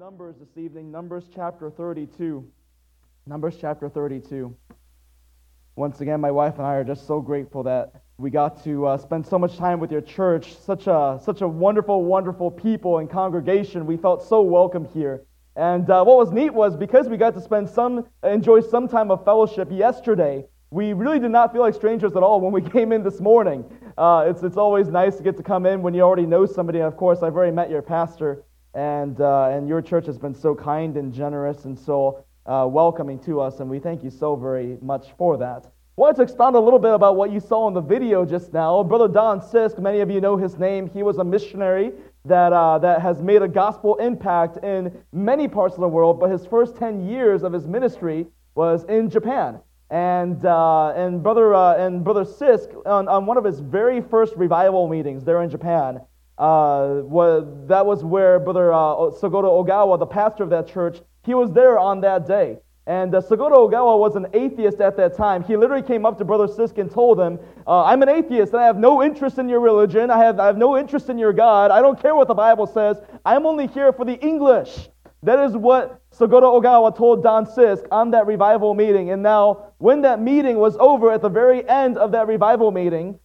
Numbers 0.00 0.36
this 0.40 0.56
evening, 0.56 0.90
Numbers 0.90 1.24
chapter 1.34 1.68
32. 1.68 2.42
Numbers 3.26 3.58
chapter 3.60 3.90
32. 3.90 4.56
Once 5.76 6.00
again, 6.00 6.22
my 6.22 6.30
wife 6.30 6.54
and 6.56 6.66
I 6.66 6.76
are 6.76 6.84
just 6.84 7.06
so 7.06 7.20
grateful 7.20 7.62
that 7.64 7.92
we 8.16 8.30
got 8.30 8.64
to 8.64 8.86
uh, 8.86 8.96
spend 8.96 9.26
so 9.26 9.38
much 9.38 9.58
time 9.58 9.78
with 9.78 9.92
your 9.92 10.00
church. 10.00 10.56
Such 10.56 10.86
a, 10.86 11.20
such 11.22 11.42
a 11.42 11.48
wonderful, 11.48 12.02
wonderful 12.02 12.50
people 12.50 12.96
and 12.96 13.10
congregation. 13.10 13.84
We 13.84 13.98
felt 13.98 14.26
so 14.26 14.40
welcome 14.40 14.86
here. 14.86 15.26
And 15.54 15.90
uh, 15.90 16.02
what 16.02 16.16
was 16.16 16.32
neat 16.32 16.54
was 16.54 16.78
because 16.78 17.06
we 17.06 17.18
got 17.18 17.34
to 17.34 17.40
spend 17.42 17.68
some, 17.68 18.08
enjoy 18.24 18.60
some 18.60 18.88
time 18.88 19.10
of 19.10 19.22
fellowship 19.26 19.68
yesterday, 19.70 20.46
we 20.70 20.94
really 20.94 21.18
did 21.18 21.30
not 21.30 21.52
feel 21.52 21.60
like 21.60 21.74
strangers 21.74 22.16
at 22.16 22.22
all 22.22 22.40
when 22.40 22.52
we 22.52 22.62
came 22.70 22.92
in 22.92 23.02
this 23.02 23.20
morning. 23.20 23.66
Uh, 23.98 24.24
it's, 24.26 24.42
it's 24.42 24.56
always 24.56 24.88
nice 24.88 25.16
to 25.16 25.22
get 25.22 25.36
to 25.36 25.42
come 25.42 25.66
in 25.66 25.82
when 25.82 25.92
you 25.92 26.00
already 26.00 26.24
know 26.24 26.46
somebody. 26.46 26.78
And 26.78 26.88
of 26.88 26.96
course, 26.96 27.22
I've 27.22 27.34
already 27.34 27.54
met 27.54 27.68
your 27.68 27.82
pastor. 27.82 28.44
And, 28.74 29.20
uh, 29.20 29.48
and 29.48 29.68
your 29.68 29.82
church 29.82 30.06
has 30.06 30.18
been 30.18 30.34
so 30.34 30.54
kind 30.54 30.96
and 30.96 31.12
generous 31.12 31.64
and 31.64 31.78
so 31.78 32.24
uh, 32.46 32.66
welcoming 32.68 33.18
to 33.20 33.40
us, 33.40 33.60
and 33.60 33.68
we 33.68 33.78
thank 33.78 34.02
you 34.02 34.10
so 34.10 34.34
very 34.36 34.78
much 34.80 35.08
for 35.18 35.36
that. 35.38 35.70
Wanted 35.96 36.16
to 36.16 36.22
expound 36.22 36.56
a 36.56 36.60
little 36.60 36.78
bit 36.78 36.94
about 36.94 37.16
what 37.16 37.30
you 37.30 37.40
saw 37.40 37.68
in 37.68 37.74
the 37.74 37.80
video 37.80 38.24
just 38.24 38.52
now. 38.52 38.82
Brother 38.82 39.06
Don 39.06 39.40
Sisk, 39.40 39.78
many 39.78 40.00
of 40.00 40.10
you 40.10 40.20
know 40.20 40.36
his 40.36 40.58
name. 40.58 40.88
He 40.88 41.02
was 41.02 41.18
a 41.18 41.24
missionary 41.24 41.92
that, 42.24 42.52
uh, 42.52 42.78
that 42.78 43.02
has 43.02 43.20
made 43.20 43.42
a 43.42 43.48
gospel 43.48 43.96
impact 43.96 44.64
in 44.64 44.96
many 45.12 45.46
parts 45.46 45.74
of 45.74 45.80
the 45.80 45.88
world, 45.88 46.18
but 46.18 46.30
his 46.30 46.46
first 46.46 46.76
10 46.76 47.06
years 47.06 47.42
of 47.42 47.52
his 47.52 47.66
ministry 47.66 48.26
was 48.54 48.84
in 48.84 49.10
Japan. 49.10 49.60
And, 49.90 50.44
uh, 50.46 50.92
and, 50.96 51.22
brother, 51.22 51.54
uh, 51.54 51.76
and 51.76 52.02
brother 52.02 52.24
Sisk, 52.24 52.74
on, 52.86 53.08
on 53.08 53.26
one 53.26 53.36
of 53.36 53.44
his 53.44 53.60
very 53.60 54.00
first 54.00 54.34
revival 54.36 54.88
meetings 54.88 55.24
there 55.24 55.42
in 55.42 55.50
Japan, 55.50 56.00
uh, 56.40 57.02
that 57.66 57.84
was 57.84 58.02
where 58.02 58.40
Brother 58.40 58.72
uh, 58.72 58.76
Ogawa, 58.78 59.98
the 59.98 60.06
pastor 60.06 60.42
of 60.42 60.50
that 60.50 60.66
church, 60.66 60.98
he 61.22 61.34
was 61.34 61.52
there 61.52 61.78
on 61.78 62.00
that 62.00 62.26
day. 62.26 62.58
And 62.86 63.14
uh, 63.14 63.20
Ogawa 63.20 63.98
was 63.98 64.16
an 64.16 64.26
atheist 64.32 64.80
at 64.80 64.96
that 64.96 65.14
time. 65.16 65.44
He 65.44 65.56
literally 65.56 65.82
came 65.82 66.06
up 66.06 66.16
to 66.16 66.24
Brother 66.24 66.46
Sisk 66.46 66.78
and 66.78 66.90
told 66.90 67.20
him, 67.20 67.38
uh, 67.66 67.84
I'm 67.84 68.02
an 68.02 68.08
atheist 68.08 68.54
and 68.54 68.62
I 68.62 68.64
have 68.64 68.78
no 68.78 69.02
interest 69.02 69.38
in 69.38 69.50
your 69.50 69.60
religion. 69.60 70.10
I 70.10 70.18
have, 70.24 70.40
I 70.40 70.46
have 70.46 70.56
no 70.56 70.78
interest 70.78 71.10
in 71.10 71.18
your 71.18 71.34
God. 71.34 71.70
I 71.70 71.82
don't 71.82 72.00
care 72.00 72.16
what 72.16 72.26
the 72.26 72.34
Bible 72.34 72.66
says. 72.66 72.96
I'm 73.26 73.44
only 73.44 73.66
here 73.66 73.92
for 73.92 74.06
the 74.06 74.18
English. 74.20 74.88
That 75.22 75.38
is 75.44 75.54
what 75.54 76.00
Sogoto 76.10 76.58
Ogawa 76.58 76.96
told 76.96 77.22
Don 77.22 77.44
Sisk 77.44 77.86
on 77.92 78.12
that 78.12 78.26
revival 78.26 78.72
meeting. 78.72 79.10
And 79.10 79.22
now, 79.22 79.74
when 79.76 80.00
that 80.02 80.22
meeting 80.22 80.56
was 80.56 80.78
over, 80.80 81.12
at 81.12 81.20
the 81.20 81.28
very 81.28 81.68
end 81.68 81.98
of 81.98 82.12
that 82.12 82.26
revival 82.26 82.70
meeting, 82.70 83.20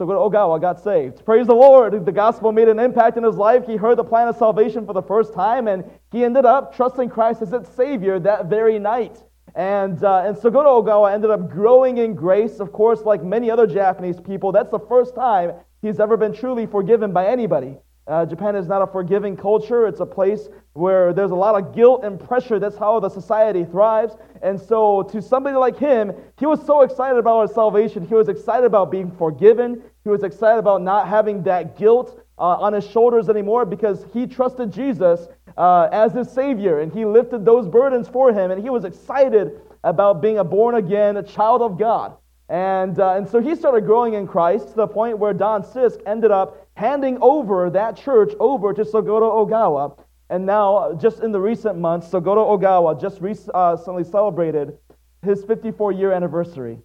so 0.00 0.06
go 0.06 0.14
to 0.14 0.34
Ogawa 0.34 0.58
got 0.58 0.82
saved. 0.82 1.22
Praise 1.26 1.46
the 1.46 1.54
Lord. 1.54 2.06
The 2.06 2.10
gospel 2.10 2.52
made 2.52 2.68
an 2.68 2.78
impact 2.78 3.18
in 3.18 3.22
his 3.22 3.36
life. 3.36 3.66
He 3.66 3.76
heard 3.76 3.98
the 3.98 4.04
plan 4.04 4.28
of 4.28 4.36
salvation 4.36 4.86
for 4.86 4.94
the 4.94 5.02
first 5.02 5.34
time, 5.34 5.68
and 5.68 5.84
he 6.10 6.24
ended 6.24 6.46
up 6.46 6.74
trusting 6.74 7.10
Christ 7.10 7.42
as 7.42 7.52
its 7.52 7.68
Savior 7.68 8.18
that 8.20 8.46
very 8.46 8.78
night. 8.78 9.22
And, 9.54 10.02
uh, 10.02 10.22
and 10.24 10.34
Sogoto 10.34 10.82
Ogawa 10.82 11.12
ended 11.12 11.30
up 11.30 11.50
growing 11.50 11.98
in 11.98 12.14
grace. 12.14 12.60
Of 12.60 12.72
course, 12.72 13.02
like 13.02 13.22
many 13.22 13.50
other 13.50 13.66
Japanese 13.66 14.18
people, 14.18 14.52
that's 14.52 14.70
the 14.70 14.78
first 14.78 15.14
time 15.14 15.52
he's 15.82 16.00
ever 16.00 16.16
been 16.16 16.32
truly 16.32 16.64
forgiven 16.64 17.12
by 17.12 17.26
anybody. 17.26 17.76
Uh, 18.06 18.26
Japan 18.26 18.56
is 18.56 18.66
not 18.66 18.82
a 18.82 18.86
forgiving 18.86 19.36
culture. 19.36 19.86
It's 19.86 20.00
a 20.00 20.06
place 20.06 20.48
where 20.72 21.12
there's 21.12 21.30
a 21.30 21.36
lot 21.36 21.54
of 21.54 21.74
guilt 21.74 22.02
and 22.02 22.18
pressure. 22.18 22.58
That's 22.58 22.76
how 22.76 22.98
the 22.98 23.08
society 23.08 23.64
thrives. 23.64 24.16
And 24.42 24.60
so, 24.60 25.02
to 25.12 25.22
somebody 25.22 25.56
like 25.56 25.78
him, 25.78 26.12
he 26.38 26.46
was 26.46 26.64
so 26.66 26.82
excited 26.82 27.18
about 27.18 27.42
his 27.42 27.54
salvation. 27.54 28.04
He 28.04 28.14
was 28.14 28.28
excited 28.28 28.64
about 28.64 28.90
being 28.90 29.10
forgiven. 29.12 29.82
He 30.04 30.10
was 30.10 30.22
excited 30.22 30.58
about 30.58 30.82
not 30.82 31.08
having 31.08 31.42
that 31.44 31.76
guilt 31.76 32.24
uh, 32.38 32.42
on 32.42 32.72
his 32.72 32.88
shoulders 32.88 33.28
anymore 33.28 33.66
because 33.66 34.04
he 34.12 34.26
trusted 34.26 34.72
Jesus 34.72 35.28
uh, 35.58 35.88
as 35.92 36.12
his 36.12 36.30
Savior. 36.30 36.80
And 36.80 36.92
he 36.92 37.04
lifted 37.04 37.44
those 37.44 37.68
burdens 37.68 38.08
for 38.08 38.32
him. 38.32 38.50
And 38.50 38.62
he 38.62 38.70
was 38.70 38.84
excited 38.84 39.60
about 39.84 40.22
being 40.22 40.38
a 40.38 40.44
born 40.44 40.74
again, 40.74 41.18
a 41.18 41.22
child 41.22 41.60
of 41.60 41.78
God. 41.78 42.16
And, 42.48 42.98
uh, 42.98 43.14
and 43.14 43.28
so 43.28 43.40
he 43.40 43.54
started 43.54 43.84
growing 43.84 44.14
in 44.14 44.26
Christ 44.26 44.70
to 44.70 44.74
the 44.74 44.86
point 44.88 45.18
where 45.18 45.32
Don 45.32 45.62
Sisk 45.62 46.00
ended 46.06 46.30
up 46.30 46.66
handing 46.74 47.18
over 47.20 47.70
that 47.70 47.96
church 47.96 48.32
over 48.40 48.72
to 48.72 48.82
Sogoto 48.82 49.46
Ogawa. 49.46 49.98
And 50.30 50.46
now, 50.46 50.94
just 50.94 51.20
in 51.20 51.32
the 51.32 51.40
recent 51.40 51.78
months, 51.78 52.08
Sogoto 52.08 52.58
Ogawa 52.58 53.00
just 53.00 53.20
recently 53.20 54.04
celebrated 54.04 54.78
his 55.22 55.44
54 55.44 55.92
year 55.92 56.12
anniversary 56.12 56.78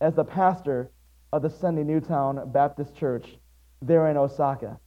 as 0.00 0.14
the 0.14 0.24
pastor 0.24 0.90
of 1.32 1.42
the 1.42 1.48
Senri 1.48 1.84
Newtown 1.84 2.50
Baptist 2.52 2.94
Church 2.94 3.26
there 3.82 4.08
in 4.08 4.16
Osaka. 4.16 4.78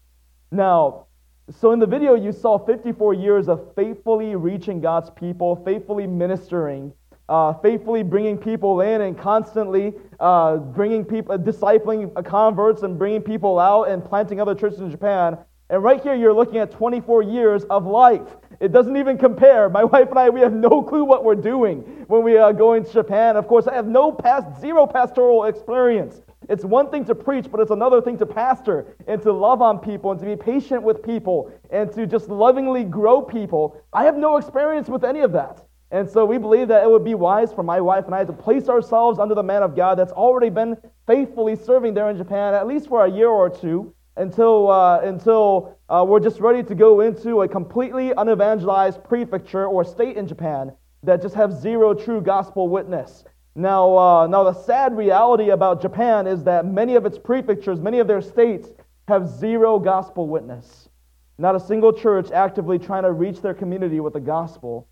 Now, 0.51 1.07
so 1.49 1.71
in 1.71 1.79
the 1.79 1.87
video, 1.87 2.15
you 2.15 2.31
saw 2.31 2.57
54 2.57 3.13
years 3.13 3.49
of 3.49 3.73
faithfully 3.75 4.35
reaching 4.35 4.79
God's 4.81 5.09
people, 5.09 5.61
faithfully 5.65 6.07
ministering 6.07 6.93
uh, 7.29 7.53
faithfully 7.53 8.03
bringing 8.03 8.37
people 8.37 8.81
in 8.81 9.01
and 9.01 9.17
constantly 9.17 9.93
uh, 10.19 10.57
bringing 10.57 11.05
people, 11.05 11.37
discipling 11.37 12.23
converts 12.25 12.83
and 12.83 12.97
bringing 12.97 13.21
people 13.21 13.59
out 13.59 13.83
and 13.83 14.03
planting 14.03 14.41
other 14.41 14.55
churches 14.55 14.79
in 14.79 14.91
Japan. 14.91 15.37
And 15.69 15.81
right 15.81 16.01
here, 16.01 16.13
you're 16.13 16.33
looking 16.33 16.57
at 16.57 16.71
24 16.71 17.23
years 17.23 17.63
of 17.65 17.85
life. 17.85 18.35
It 18.59 18.71
doesn't 18.71 18.95
even 18.97 19.17
compare. 19.17 19.69
My 19.69 19.83
wife 19.93 20.09
and 20.09 20.19
I, 20.19 20.29
we 20.29 20.41
have 20.41 20.53
no 20.53 20.81
clue 20.83 21.05
what 21.05 21.23
we're 21.23 21.35
doing 21.35 21.79
when 22.07 22.23
we 22.23 22.37
uh, 22.37 22.51
go 22.51 22.73
into 22.73 22.91
Japan. 22.91 23.37
Of 23.37 23.47
course, 23.47 23.67
I 23.67 23.73
have 23.73 23.87
no 23.87 24.11
past, 24.11 24.59
zero 24.59 24.85
pastoral 24.85 25.45
experience. 25.45 26.21
It's 26.49 26.65
one 26.65 26.89
thing 26.89 27.05
to 27.05 27.15
preach, 27.15 27.49
but 27.51 27.59
it's 27.59 27.71
another 27.71 28.01
thing 28.01 28.17
to 28.17 28.25
pastor 28.25 28.95
and 29.07 29.21
to 29.21 29.31
love 29.31 29.61
on 29.61 29.79
people 29.79 30.11
and 30.11 30.19
to 30.19 30.25
be 30.25 30.35
patient 30.35 30.83
with 30.83 31.03
people 31.03 31.51
and 31.69 31.91
to 31.93 32.05
just 32.05 32.29
lovingly 32.29 32.83
grow 32.83 33.21
people. 33.21 33.81
I 33.91 34.05
have 34.05 34.17
no 34.17 34.37
experience 34.37 34.89
with 34.89 35.03
any 35.03 35.21
of 35.21 35.31
that. 35.33 35.65
And 35.91 36.09
so 36.09 36.25
we 36.25 36.39
believe 36.39 36.69
that 36.69 36.83
it 36.83 36.89
would 36.89 37.03
be 37.03 37.13
wise 37.13 37.53
for 37.53 37.61
my 37.61 37.79
wife 37.79 38.05
and 38.05 38.15
I 38.15 38.25
to 38.25 38.33
place 38.33 38.67
ourselves 38.67 39.19
under 39.19 39.35
the 39.35 39.43
man 39.43 39.61
of 39.61 39.75
God 39.75 39.95
that's 39.95 40.11
already 40.11 40.49
been 40.49 40.75
faithfully 41.05 41.55
serving 41.55 41.93
there 41.93 42.09
in 42.09 42.17
Japan, 42.17 42.55
at 42.55 42.65
least 42.65 42.87
for 42.87 43.05
a 43.05 43.11
year 43.11 43.29
or 43.29 43.49
two, 43.49 43.93
until, 44.17 44.71
uh, 44.71 45.01
until 45.01 45.77
uh, 45.89 46.03
we're 46.07 46.19
just 46.19 46.39
ready 46.39 46.63
to 46.63 46.75
go 46.75 47.01
into 47.01 47.43
a 47.43 47.47
completely 47.47 48.11
unevangelized 48.11 49.03
prefecture 49.03 49.67
or 49.67 49.83
state 49.83 50.17
in 50.17 50.27
Japan 50.27 50.71
that 51.03 51.21
just 51.21 51.35
have 51.35 51.53
zero 51.53 51.93
true 51.93 52.21
gospel 52.21 52.69
witness. 52.69 53.23
Now, 53.55 53.95
uh, 53.97 54.27
now, 54.27 54.43
the 54.43 54.53
sad 54.53 54.97
reality 54.97 55.49
about 55.49 55.81
Japan 55.81 56.25
is 56.25 56.43
that 56.45 56.65
many 56.65 56.95
of 56.95 57.05
its 57.05 57.19
prefectures, 57.19 57.79
many 57.79 57.99
of 57.99 58.07
their 58.07 58.21
states, 58.21 58.69
have 59.07 59.27
zero 59.27 59.77
gospel 59.79 60.27
witness. 60.27 60.89
Not 61.37 61.55
a 61.55 61.59
single 61.59 61.93
church 61.93 62.31
actively 62.31 62.79
trying 62.79 63.03
to 63.03 63.11
reach 63.11 63.41
their 63.41 63.53
community 63.53 63.99
with 63.99 64.13
the 64.13 64.19
gospel 64.19 64.87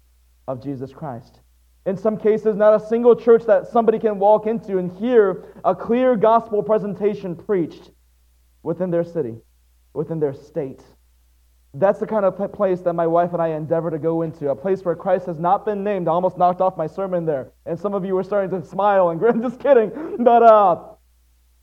of 0.47 0.61
Jesus 0.61 0.91
Christ. 0.91 1.39
In 1.85 1.97
some 1.97 2.17
cases, 2.17 2.55
not 2.55 2.79
a 2.79 2.85
single 2.85 3.15
church 3.15 3.45
that 3.45 3.67
somebody 3.67 3.97
can 3.97 4.19
walk 4.19 4.45
into 4.45 4.77
and 4.77 4.91
hear 4.91 5.45
a 5.65 5.75
clear 5.75 6.15
gospel 6.15 6.61
presentation 6.61 7.35
preached 7.35 7.89
within 8.61 8.91
their 8.91 9.03
city, 9.03 9.37
within 9.93 10.19
their 10.19 10.33
state. 10.33 10.83
That's 11.73 11.99
the 11.99 12.07
kind 12.07 12.25
of 12.25 12.51
place 12.51 12.81
that 12.81 12.93
my 12.93 13.07
wife 13.07 13.31
and 13.31 13.41
I 13.41 13.49
endeavor 13.49 13.89
to 13.91 13.97
go 13.97 14.23
into, 14.23 14.49
a 14.49 14.55
place 14.55 14.83
where 14.83 14.95
Christ 14.95 15.25
has 15.27 15.39
not 15.39 15.65
been 15.65 15.85
named. 15.85 16.09
I 16.09 16.11
almost 16.11 16.37
knocked 16.37 16.59
off 16.59 16.75
my 16.75 16.87
sermon 16.87 17.25
there, 17.25 17.51
and 17.65 17.79
some 17.79 17.93
of 17.93 18.03
you 18.03 18.13
were 18.13 18.23
starting 18.23 18.49
to 18.59 18.67
smile 18.67 19.09
and 19.09 19.19
grin. 19.21 19.41
Just 19.41 19.59
kidding, 19.61 20.17
but 20.19 20.43
uh, 20.43 20.83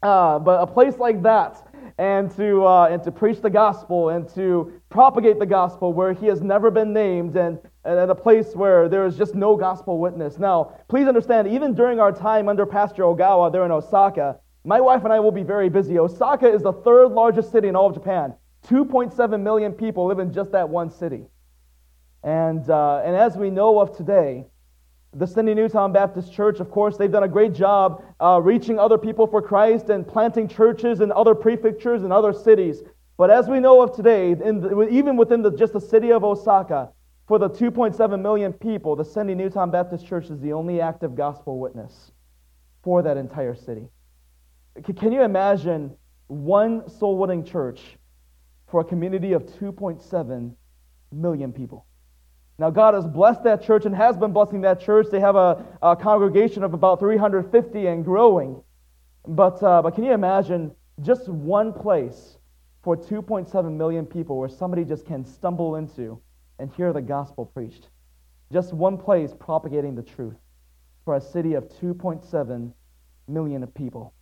uh, 0.03 0.39
but 0.39 0.63
a 0.63 0.67
place 0.67 0.97
like 0.97 1.23
that, 1.25 1.63
and 1.99 2.35
to 2.37 2.65
uh, 2.65 2.89
and 2.91 3.03
to 3.03 3.13
preach 3.13 3.43
the 3.43 3.51
gospel 3.51 4.09
and 4.09 4.27
to 4.31 4.73
propagate 4.89 5.39
the 5.39 5.47
gospel 5.47 5.93
where 5.93 6.15
He 6.15 6.25
has 6.27 6.41
never 6.41 6.71
been 6.71 6.95
named, 6.95 7.37
and 7.37 7.59
and 7.85 7.99
at 7.99 8.09
a 8.09 8.15
place 8.15 8.55
where 8.55 8.89
there 8.89 9.05
is 9.05 9.15
just 9.19 9.35
no 9.35 9.57
gospel 9.57 9.99
witness. 9.99 10.39
Now, 10.39 10.73
please 10.89 11.07
understand, 11.07 11.49
even 11.49 11.75
during 11.75 12.01
our 12.01 12.13
time 12.13 12.49
under 12.49 12.65
Pastor 12.65 13.03
Ogawa 13.03 13.53
there 13.53 13.67
in 13.67 13.71
Osaka, 13.71 14.39
my 14.65 14.81
wife 14.81 15.05
and 15.05 15.13
I 15.13 15.21
will 15.21 15.33
be 15.33 15.43
very 15.43 15.69
busy. 15.69 15.99
Osaka 15.99 16.51
is 16.51 16.63
the 16.63 16.73
third 16.73 17.09
largest 17.09 17.53
city 17.53 17.69
in 17.69 17.77
all 17.77 17.89
of 17.89 17.95
Japan. 17.95 18.35
2.7 18.69 19.41
million 19.41 19.73
people 19.73 20.06
live 20.06 20.19
in 20.19 20.33
just 20.33 20.53
that 20.53 20.69
one 20.69 20.91
city. 20.91 21.25
And, 22.23 22.69
uh, 22.69 23.03
and 23.05 23.17
as 23.17 23.37
we 23.37 23.50
know 23.50 23.81
of 23.81 23.97
today, 23.97 24.47
the 25.15 25.26
Senri 25.26 25.55
Newtown 25.55 25.93
Baptist 25.93 26.32
Church, 26.32 26.61
of 26.61 26.70
course, 26.70 26.97
they've 26.97 27.11
done 27.11 27.23
a 27.23 27.29
great 27.29 27.55
job 27.55 28.03
uh, 28.20 28.41
reaching 28.43 28.79
other 28.79 28.99
people 28.99 29.26
for 29.26 29.41
Christ 29.41 29.88
and 29.88 30.06
planting 30.06 30.49
churches 30.49 31.00
in 31.00 31.11
other 31.12 31.35
prefectures 31.35 32.03
and 32.03 32.12
other 32.12 32.32
cities. 32.32 32.82
But 33.17 33.31
as 33.31 33.49
we 33.49 33.59
know 33.59 33.81
of 33.81 33.97
today, 33.97 34.35
the, 34.35 34.88
even 34.91 35.17
within 35.17 35.43
the, 35.43 35.50
just 35.50 35.73
the 35.73 35.81
city 35.81 36.12
of 36.12 36.25
Osaka, 36.25 36.91
for 37.26 37.38
the 37.38 37.50
2.7 37.50 38.23
million 38.23 38.53
people, 38.53 38.97
the 38.97 39.05
Senri 39.05 39.35
Newtown 39.35 39.70
Baptist 39.70 40.06
Church 40.06 40.31
is 40.31 40.41
the 40.41 40.53
only 40.53 40.81
active 40.81 41.15
gospel 41.15 41.59
witness 41.59 42.12
for 42.82 43.03
that 43.03 43.17
entire 43.17 43.55
city. 43.55 43.88
Can 44.97 45.12
you 45.12 45.23
imagine 45.23 45.94
one 46.29 46.88
soul 46.88 47.19
winning 47.19 47.44
church 47.44 47.98
for 48.70 48.81
a 48.81 48.85
community 48.85 49.32
of 49.32 49.44
2.7 49.44 50.55
million 51.12 51.53
people? 51.53 51.87
Now, 52.59 52.70
God 52.70 52.94
has 52.94 53.06
blessed 53.06 53.44
that 53.44 53.62
church 53.62 53.85
and 53.87 53.94
has 53.94 54.17
been 54.17 54.32
blessing 54.32 54.62
that 54.62 54.81
church. 54.81 55.06
They 55.11 55.20
have 55.20 55.37
a, 55.37 55.65
a 55.81 55.94
congregation 55.94 56.65
of 56.65 56.75
about 56.75 56.99
350 56.99 57.87
and 57.87 58.05
growing. 58.05 58.61
But, 59.26 59.62
uh, 59.62 59.82
but 59.82 59.94
can 59.94 60.05
you 60.05 60.12
imagine 60.12 60.73
just 61.03 61.29
one 61.29 61.73
place 61.73 62.38
for 62.82 62.97
2.7 62.97 63.76
million 63.76 64.06
people 64.06 64.38
where 64.38 64.49
somebody 64.49 64.85
just 64.85 65.06
can 65.06 65.25
stumble 65.25 65.76
into 65.76 66.20
and 66.59 66.73
hear 66.73 66.93
the 66.93 67.03
gospel 67.03 67.47
preached. 67.47 67.88
Just 68.53 68.73
one 68.73 68.97
place 68.97 69.35
propagating 69.38 69.94
the 69.94 70.03
truth 70.03 70.37
for 71.05 71.17
a 71.17 71.20
city 71.20 71.55
of 71.55 71.69
2.7 71.81 72.73
million 73.29 73.62
of 73.62 73.75
people. 73.75 74.15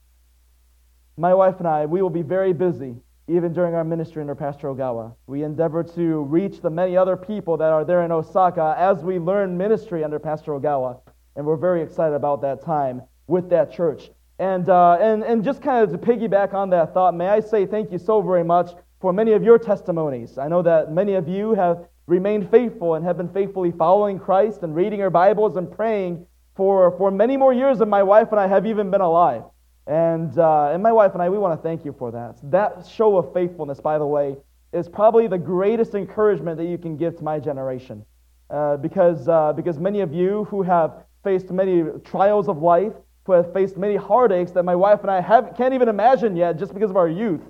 My 1.16 1.32
wife 1.32 1.56
and 1.58 1.69
I, 1.69 1.87
we 1.87 2.02
will 2.02 2.10
be 2.10 2.22
very 2.22 2.52
busy 2.52 2.96
even 3.28 3.52
during 3.52 3.75
our 3.75 3.84
ministry 3.84 4.20
under 4.20 4.34
Pastor 4.34 4.69
Ogawa. 4.69 5.14
We 5.26 5.43
endeavor 5.43 5.82
to 5.82 6.23
reach 6.23 6.61
the 6.61 6.70
many 6.70 6.96
other 6.96 7.17
people 7.17 7.56
that 7.56 7.73
are 7.73 7.84
there 7.84 8.05
in 8.05 8.12
Osaka 8.12 8.75
as 8.78 9.02
we 9.02 9.19
learn 9.19 9.56
ministry 9.56 10.05
under 10.05 10.19
Pastor 10.19 10.52
Ogawa. 10.52 11.00
And 11.34 11.44
we're 11.44 11.56
very 11.56 11.82
excited 11.82 12.14
about 12.14 12.40
that 12.43 12.62
time 12.64 13.02
with 13.26 13.50
that 13.50 13.73
church. 13.73 14.11
And, 14.38 14.69
uh, 14.69 14.99
and, 15.00 15.25
and 15.25 15.43
just 15.43 15.61
kind 15.61 15.82
of 15.82 15.90
to 15.90 16.06
piggyback 16.06 16.55
on 16.55 16.70
that 16.70 16.94
thought, 16.94 17.14
may 17.14 17.28
I 17.28 17.40
say 17.40 17.67
thank 17.67 17.90
you 17.90 17.99
so 17.99 18.23
very 18.23 18.44
much 18.44 18.73
for 19.00 19.12
many 19.12 19.32
of 19.32 19.43
your 19.43 19.58
testimonies. 19.58 20.38
I 20.38 20.49
know 20.49 20.62
that 20.62 20.93
many 20.93 21.14
of 21.14 21.29
you 21.29 21.55
have 21.55 21.88
remained 22.06 22.50
faithful 22.50 22.94
and 22.94 23.05
have 23.05 23.17
been 23.17 23.29
faithfully 23.29 23.72
following 23.72 24.19
Christ 24.19 24.62
and 24.62 24.75
reading 24.75 25.00
your 25.00 25.11
Bibles 25.11 25.56
and 25.56 25.70
praying 25.70 26.26
for, 26.55 26.96
for 26.96 27.11
many 27.11 27.37
more 27.37 27.52
years 27.52 27.79
than 27.79 27.88
my 27.88 28.02
wife 28.02 28.29
and 28.31 28.40
I 28.40 28.46
have 28.46 28.67
even 28.67 28.90
been 28.90 29.00
alive. 29.00 29.43
And, 29.86 30.36
uh, 30.38 30.70
and 30.72 30.82
my 30.82 30.92
wife 30.92 31.12
and 31.14 31.22
I, 31.22 31.28
we 31.28 31.38
want 31.38 31.56
to 31.56 31.62
thank 31.62 31.84
you 31.84 31.94
for 31.96 32.10
that. 32.10 32.38
That 32.50 32.86
show 32.86 33.16
of 33.18 33.32
faithfulness, 33.32 33.80
by 33.80 33.98
the 33.98 34.06
way, 34.06 34.36
is 34.72 34.88
probably 34.88 35.28
the 35.28 35.38
greatest 35.38 35.94
encouragement 35.94 36.56
that 36.58 36.66
you 36.66 36.76
can 36.76 36.96
give 36.96 37.16
to 37.18 37.24
my 37.24 37.38
generation. 37.38 38.04
Uh, 38.50 38.76
because, 38.76 39.28
uh, 39.28 39.52
because 39.52 39.78
many 39.78 40.00
of 40.00 40.12
you 40.12 40.44
who 40.44 40.62
have 40.62 41.04
faced 41.22 41.50
many 41.50 41.84
trials 42.04 42.48
of 42.48 42.58
life, 42.58 42.92
who 43.24 43.32
have 43.32 43.52
faced 43.52 43.76
many 43.76 43.96
heartaches 43.96 44.52
that 44.52 44.64
my 44.64 44.74
wife 44.74 45.00
and 45.02 45.10
I 45.10 45.20
have, 45.20 45.54
can't 45.56 45.74
even 45.74 45.88
imagine 45.88 46.36
yet 46.36 46.58
just 46.58 46.74
because 46.74 46.90
of 46.90 46.96
our 46.96 47.08
youth, 47.08 47.42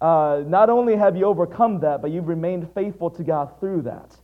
uh, 0.00 0.42
not 0.46 0.70
only 0.70 0.96
have 0.96 1.16
you 1.16 1.24
overcome 1.24 1.80
that, 1.80 2.02
but 2.02 2.10
you've 2.10 2.28
remained 2.28 2.68
faithful 2.74 3.10
to 3.10 3.24
God 3.24 3.58
through 3.58 3.82
that. 3.82 4.16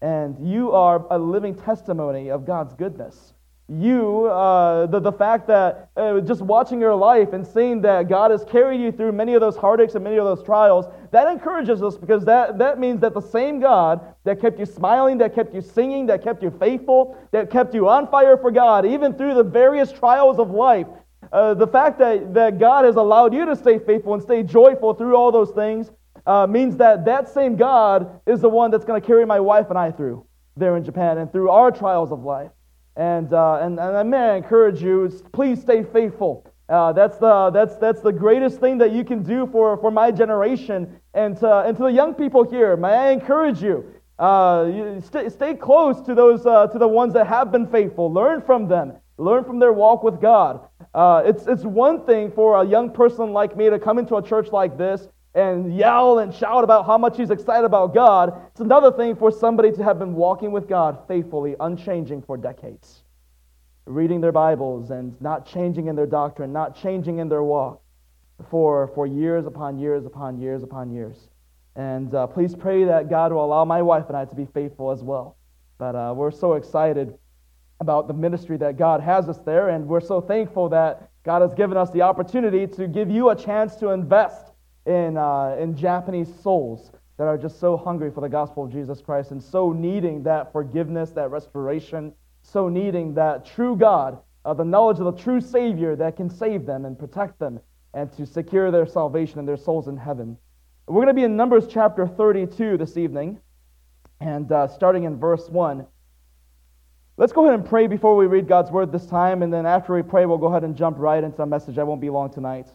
And 0.00 0.48
you 0.48 0.72
are 0.72 1.04
a 1.10 1.18
living 1.18 1.54
testimony 1.54 2.30
of 2.30 2.46
God's 2.46 2.74
goodness 2.74 3.34
you, 3.68 4.26
uh, 4.26 4.86
the, 4.86 4.98
the 4.98 5.12
fact 5.12 5.46
that 5.46 5.90
uh, 5.96 6.20
just 6.20 6.40
watching 6.40 6.80
your 6.80 6.94
life 6.94 7.34
and 7.34 7.46
seeing 7.46 7.82
that 7.82 8.08
God 8.08 8.30
has 8.30 8.42
carried 8.44 8.80
you 8.80 8.90
through 8.90 9.12
many 9.12 9.34
of 9.34 9.42
those 9.42 9.56
heartaches 9.56 9.94
and 9.94 10.02
many 10.02 10.16
of 10.16 10.24
those 10.24 10.42
trials, 10.42 10.86
that 11.10 11.28
encourages 11.28 11.82
us 11.82 11.96
because 11.98 12.24
that, 12.24 12.56
that 12.58 12.78
means 12.78 13.00
that 13.00 13.12
the 13.12 13.20
same 13.20 13.60
God 13.60 14.00
that 14.24 14.40
kept 14.40 14.58
you 14.58 14.64
smiling, 14.64 15.18
that 15.18 15.34
kept 15.34 15.54
you 15.54 15.60
singing, 15.60 16.06
that 16.06 16.24
kept 16.24 16.42
you 16.42 16.50
faithful, 16.50 17.18
that 17.30 17.50
kept 17.50 17.74
you 17.74 17.88
on 17.88 18.08
fire 18.08 18.38
for 18.38 18.50
God, 18.50 18.86
even 18.86 19.12
through 19.12 19.34
the 19.34 19.44
various 19.44 19.92
trials 19.92 20.38
of 20.38 20.50
life, 20.50 20.86
uh, 21.30 21.52
the 21.52 21.66
fact 21.66 21.98
that, 21.98 22.32
that 22.32 22.58
God 22.58 22.86
has 22.86 22.96
allowed 22.96 23.34
you 23.34 23.44
to 23.44 23.54
stay 23.54 23.78
faithful 23.78 24.14
and 24.14 24.22
stay 24.22 24.42
joyful 24.42 24.94
through 24.94 25.14
all 25.14 25.30
those 25.30 25.50
things 25.50 25.90
uh, 26.26 26.46
means 26.46 26.78
that 26.78 27.04
that 27.04 27.28
same 27.28 27.56
God 27.56 28.20
is 28.26 28.40
the 28.40 28.48
one 28.48 28.70
that's 28.70 28.84
going 28.86 29.00
to 29.00 29.06
carry 29.06 29.26
my 29.26 29.40
wife 29.40 29.66
and 29.68 29.78
I 29.78 29.90
through 29.90 30.24
there 30.56 30.76
in 30.76 30.84
Japan 30.84 31.18
and 31.18 31.30
through 31.30 31.50
our 31.50 31.70
trials 31.70 32.12
of 32.12 32.22
life. 32.24 32.50
And, 32.98 33.32
uh, 33.32 33.60
and, 33.62 33.78
and 33.78 34.10
may 34.10 34.18
I 34.18 34.34
encourage 34.34 34.82
you, 34.82 35.08
please 35.32 35.60
stay 35.62 35.84
faithful. 35.84 36.44
Uh, 36.68 36.92
that's, 36.92 37.16
the, 37.16 37.50
that's, 37.50 37.76
that's 37.76 38.02
the 38.02 38.12
greatest 38.12 38.58
thing 38.58 38.76
that 38.78 38.90
you 38.90 39.04
can 39.04 39.22
do 39.22 39.46
for, 39.46 39.76
for 39.78 39.92
my 39.92 40.10
generation. 40.10 41.00
And 41.14 41.36
to, 41.38 41.60
and 41.60 41.76
to 41.76 41.84
the 41.84 41.92
young 41.92 42.12
people 42.12 42.42
here, 42.42 42.76
may 42.76 42.88
I 42.88 43.10
encourage 43.10 43.62
you, 43.62 43.84
uh, 44.18 45.00
stay, 45.00 45.28
stay 45.28 45.54
close 45.54 46.00
to, 46.02 46.14
those, 46.14 46.44
uh, 46.44 46.66
to 46.66 46.78
the 46.78 46.88
ones 46.88 47.14
that 47.14 47.28
have 47.28 47.52
been 47.52 47.68
faithful. 47.68 48.12
Learn 48.12 48.42
from 48.42 48.66
them. 48.66 48.94
Learn 49.16 49.44
from 49.44 49.60
their 49.60 49.72
walk 49.72 50.02
with 50.02 50.20
God. 50.20 50.68
Uh, 50.92 51.22
it's, 51.24 51.46
it's 51.46 51.64
one 51.64 52.04
thing 52.04 52.32
for 52.32 52.60
a 52.60 52.66
young 52.66 52.90
person 52.90 53.32
like 53.32 53.56
me 53.56 53.70
to 53.70 53.78
come 53.78 53.98
into 53.98 54.16
a 54.16 54.22
church 54.22 54.50
like 54.50 54.76
this 54.76 55.06
and 55.34 55.76
yell 55.76 56.18
and 56.18 56.34
shout 56.34 56.64
about 56.64 56.86
how 56.86 56.98
much 56.98 57.16
he's 57.16 57.30
excited 57.30 57.64
about 57.64 57.94
God. 57.94 58.32
It's 58.50 58.60
another 58.60 58.90
thing 58.90 59.14
for 59.14 59.30
somebody 59.30 59.70
to 59.72 59.84
have 59.84 59.98
been 59.98 60.14
walking 60.14 60.52
with 60.52 60.68
God 60.68 60.98
faithfully, 61.06 61.54
unchanging 61.60 62.22
for 62.22 62.36
decades, 62.36 63.02
reading 63.86 64.20
their 64.20 64.32
Bibles 64.32 64.90
and 64.90 65.20
not 65.20 65.46
changing 65.46 65.86
in 65.86 65.96
their 65.96 66.06
doctrine, 66.06 66.52
not 66.52 66.74
changing 66.74 67.18
in 67.18 67.28
their 67.28 67.42
walk 67.42 67.82
for, 68.50 68.88
for 68.94 69.06
years 69.06 69.46
upon 69.46 69.78
years 69.78 70.06
upon 70.06 70.38
years 70.38 70.62
upon 70.62 70.90
years. 70.90 71.28
And 71.76 72.12
uh, 72.14 72.26
please 72.26 72.56
pray 72.56 72.84
that 72.84 73.08
God 73.08 73.32
will 73.32 73.44
allow 73.44 73.64
my 73.64 73.82
wife 73.82 74.06
and 74.08 74.16
I 74.16 74.24
to 74.24 74.34
be 74.34 74.46
faithful 74.46 74.90
as 74.90 75.02
well. 75.02 75.36
But 75.78 75.94
uh, 75.94 76.12
we're 76.16 76.32
so 76.32 76.54
excited 76.54 77.16
about 77.80 78.08
the 78.08 78.14
ministry 78.14 78.56
that 78.56 78.76
God 78.76 79.00
has 79.00 79.28
us 79.28 79.38
there, 79.38 79.68
and 79.68 79.86
we're 79.86 80.00
so 80.00 80.20
thankful 80.20 80.68
that 80.70 81.10
God 81.22 81.42
has 81.42 81.54
given 81.54 81.76
us 81.76 81.90
the 81.90 82.02
opportunity 82.02 82.66
to 82.66 82.88
give 82.88 83.08
you 83.08 83.30
a 83.30 83.36
chance 83.36 83.76
to 83.76 83.90
invest 83.90 84.46
in, 84.88 85.18
uh, 85.18 85.54
in 85.60 85.76
Japanese 85.76 86.32
souls 86.42 86.90
that 87.18 87.24
are 87.24 87.36
just 87.36 87.60
so 87.60 87.76
hungry 87.76 88.10
for 88.10 88.22
the 88.22 88.28
gospel 88.28 88.64
of 88.64 88.72
Jesus 88.72 89.02
Christ 89.02 89.32
and 89.32 89.42
so 89.42 89.72
needing 89.72 90.22
that 90.22 90.50
forgiveness, 90.50 91.10
that 91.10 91.30
restoration, 91.30 92.12
so 92.42 92.68
needing 92.68 93.12
that 93.14 93.44
true 93.44 93.76
God, 93.76 94.18
uh, 94.44 94.54
the 94.54 94.64
knowledge 94.64 94.98
of 94.98 95.04
the 95.04 95.22
true 95.22 95.40
Savior 95.40 95.94
that 95.96 96.16
can 96.16 96.30
save 96.30 96.64
them 96.64 96.86
and 96.86 96.98
protect 96.98 97.38
them 97.38 97.60
and 97.92 98.10
to 98.12 98.24
secure 98.24 98.70
their 98.70 98.86
salvation 98.86 99.38
and 99.38 99.46
their 99.46 99.56
souls 99.56 99.88
in 99.88 99.96
heaven. 99.96 100.38
We're 100.86 101.02
going 101.02 101.08
to 101.08 101.14
be 101.14 101.24
in 101.24 101.36
Numbers 101.36 101.66
chapter 101.68 102.06
32 102.06 102.78
this 102.78 102.96
evening, 102.96 103.40
and 104.20 104.50
uh, 104.50 104.68
starting 104.68 105.04
in 105.04 105.18
verse 105.18 105.48
1. 105.50 105.86
Let's 107.18 107.32
go 107.32 107.44
ahead 107.44 107.58
and 107.58 107.68
pray 107.68 107.88
before 107.88 108.16
we 108.16 108.26
read 108.26 108.48
God's 108.48 108.70
word 108.70 108.90
this 108.90 109.04
time, 109.04 109.42
and 109.42 109.52
then 109.52 109.66
after 109.66 109.92
we 109.92 110.02
pray, 110.02 110.24
we'll 110.24 110.38
go 110.38 110.46
ahead 110.46 110.64
and 110.64 110.74
jump 110.74 110.96
right 110.98 111.22
into 111.22 111.42
a 111.42 111.46
message. 111.46 111.76
I 111.76 111.82
won't 111.82 112.00
be 112.00 112.08
long 112.08 112.30
tonight. 112.32 112.68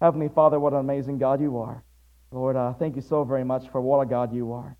Heavenly 0.00 0.28
Father, 0.28 0.58
what 0.58 0.72
an 0.72 0.78
amazing 0.78 1.18
God 1.18 1.40
you 1.40 1.58
are. 1.58 1.82
Lord, 2.32 2.56
uh, 2.56 2.72
thank 2.74 2.96
you 2.96 3.02
so 3.02 3.22
very 3.22 3.44
much 3.44 3.68
for 3.68 3.80
what 3.80 4.00
a 4.00 4.06
God 4.06 4.32
you 4.32 4.52
are. 4.52 4.76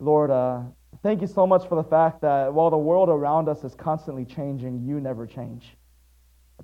Lord, 0.00 0.30
uh, 0.30 0.62
thank 1.02 1.20
you 1.20 1.28
so 1.28 1.46
much 1.46 1.68
for 1.68 1.76
the 1.76 1.88
fact 1.88 2.20
that 2.22 2.52
while 2.52 2.70
the 2.70 2.76
world 2.76 3.08
around 3.08 3.48
us 3.48 3.62
is 3.62 3.74
constantly 3.74 4.24
changing, 4.24 4.82
you 4.82 4.98
never 4.98 5.26
change. 5.26 5.76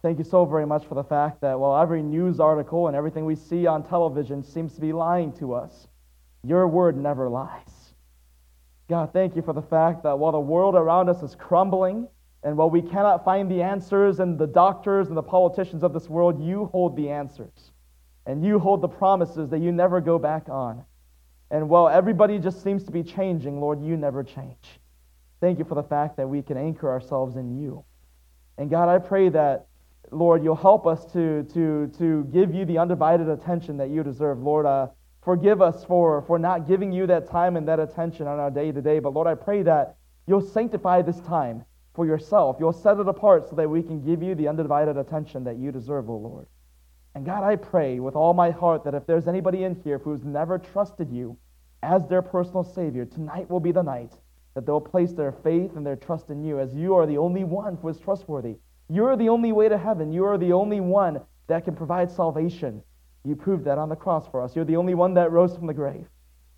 Thank 0.02 0.18
you 0.18 0.24
so 0.24 0.44
very 0.44 0.66
much 0.66 0.86
for 0.86 0.94
the 0.94 1.04
fact 1.04 1.42
that 1.42 1.58
while 1.60 1.80
every 1.80 2.02
news 2.02 2.40
article 2.40 2.88
and 2.88 2.96
everything 2.96 3.24
we 3.24 3.36
see 3.36 3.66
on 3.66 3.82
television 3.82 4.42
seems 4.42 4.74
to 4.74 4.80
be 4.80 4.92
lying 4.92 5.32
to 5.34 5.54
us, 5.54 5.88
your 6.42 6.66
word 6.66 6.96
never 6.96 7.28
lies. 7.28 7.94
God, 8.88 9.12
thank 9.12 9.36
you 9.36 9.42
for 9.42 9.52
the 9.52 9.62
fact 9.62 10.02
that 10.02 10.18
while 10.18 10.32
the 10.32 10.40
world 10.40 10.74
around 10.74 11.08
us 11.08 11.22
is 11.22 11.36
crumbling, 11.36 12.08
and 12.42 12.56
while 12.56 12.70
we 12.70 12.80
cannot 12.80 13.24
find 13.24 13.50
the 13.50 13.62
answers 13.62 14.18
and 14.20 14.38
the 14.38 14.46
doctors 14.46 15.08
and 15.08 15.16
the 15.16 15.22
politicians 15.22 15.82
of 15.82 15.92
this 15.92 16.08
world, 16.08 16.42
you 16.42 16.66
hold 16.66 16.96
the 16.96 17.10
answers. 17.10 17.72
And 18.26 18.44
you 18.44 18.58
hold 18.58 18.80
the 18.80 18.88
promises 18.88 19.50
that 19.50 19.58
you 19.58 19.72
never 19.72 20.00
go 20.00 20.18
back 20.18 20.48
on. 20.48 20.84
And 21.50 21.68
while 21.68 21.88
everybody 21.88 22.38
just 22.38 22.62
seems 22.62 22.84
to 22.84 22.92
be 22.92 23.02
changing, 23.02 23.60
Lord, 23.60 23.82
you 23.82 23.96
never 23.96 24.22
change. 24.22 24.80
Thank 25.40 25.58
you 25.58 25.64
for 25.64 25.74
the 25.74 25.82
fact 25.82 26.16
that 26.16 26.28
we 26.28 26.42
can 26.42 26.56
anchor 26.56 26.88
ourselves 26.88 27.36
in 27.36 27.58
you. 27.60 27.84
And 28.56 28.70
God, 28.70 28.88
I 28.88 28.98
pray 28.98 29.30
that, 29.30 29.66
Lord, 30.10 30.42
you'll 30.42 30.54
help 30.54 30.86
us 30.86 31.04
to, 31.12 31.44
to, 31.44 31.90
to 31.98 32.24
give 32.32 32.54
you 32.54 32.64
the 32.64 32.78
undivided 32.78 33.28
attention 33.28 33.76
that 33.78 33.90
you 33.90 34.02
deserve. 34.02 34.40
Lord, 34.42 34.66
uh, 34.66 34.88
forgive 35.22 35.60
us 35.60 35.84
for, 35.84 36.22
for 36.22 36.38
not 36.38 36.68
giving 36.68 36.92
you 36.92 37.06
that 37.06 37.28
time 37.28 37.56
and 37.56 37.66
that 37.68 37.80
attention 37.80 38.26
on 38.26 38.38
our 38.38 38.50
day 38.50 38.70
to 38.70 38.80
day. 38.80 38.98
But 38.98 39.12
Lord, 39.12 39.26
I 39.26 39.34
pray 39.34 39.62
that 39.62 39.96
you'll 40.26 40.46
sanctify 40.46 41.02
this 41.02 41.20
time 41.20 41.64
for 41.94 42.06
yourself. 42.06 42.56
You'll 42.60 42.72
set 42.72 42.98
it 42.98 43.08
apart 43.08 43.48
so 43.48 43.56
that 43.56 43.68
we 43.68 43.82
can 43.82 44.04
give 44.04 44.22
you 44.22 44.34
the 44.34 44.48
undivided 44.48 44.96
attention 44.96 45.44
that 45.44 45.58
you 45.58 45.72
deserve, 45.72 46.08
O 46.08 46.16
Lord. 46.16 46.46
And 47.14 47.26
God, 47.26 47.42
I 47.42 47.56
pray 47.56 47.98
with 47.98 48.14
all 48.14 48.34
my 48.34 48.50
heart 48.50 48.84
that 48.84 48.94
if 48.94 49.06
there's 49.06 49.26
anybody 49.26 49.64
in 49.64 49.74
here 49.82 49.98
who's 49.98 50.24
never 50.24 50.58
trusted 50.58 51.10
you 51.10 51.36
as 51.82 52.06
their 52.06 52.22
personal 52.22 52.62
Savior, 52.62 53.04
tonight 53.04 53.50
will 53.50 53.60
be 53.60 53.72
the 53.72 53.82
night 53.82 54.12
that 54.54 54.66
they'll 54.66 54.80
place 54.80 55.12
their 55.12 55.32
faith 55.32 55.76
and 55.76 55.84
their 55.84 55.96
trust 55.96 56.30
in 56.30 56.44
you, 56.44 56.60
as 56.60 56.74
you 56.74 56.94
are 56.94 57.06
the 57.06 57.18
only 57.18 57.44
one 57.44 57.76
who 57.76 57.88
is 57.88 57.98
trustworthy. 57.98 58.56
You're 58.88 59.16
the 59.16 59.28
only 59.28 59.52
way 59.52 59.68
to 59.68 59.78
heaven. 59.78 60.12
You 60.12 60.24
are 60.24 60.38
the 60.38 60.52
only 60.52 60.80
one 60.80 61.20
that 61.46 61.64
can 61.64 61.74
provide 61.74 62.10
salvation. 62.10 62.82
You 63.24 63.36
proved 63.36 63.64
that 63.64 63.78
on 63.78 63.88
the 63.88 63.96
cross 63.96 64.26
for 64.28 64.42
us. 64.42 64.56
You're 64.56 64.64
the 64.64 64.76
only 64.76 64.94
one 64.94 65.14
that 65.14 65.30
rose 65.30 65.56
from 65.56 65.66
the 65.66 65.74
grave. 65.74 66.06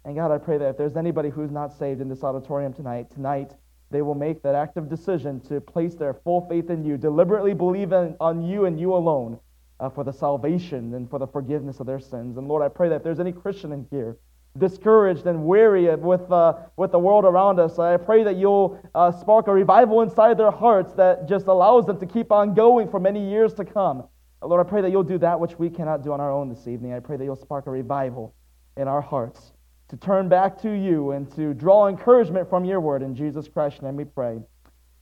And 0.05 0.17
God, 0.17 0.31
I 0.31 0.39
pray 0.39 0.59
that 0.59 0.71
if 0.71 0.77
there's 0.77 0.97
anybody 0.97 1.29
who's 1.29 1.51
not 1.51 1.77
saved 1.77 2.01
in 2.01 2.09
this 2.09 2.25
auditorium 2.25 2.73
tonight, 2.73 3.11
tonight 3.11 3.55
they 3.92 4.02
will 4.02 4.14
make 4.14 4.42
that 4.42 4.54
active 4.54 4.88
decision 4.88 5.40
to 5.40 5.61
place 5.61 5.94
their 5.94 6.14
full 6.14 6.46
faith 6.49 6.70
in 6.70 6.84
you, 6.84 6.96
deliberately 6.96 7.54
believe 7.54 7.92
in, 7.92 8.16
on 8.18 8.42
you 8.42 8.64
and 8.64 8.80
you 8.80 8.94
alone 8.94 9.38
uh, 9.78 9.88
for 9.88 10.02
the 10.02 10.12
salvation 10.12 10.94
and 10.94 11.08
for 11.08 11.18
the 11.18 11.26
forgiveness 11.26 11.78
of 11.80 11.87
their 11.87 12.00
sins. 12.00 12.37
And 12.38 12.49
Lord, 12.49 12.62
I 12.62 12.68
pray 12.68 12.88
that 12.88 12.96
if 12.96 13.02
there's 13.02 13.20
any 13.20 13.32
Christian 13.32 13.72
in 13.72 13.87
here 13.90 14.16
discouraged 14.58 15.26
and 15.26 15.44
weary 15.44 15.94
with, 15.96 16.30
uh, 16.30 16.54
with 16.76 16.92
the 16.92 16.99
world 16.99 17.25
around 17.25 17.58
us, 17.58 17.78
I 17.78 17.96
pray 17.96 18.22
that 18.25 18.37
you'll 18.37 18.78
uh, 18.94 19.11
spark 19.12 19.46
a 19.46 19.52
revival 19.52 20.02
inside 20.02 20.37
their 20.37 20.50
hearts 20.50 20.92
that 20.94 21.28
just 21.28 21.46
allows 21.46 21.87
them 21.87 21.99
to 22.00 22.06
keep 22.06 22.30
on 22.32 22.54
going 22.54 22.88
for 22.88 23.00
many 23.00 23.30
years 23.30 23.54
to 23.54 23.64
come. 23.64 24.04
Lord, 24.42 24.64
I 24.64 24.68
pray 24.68 24.82
that 24.82 24.90
you'll 24.90 25.04
do 25.04 25.18
that 25.18 25.38
which 25.38 25.58
we 25.58 25.70
cannot 25.70 26.02
do 26.02 26.12
on 26.12 26.20
our 26.20 26.32
own 26.32 26.49
this 26.49 26.66
evening. 26.66 26.92
I 26.92 27.00
pray 27.00 27.16
that 27.16 27.25
you'll 27.25 27.37
spark 27.37 27.66
a 27.66 27.70
revival 27.70 28.34
in 28.76 28.88
our 28.88 29.00
hearts 29.00 29.51
to 29.92 29.99
turn 29.99 30.26
back 30.26 30.58
to 30.62 30.70
you 30.70 31.11
and 31.11 31.30
to 31.37 31.52
draw 31.52 31.87
encouragement 31.87 32.49
from 32.49 32.64
your 32.64 32.80
word. 32.80 33.02
In 33.02 33.14
Jesus 33.14 33.46
Christ's 33.46 33.82
name 33.82 33.96
we 33.96 34.06
pray. 34.06 34.40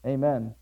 Amen. 0.05 0.53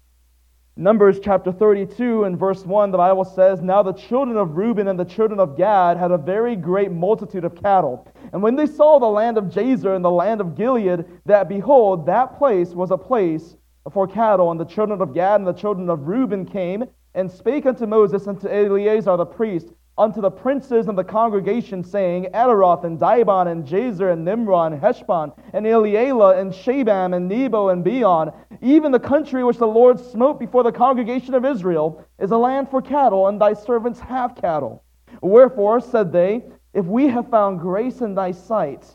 Numbers 0.75 1.19
chapter 1.19 1.51
32 1.51 2.25
and 2.25 2.37
verse 2.37 2.63
1, 2.63 2.91
the 2.91 2.97
Bible 2.99 3.25
says, 3.25 3.63
Now 3.63 3.81
the 3.81 3.93
children 3.93 4.37
of 4.37 4.55
Reuben 4.55 4.87
and 4.87 4.99
the 4.99 5.03
children 5.03 5.39
of 5.39 5.57
Gad 5.57 5.97
had 5.97 6.11
a 6.11 6.17
very 6.17 6.55
great 6.55 6.91
multitude 6.91 7.43
of 7.43 7.55
cattle. 7.55 8.07
And 8.31 8.43
when 8.43 8.55
they 8.55 8.67
saw 8.67 8.99
the 8.99 9.07
land 9.07 9.39
of 9.39 9.45
Jazer 9.45 9.95
and 9.95 10.05
the 10.05 10.11
land 10.11 10.41
of 10.41 10.55
Gilead, 10.55 11.05
that 11.25 11.49
behold, 11.49 12.05
that 12.05 12.37
place 12.37 12.69
was 12.69 12.91
a 12.91 12.97
place 12.97 13.55
for 13.91 14.07
cattle. 14.07 14.51
And 14.51 14.59
the 14.59 14.65
children 14.65 15.01
of 15.01 15.15
Gad 15.15 15.41
and 15.41 15.47
the 15.47 15.53
children 15.53 15.89
of 15.89 16.07
Reuben 16.07 16.45
came 16.45 16.85
and 17.15 17.31
spake 17.31 17.65
unto 17.65 17.87
Moses 17.87 18.27
and 18.27 18.39
to 18.41 18.53
Eleazar 18.53 19.17
the 19.17 19.25
priest, 19.25 19.69
unto 19.99 20.21
the 20.21 20.31
princes 20.31 20.87
of 20.87 20.95
the 20.95 21.03
congregation, 21.03 21.83
saying, 21.83 22.29
Ataroth 22.33 22.85
and 22.85 22.97
Dibon 22.97 23.51
and 23.51 23.67
Jazer 23.67 24.13
and 24.13 24.25
Nimrah 24.25 24.71
and 24.71 24.81
Heshbon 24.81 25.33
and 25.53 25.65
Elealeh 25.65 26.39
and 26.39 26.53
Shebam 26.53 27.13
and 27.13 27.27
Nebo 27.27 27.67
and 27.67 27.83
Beon, 27.83 28.31
even 28.61 28.93
the 28.93 28.99
country 28.99 29.43
which 29.43 29.57
the 29.57 29.67
Lord 29.67 29.99
smote 29.99 30.39
before 30.39 30.63
the 30.63 30.71
congregation 30.71 31.33
of 31.33 31.43
Israel, 31.43 32.03
is 32.17 32.31
a 32.31 32.37
land 32.37 32.69
for 32.69 32.81
cattle, 32.81 33.27
and 33.27 33.41
thy 33.41 33.53
servants 33.53 33.99
have 33.99 34.35
cattle. 34.35 34.83
Wherefore, 35.21 35.81
said 35.81 36.13
they, 36.13 36.45
if 36.73 36.85
we 36.85 37.07
have 37.07 37.29
found 37.29 37.59
grace 37.59 37.99
in 37.99 38.15
thy 38.15 38.31
sight, 38.31 38.85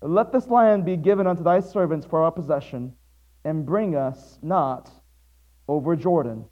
let 0.00 0.32
this 0.32 0.46
land 0.46 0.86
be 0.86 0.96
given 0.96 1.26
unto 1.26 1.42
thy 1.42 1.60
servants 1.60 2.06
for 2.06 2.22
our 2.22 2.32
possession, 2.32 2.94
and 3.44 3.66
bring 3.66 3.96
us 3.96 4.38
not 4.42 4.90
over 5.68 5.94
Jordan. 5.94 6.46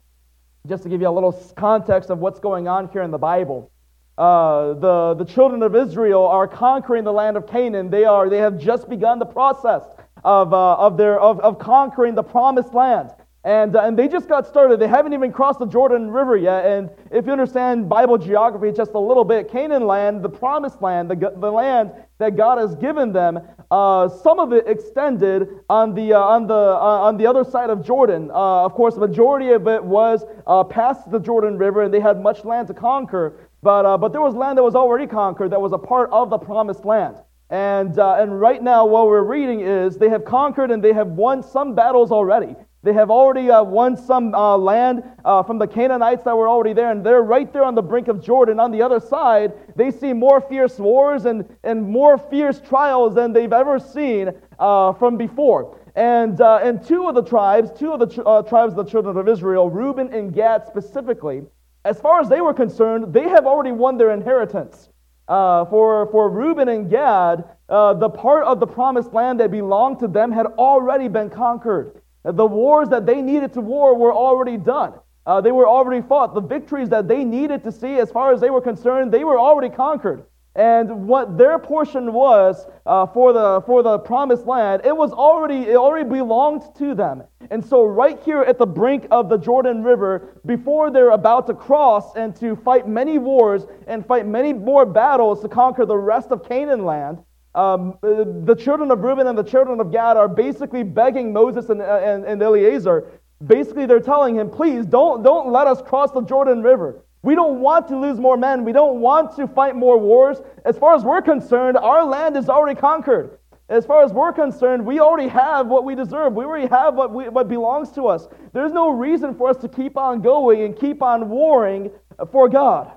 Just 0.67 0.83
to 0.83 0.89
give 0.89 1.01
you 1.01 1.07
a 1.07 1.09
little 1.09 1.31
context 1.55 2.11
of 2.11 2.19
what's 2.19 2.39
going 2.39 2.67
on 2.67 2.89
here 2.89 3.01
in 3.01 3.09
the 3.09 3.17
Bible. 3.17 3.71
Uh, 4.17 4.73
the, 4.73 5.13
the 5.13 5.25
children 5.25 5.61
of 5.61 5.75
Israel 5.75 6.25
are 6.25 6.47
conquering 6.47 7.03
the 7.03 7.13
land 7.13 7.37
of 7.37 7.45
Canaan. 7.45 7.89
They, 7.89 8.05
are, 8.05 8.29
they 8.29 8.39
have 8.39 8.57
just 8.57 8.89
begun 8.89 9.19
the 9.19 9.25
process 9.25 9.83
of, 10.23 10.53
uh, 10.53 10.73
of, 10.75 10.97
their, 10.97 11.19
of, 11.19 11.39
of 11.41 11.59
conquering 11.59 12.15
the 12.15 12.23
promised 12.23 12.73
land. 12.73 13.11
And, 13.43 13.77
uh, 13.77 13.83
and 13.83 13.97
they 13.97 14.09
just 14.09 14.27
got 14.27 14.45
started. 14.45 14.79
They 14.79 14.89
haven't 14.89 15.13
even 15.13 15.31
crossed 15.31 15.59
the 15.59 15.67
Jordan 15.67 16.11
River 16.11 16.35
yet. 16.35 16.65
And 16.65 16.89
if 17.11 17.25
you 17.25 17.31
understand 17.31 17.87
Bible 17.87 18.17
geography 18.17 18.75
just 18.75 18.91
a 18.91 18.99
little 18.99 19.23
bit, 19.23 19.49
Canaan 19.49 19.87
land, 19.87 20.21
the 20.21 20.29
promised 20.29 20.81
land, 20.81 21.09
the, 21.09 21.15
the 21.15 21.49
land 21.49 21.91
that 22.17 22.35
God 22.35 22.57
has 22.57 22.75
given 22.75 23.13
them, 23.13 23.39
uh, 23.71 24.09
some 24.09 24.39
of 24.39 24.51
it 24.51 24.67
extended 24.67 25.47
on 25.69 25.93
the, 25.93 26.13
uh, 26.13 26.19
on 26.19 26.47
the, 26.47 26.53
uh, 26.53 27.07
on 27.07 27.15
the 27.15 27.25
other 27.25 27.45
side 27.45 27.69
of 27.69 27.85
Jordan. 27.85 28.31
Uh, 28.31 28.65
of 28.65 28.73
course, 28.73 28.95
the 28.95 29.01
majority 29.01 29.51
of 29.51 29.65
it 29.67 29.81
was 29.81 30.25
uh, 30.45 30.63
past 30.63 31.09
the 31.09 31.19
Jordan 31.19 31.57
River, 31.57 31.83
and 31.83 31.93
they 31.93 32.01
had 32.01 32.21
much 32.21 32.43
land 32.43 32.67
to 32.67 32.73
conquer. 32.73 33.46
But, 33.61 33.85
uh, 33.85 33.97
but 33.97 34.11
there 34.11 34.21
was 34.21 34.35
land 34.35 34.57
that 34.57 34.63
was 34.63 34.75
already 34.75 35.07
conquered 35.07 35.51
that 35.51 35.61
was 35.61 35.73
a 35.73 35.77
part 35.77 36.09
of 36.11 36.29
the 36.29 36.37
promised 36.37 36.85
land. 36.85 37.17
And, 37.49 37.97
uh, 37.97 38.15
and 38.15 38.39
right 38.39 38.61
now, 38.61 38.85
what 38.85 39.07
we're 39.07 39.23
reading 39.23 39.61
is 39.61 39.97
they 39.97 40.09
have 40.09 40.25
conquered 40.25 40.69
and 40.69 40.83
they 40.83 40.93
have 40.93 41.07
won 41.07 41.41
some 41.41 41.75
battles 41.75 42.11
already. 42.11 42.55
They 42.83 42.93
have 42.93 43.09
already 43.09 43.49
uh, 43.49 43.63
won 43.63 43.97
some 43.97 44.35
uh, 44.35 44.57
land 44.57 45.03
uh, 45.25 45.43
from 45.43 45.57
the 45.57 45.67
Canaanites 45.67 46.23
that 46.23 46.37
were 46.37 46.47
already 46.47 46.73
there, 46.73 46.91
and 46.91 47.05
they're 47.05 47.23
right 47.23 47.51
there 47.51 47.63
on 47.63 47.73
the 47.73 47.81
brink 47.81 48.07
of 48.07 48.21
Jordan. 48.23 48.59
On 48.59 48.71
the 48.71 48.81
other 48.81 48.99
side, 48.99 49.53
they 49.75 49.91
see 49.91 50.13
more 50.13 50.39
fierce 50.39 50.77
wars 50.77 51.25
and, 51.25 51.43
and 51.63 51.83
more 51.83 52.17
fierce 52.17 52.61
trials 52.61 53.15
than 53.15 53.33
they've 53.33 53.51
ever 53.51 53.79
seen 53.79 54.31
uh, 54.59 54.93
from 54.93 55.17
before. 55.17 55.77
And, 55.95 56.39
uh, 56.39 56.59
and 56.61 56.85
two 56.85 57.07
of 57.07 57.15
the 57.15 57.23
tribes, 57.23 57.71
two 57.77 57.91
of 57.91 57.99
the 57.99 58.07
tr- 58.07 58.47
tribes 58.47 58.73
of 58.73 58.85
the 58.85 58.85
children 58.85 59.17
of 59.17 59.27
Israel, 59.27 59.69
Reuben 59.69 60.13
and 60.13 60.33
Gad 60.33 60.67
specifically, 60.67 61.43
as 61.87 61.99
far 62.01 62.19
as 62.19 62.27
they 62.27 62.41
were 62.41 62.53
concerned, 62.53 63.13
they 63.13 63.29
have 63.29 63.45
already 63.45 63.71
won 63.71 63.97
their 63.97 64.11
inheritance. 64.11 64.89
Uh, 65.27 65.65
for, 65.65 66.09
for 66.11 66.29
Reuben 66.29 66.69
and 66.69 66.89
Gad, 66.89 67.43
uh, 67.69 67.93
the 67.93 68.09
part 68.09 68.43
of 68.43 68.59
the 68.59 68.67
promised 68.67 69.13
land 69.13 69.39
that 69.39 69.51
belonged 69.51 69.99
to 69.99 70.07
them 70.07 70.31
had 70.31 70.45
already 70.57 71.07
been 71.07 71.29
conquered. 71.29 72.01
The 72.23 72.45
wars 72.45 72.89
that 72.89 73.05
they 73.05 73.21
needed 73.21 73.53
to 73.53 73.61
war 73.61 73.95
were 73.95 74.13
already 74.13 74.57
done. 74.57 74.93
Uh, 75.25 75.41
they 75.41 75.51
were 75.51 75.67
already 75.67 76.05
fought. 76.05 76.33
The 76.33 76.41
victories 76.41 76.89
that 76.89 77.07
they 77.07 77.23
needed 77.23 77.63
to 77.63 77.71
see, 77.71 77.99
as 77.99 78.11
far 78.11 78.33
as 78.33 78.39
they 78.39 78.49
were 78.49 78.61
concerned, 78.61 79.11
they 79.11 79.23
were 79.23 79.39
already 79.39 79.73
conquered 79.73 80.23
and 80.57 81.07
what 81.07 81.37
their 81.37 81.59
portion 81.59 82.11
was 82.11 82.65
uh, 82.87 83.05
for, 83.05 83.31
the, 83.31 83.61
for 83.67 83.83
the 83.83 83.99
promised 83.99 84.47
land, 84.47 84.81
it 84.83 84.97
was 84.97 85.11
already, 85.11 85.69
it 85.69 85.75
already 85.75 86.09
belonged 86.09 86.63
to 86.79 86.95
them. 86.95 87.23
And 87.51 87.63
so, 87.63 87.85
right 87.85 88.19
here 88.23 88.41
at 88.41 88.57
the 88.57 88.65
brink 88.65 89.07
of 89.11 89.29
the 89.29 89.37
Jordan 89.37 89.83
River, 89.83 90.41
before 90.47 90.89
they're 90.89 91.11
about 91.11 91.45
to 91.47 91.53
cross 91.53 92.15
and 92.15 92.35
to 92.37 92.55
fight 92.55 92.87
many 92.87 93.19
wars 93.19 93.67
and 93.85 94.05
fight 94.05 94.25
many 94.25 94.51
more 94.51 94.85
battles 94.85 95.41
to 95.43 95.47
conquer 95.47 95.85
the 95.85 95.95
rest 95.95 96.31
of 96.31 96.43
Canaan 96.43 96.83
land, 96.83 97.19
um, 97.53 97.97
the 98.01 98.55
children 98.55 98.89
of 98.89 98.99
Reuben 98.99 99.27
and 99.27 99.37
the 99.37 99.43
children 99.43 99.79
of 99.79 99.91
Gad 99.91 100.17
are 100.17 100.27
basically 100.27 100.83
begging 100.83 101.31
Moses 101.31 101.69
and, 101.69 101.81
and, 101.81 102.25
and 102.25 102.41
Eleazar. 102.41 103.11
Basically, 103.45 103.85
they're 103.85 103.99
telling 103.99 104.35
him, 104.35 104.49
please 104.49 104.87
don't, 104.87 105.21
don't 105.21 105.51
let 105.51 105.67
us 105.67 105.83
cross 105.83 106.11
the 106.11 106.21
Jordan 106.21 106.63
River. 106.63 107.03
We 107.23 107.35
don't 107.35 107.59
want 107.59 107.87
to 107.89 107.99
lose 107.99 108.19
more 108.19 108.37
men. 108.37 108.63
We 108.63 108.71
don't 108.71 108.99
want 108.99 109.35
to 109.37 109.47
fight 109.47 109.75
more 109.75 109.97
wars. 109.97 110.37
As 110.65 110.77
far 110.77 110.95
as 110.95 111.03
we're 111.03 111.21
concerned, 111.21 111.77
our 111.77 112.05
land 112.05 112.37
is 112.37 112.49
already 112.49 112.79
conquered. 112.79 113.37
As 113.69 113.85
far 113.85 114.03
as 114.03 114.13
we're 114.13 114.31
concerned, 114.31 114.85
we 114.85 114.99
already 114.99 115.27
have 115.27 115.67
what 115.67 115.83
we 115.83 115.93
deserve. 115.93 116.33
We 116.33 116.45
already 116.45 116.67
have 116.67 116.95
what, 116.95 117.13
we, 117.13 117.27
what 117.27 117.49
belongs 117.49 117.91
to 117.93 118.07
us. 118.07 118.27
There's 118.53 118.71
no 118.71 118.91
reason 118.91 119.35
for 119.35 119.49
us 119.49 119.57
to 119.57 119.67
keep 119.67 119.97
on 119.97 120.21
going 120.21 120.61
and 120.61 120.77
keep 120.77 121.01
on 121.01 121.27
warring 121.27 121.91
for 122.31 122.47
God. 122.47 122.91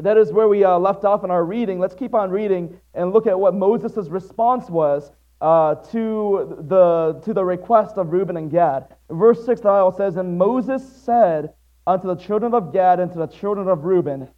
That 0.00 0.18
is 0.18 0.30
where 0.30 0.46
we 0.46 0.62
uh, 0.62 0.78
left 0.78 1.04
off 1.04 1.24
in 1.24 1.30
our 1.30 1.44
reading. 1.44 1.78
Let's 1.78 1.94
keep 1.94 2.14
on 2.14 2.30
reading 2.30 2.78
and 2.92 3.12
look 3.12 3.26
at 3.26 3.38
what 3.38 3.54
Moses' 3.54 4.08
response 4.08 4.68
was 4.68 5.10
uh, 5.40 5.76
to, 5.76 6.56
the, 6.68 7.20
to 7.24 7.32
the 7.32 7.44
request 7.44 7.96
of 7.96 8.12
Reuben 8.12 8.36
and 8.36 8.50
Gad. 8.50 8.94
Verse 9.10 9.44
6, 9.46 9.62
the 9.62 9.68
Bible 9.68 9.92
says, 9.92 10.16
And 10.16 10.36
Moses 10.36 10.86
said 10.86 11.54
unto 11.88 12.06
the 12.06 12.16
children 12.16 12.52
of 12.52 12.70
Gad 12.70 13.00
and 13.00 13.10
to 13.12 13.18
the 13.18 13.26
children 13.26 13.66
of 13.66 13.84
Reuben, 13.84 14.28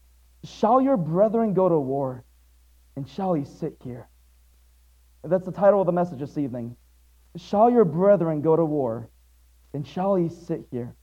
Shall 0.45 0.81
your 0.81 0.97
brethren 0.97 1.53
go 1.53 1.69
to 1.69 1.79
war, 1.79 2.25
and 2.95 3.07
shall 3.09 3.35
he 3.35 3.45
sit 3.45 3.77
here? 3.83 4.09
That's 5.25 5.45
the 5.45 5.53
title 5.53 5.81
of 5.81 5.87
the 5.87 5.93
message 5.93 6.21
this 6.21 6.39
evening. 6.39 6.77
Shall 7.37 7.69
your 7.69 7.85
brethren 7.85 8.41
go 8.41 8.55
to 8.55 8.65
war, 8.65 9.11
and 9.75 9.85
shall 9.85 10.15
he 10.15 10.29
sit 10.29 10.65
here? 10.71 10.95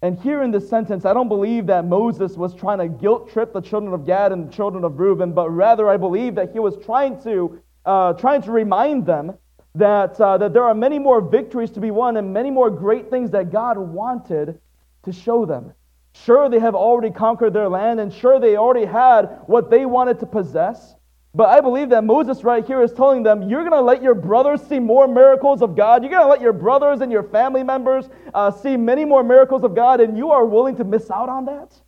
And 0.00 0.18
here 0.18 0.42
in 0.42 0.50
this 0.50 0.68
sentence, 0.68 1.04
I 1.04 1.12
don't 1.12 1.28
believe 1.28 1.66
that 1.66 1.84
Moses 1.84 2.38
was 2.38 2.54
trying 2.54 2.78
to 2.78 2.88
guilt 2.88 3.30
trip 3.30 3.52
the 3.52 3.60
children 3.60 3.92
of 3.92 4.06
Gad 4.06 4.32
and 4.32 4.48
the 4.48 4.52
children 4.52 4.82
of 4.82 4.98
Reuben, 4.98 5.32
but 5.32 5.50
rather 5.50 5.90
I 5.90 5.98
believe 5.98 6.36
that 6.36 6.52
he 6.52 6.58
was 6.58 6.76
trying 6.86 7.22
to, 7.24 7.60
uh, 7.84 8.14
trying 8.14 8.40
to 8.42 8.50
remind 8.50 9.04
them 9.04 9.34
that, 9.74 10.18
uh, 10.18 10.38
that 10.38 10.54
there 10.54 10.64
are 10.64 10.74
many 10.74 10.98
more 10.98 11.20
victories 11.20 11.70
to 11.72 11.80
be 11.80 11.90
won 11.90 12.16
and 12.16 12.32
many 12.32 12.50
more 12.50 12.70
great 12.70 13.10
things 13.10 13.30
that 13.32 13.52
God 13.52 13.76
wanted 13.76 14.58
to 15.06 15.12
show 15.12 15.46
them. 15.46 15.72
Sure, 16.12 16.48
they 16.48 16.58
have 16.58 16.74
already 16.74 17.10
conquered 17.10 17.52
their 17.52 17.68
land, 17.68 18.00
and 18.00 18.12
sure, 18.12 18.38
they 18.38 18.56
already 18.56 18.86
had 18.86 19.40
what 19.46 19.70
they 19.70 19.86
wanted 19.86 20.20
to 20.20 20.26
possess. 20.26 20.94
But 21.34 21.50
I 21.50 21.60
believe 21.60 21.90
that 21.90 22.04
Moses 22.04 22.44
right 22.44 22.64
here 22.64 22.82
is 22.82 22.92
telling 22.92 23.22
them, 23.22 23.42
you're 23.42 23.60
going 23.60 23.72
to 23.72 23.82
let 23.82 24.02
your 24.02 24.14
brothers 24.14 24.62
see 24.62 24.78
more 24.78 25.06
miracles 25.06 25.60
of 25.60 25.76
God. 25.76 26.02
You're 26.02 26.10
going 26.10 26.22
to 26.22 26.28
let 26.28 26.40
your 26.40 26.54
brothers 26.54 27.02
and 27.02 27.12
your 27.12 27.24
family 27.24 27.62
members 27.62 28.08
uh, 28.32 28.50
see 28.50 28.76
many 28.78 29.04
more 29.04 29.22
miracles 29.22 29.62
of 29.62 29.74
God, 29.74 30.00
and 30.00 30.16
you 30.16 30.30
are 30.30 30.46
willing 30.46 30.76
to 30.76 30.84
miss 30.84 31.10
out 31.10 31.28
on 31.28 31.44
that? 31.44 31.78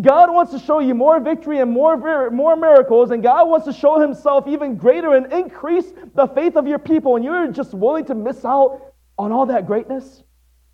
God 0.00 0.32
wants 0.32 0.52
to 0.52 0.58
show 0.58 0.78
you 0.78 0.94
more 0.94 1.20
victory 1.20 1.60
and 1.60 1.70
more, 1.70 2.30
more 2.30 2.56
miracles, 2.56 3.10
and 3.10 3.22
God 3.22 3.46
wants 3.46 3.66
to 3.66 3.74
show 3.74 4.00
himself 4.00 4.48
even 4.48 4.76
greater 4.76 5.14
and 5.14 5.30
increase 5.30 5.92
the 6.14 6.26
faith 6.28 6.56
of 6.56 6.66
your 6.66 6.78
people, 6.78 7.16
and 7.16 7.24
you're 7.24 7.48
just 7.48 7.74
willing 7.74 8.06
to 8.06 8.14
miss 8.14 8.42
out 8.46 8.94
on 9.18 9.32
all 9.32 9.44
that 9.46 9.66
greatness? 9.66 10.22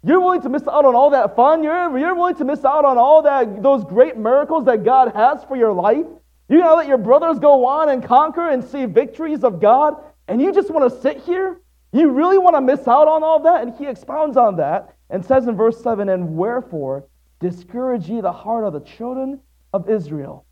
You're 0.05 0.21
willing 0.21 0.43
to 0.43 0.49
miss 0.49 0.63
out 0.63 0.85
on 0.85 0.95
all 0.95 1.11
that 1.11 1.35
fun. 1.35 1.63
You're, 1.63 1.99
you're 1.99 2.15
willing 2.15 2.37
to 2.37 2.45
miss 2.45 2.65
out 2.65 2.85
on 2.85 2.99
all 2.99 3.23
that 3.23 3.63
those 3.63 3.85
great 3.85 4.17
miracles 4.17 4.65
that 4.67 4.85
God 4.85 5.13
has 5.15 5.43
for 5.45 5.57
your 5.57 5.73
life. 5.73 6.07
You're 6.49 6.61
going 6.61 6.71
to 6.71 6.75
let 6.77 6.87
your 6.87 6.99
brothers 6.99 7.39
go 7.39 7.67
on 7.67 7.91
and 7.91 8.03
conquer 8.03 8.49
and 8.49 8.65
see 8.65 8.87
victories 8.87 9.45
of 9.45 9.61
God, 9.61 9.95
and 10.29 10.41
you 10.41 10.53
just 10.53 10.71
want 10.71 10.91
to 10.91 11.01
sit 11.01 11.19
here? 11.19 11.61
You 11.93 12.11
really 12.11 12.39
want 12.39 12.55
to 12.57 12.61
miss 12.61 12.87
out 12.87 13.09
on 13.09 13.23
all 13.23 13.41
that? 13.43 13.63
And 13.63 13.75
he 13.75 13.87
expounds 13.87 14.37
on 14.37 14.57
that 14.57 14.95
and 15.11 15.25
says 15.25 15.47
in 15.47 15.57
verse 15.57 15.83
7 15.83 16.09
And 16.09 16.37
wherefore 16.37 17.07
discourage 17.41 18.09
ye 18.09 18.21
the 18.21 18.33
heart 18.33 18.65
of 18.65 18.73
the 18.73 18.81
children 18.81 19.41
of 19.73 19.89
Israel 19.89 20.45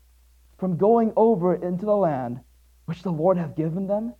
from 0.57 0.77
going 0.77 1.13
over 1.15 1.55
into 1.55 1.85
the 1.85 1.95
land 1.95 2.39
which 2.85 3.03
the 3.03 3.11
Lord 3.11 3.37
hath 3.37 3.55
given 3.55 3.87
them? 3.87 4.13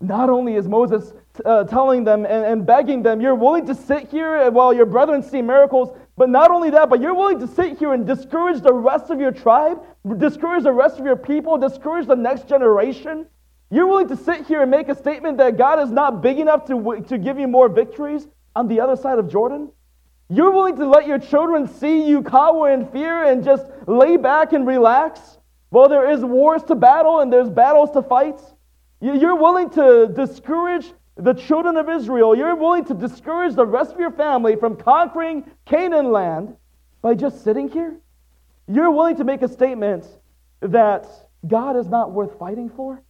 Not 0.00 0.30
only 0.30 0.54
is 0.54 0.66
Moses 0.66 1.12
uh, 1.44 1.64
telling 1.64 2.04
them 2.04 2.24
and, 2.24 2.44
and 2.44 2.66
begging 2.66 3.02
them, 3.02 3.20
you're 3.20 3.34
willing 3.34 3.66
to 3.66 3.74
sit 3.74 4.08
here 4.08 4.50
while 4.50 4.72
your 4.72 4.86
brethren 4.86 5.22
see 5.22 5.42
miracles, 5.42 5.96
but 6.16 6.30
not 6.30 6.50
only 6.50 6.70
that, 6.70 6.88
but 6.88 7.00
you're 7.00 7.14
willing 7.14 7.38
to 7.40 7.46
sit 7.46 7.78
here 7.78 7.92
and 7.92 8.06
discourage 8.06 8.60
the 8.62 8.72
rest 8.72 9.10
of 9.10 9.20
your 9.20 9.30
tribe, 9.30 9.82
discourage 10.18 10.64
the 10.64 10.72
rest 10.72 10.98
of 10.98 11.04
your 11.04 11.16
people, 11.16 11.58
discourage 11.58 12.06
the 12.06 12.16
next 12.16 12.48
generation. 12.48 13.26
You're 13.70 13.86
willing 13.86 14.08
to 14.08 14.16
sit 14.16 14.46
here 14.46 14.62
and 14.62 14.70
make 14.70 14.88
a 14.88 14.94
statement 14.94 15.38
that 15.38 15.56
God 15.56 15.80
is 15.80 15.90
not 15.90 16.22
big 16.22 16.38
enough 16.38 16.64
to, 16.66 17.04
to 17.08 17.18
give 17.18 17.38
you 17.38 17.46
more 17.46 17.68
victories 17.68 18.26
on 18.56 18.68
the 18.68 18.80
other 18.80 18.96
side 18.96 19.18
of 19.18 19.30
Jordan? 19.30 19.70
You're 20.28 20.50
willing 20.50 20.76
to 20.76 20.86
let 20.86 21.06
your 21.06 21.18
children 21.18 21.66
see 21.66 22.06
you 22.06 22.22
cower 22.22 22.70
in 22.72 22.86
fear 22.86 23.24
and 23.24 23.44
just 23.44 23.66
lay 23.86 24.16
back 24.16 24.52
and 24.52 24.66
relax 24.66 25.38
while 25.70 25.88
there 25.88 26.10
is 26.10 26.24
wars 26.24 26.62
to 26.64 26.74
battle 26.74 27.20
and 27.20 27.32
there's 27.32 27.50
battles 27.50 27.90
to 27.92 28.02
fight? 28.02 28.40
You're 29.00 29.36
willing 29.36 29.70
to 29.70 30.12
discourage 30.14 30.92
the 31.16 31.32
children 31.34 31.76
of 31.76 31.88
Israel, 31.88 32.34
you're 32.34 32.54
willing 32.54 32.84
to 32.86 32.94
discourage 32.94 33.54
the 33.54 33.66
rest 33.66 33.92
of 33.92 34.00
your 34.00 34.12
family 34.12 34.56
from 34.56 34.76
conquering 34.76 35.44
Canaan 35.66 36.12
land 36.12 36.56
by 37.02 37.14
just 37.14 37.44
sitting 37.44 37.68
here? 37.68 37.98
You're 38.68 38.90
willing 38.90 39.16
to 39.16 39.24
make 39.24 39.42
a 39.42 39.48
statement 39.48 40.06
that 40.60 41.06
God 41.46 41.76
is 41.76 41.88
not 41.88 42.12
worth 42.12 42.38
fighting 42.38 42.70
for? 42.70 43.02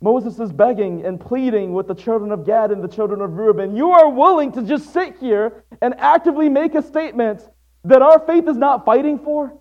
Moses 0.00 0.40
is 0.40 0.52
begging 0.52 1.04
and 1.06 1.20
pleading 1.20 1.72
with 1.72 1.86
the 1.86 1.94
children 1.94 2.32
of 2.32 2.44
Gad 2.44 2.72
and 2.72 2.82
the 2.82 2.88
children 2.88 3.20
of 3.20 3.34
Reuben. 3.34 3.76
You 3.76 3.90
are 3.90 4.08
willing 4.10 4.50
to 4.52 4.62
just 4.62 4.92
sit 4.92 5.16
here 5.18 5.64
and 5.80 5.94
actively 5.98 6.48
make 6.48 6.74
a 6.74 6.82
statement 6.82 7.48
that 7.84 8.02
our 8.02 8.18
faith 8.18 8.48
is 8.48 8.56
not 8.56 8.84
fighting 8.84 9.18
for? 9.18 9.52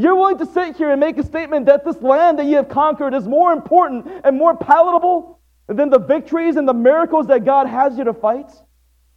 You're 0.00 0.14
willing 0.14 0.38
to 0.38 0.46
sit 0.46 0.76
here 0.76 0.90
and 0.90 0.98
make 0.98 1.18
a 1.18 1.22
statement 1.22 1.66
that 1.66 1.84
this 1.84 2.00
land 2.00 2.38
that 2.38 2.46
you 2.46 2.56
have 2.56 2.70
conquered 2.70 3.12
is 3.12 3.28
more 3.28 3.52
important 3.52 4.06
and 4.24 4.38
more 4.38 4.56
palatable 4.56 5.38
than 5.66 5.90
the 5.90 5.98
victories 5.98 6.56
and 6.56 6.66
the 6.66 6.72
miracles 6.72 7.26
that 7.26 7.44
God 7.44 7.66
has 7.66 7.98
you 7.98 8.04
to 8.04 8.14
fight? 8.14 8.50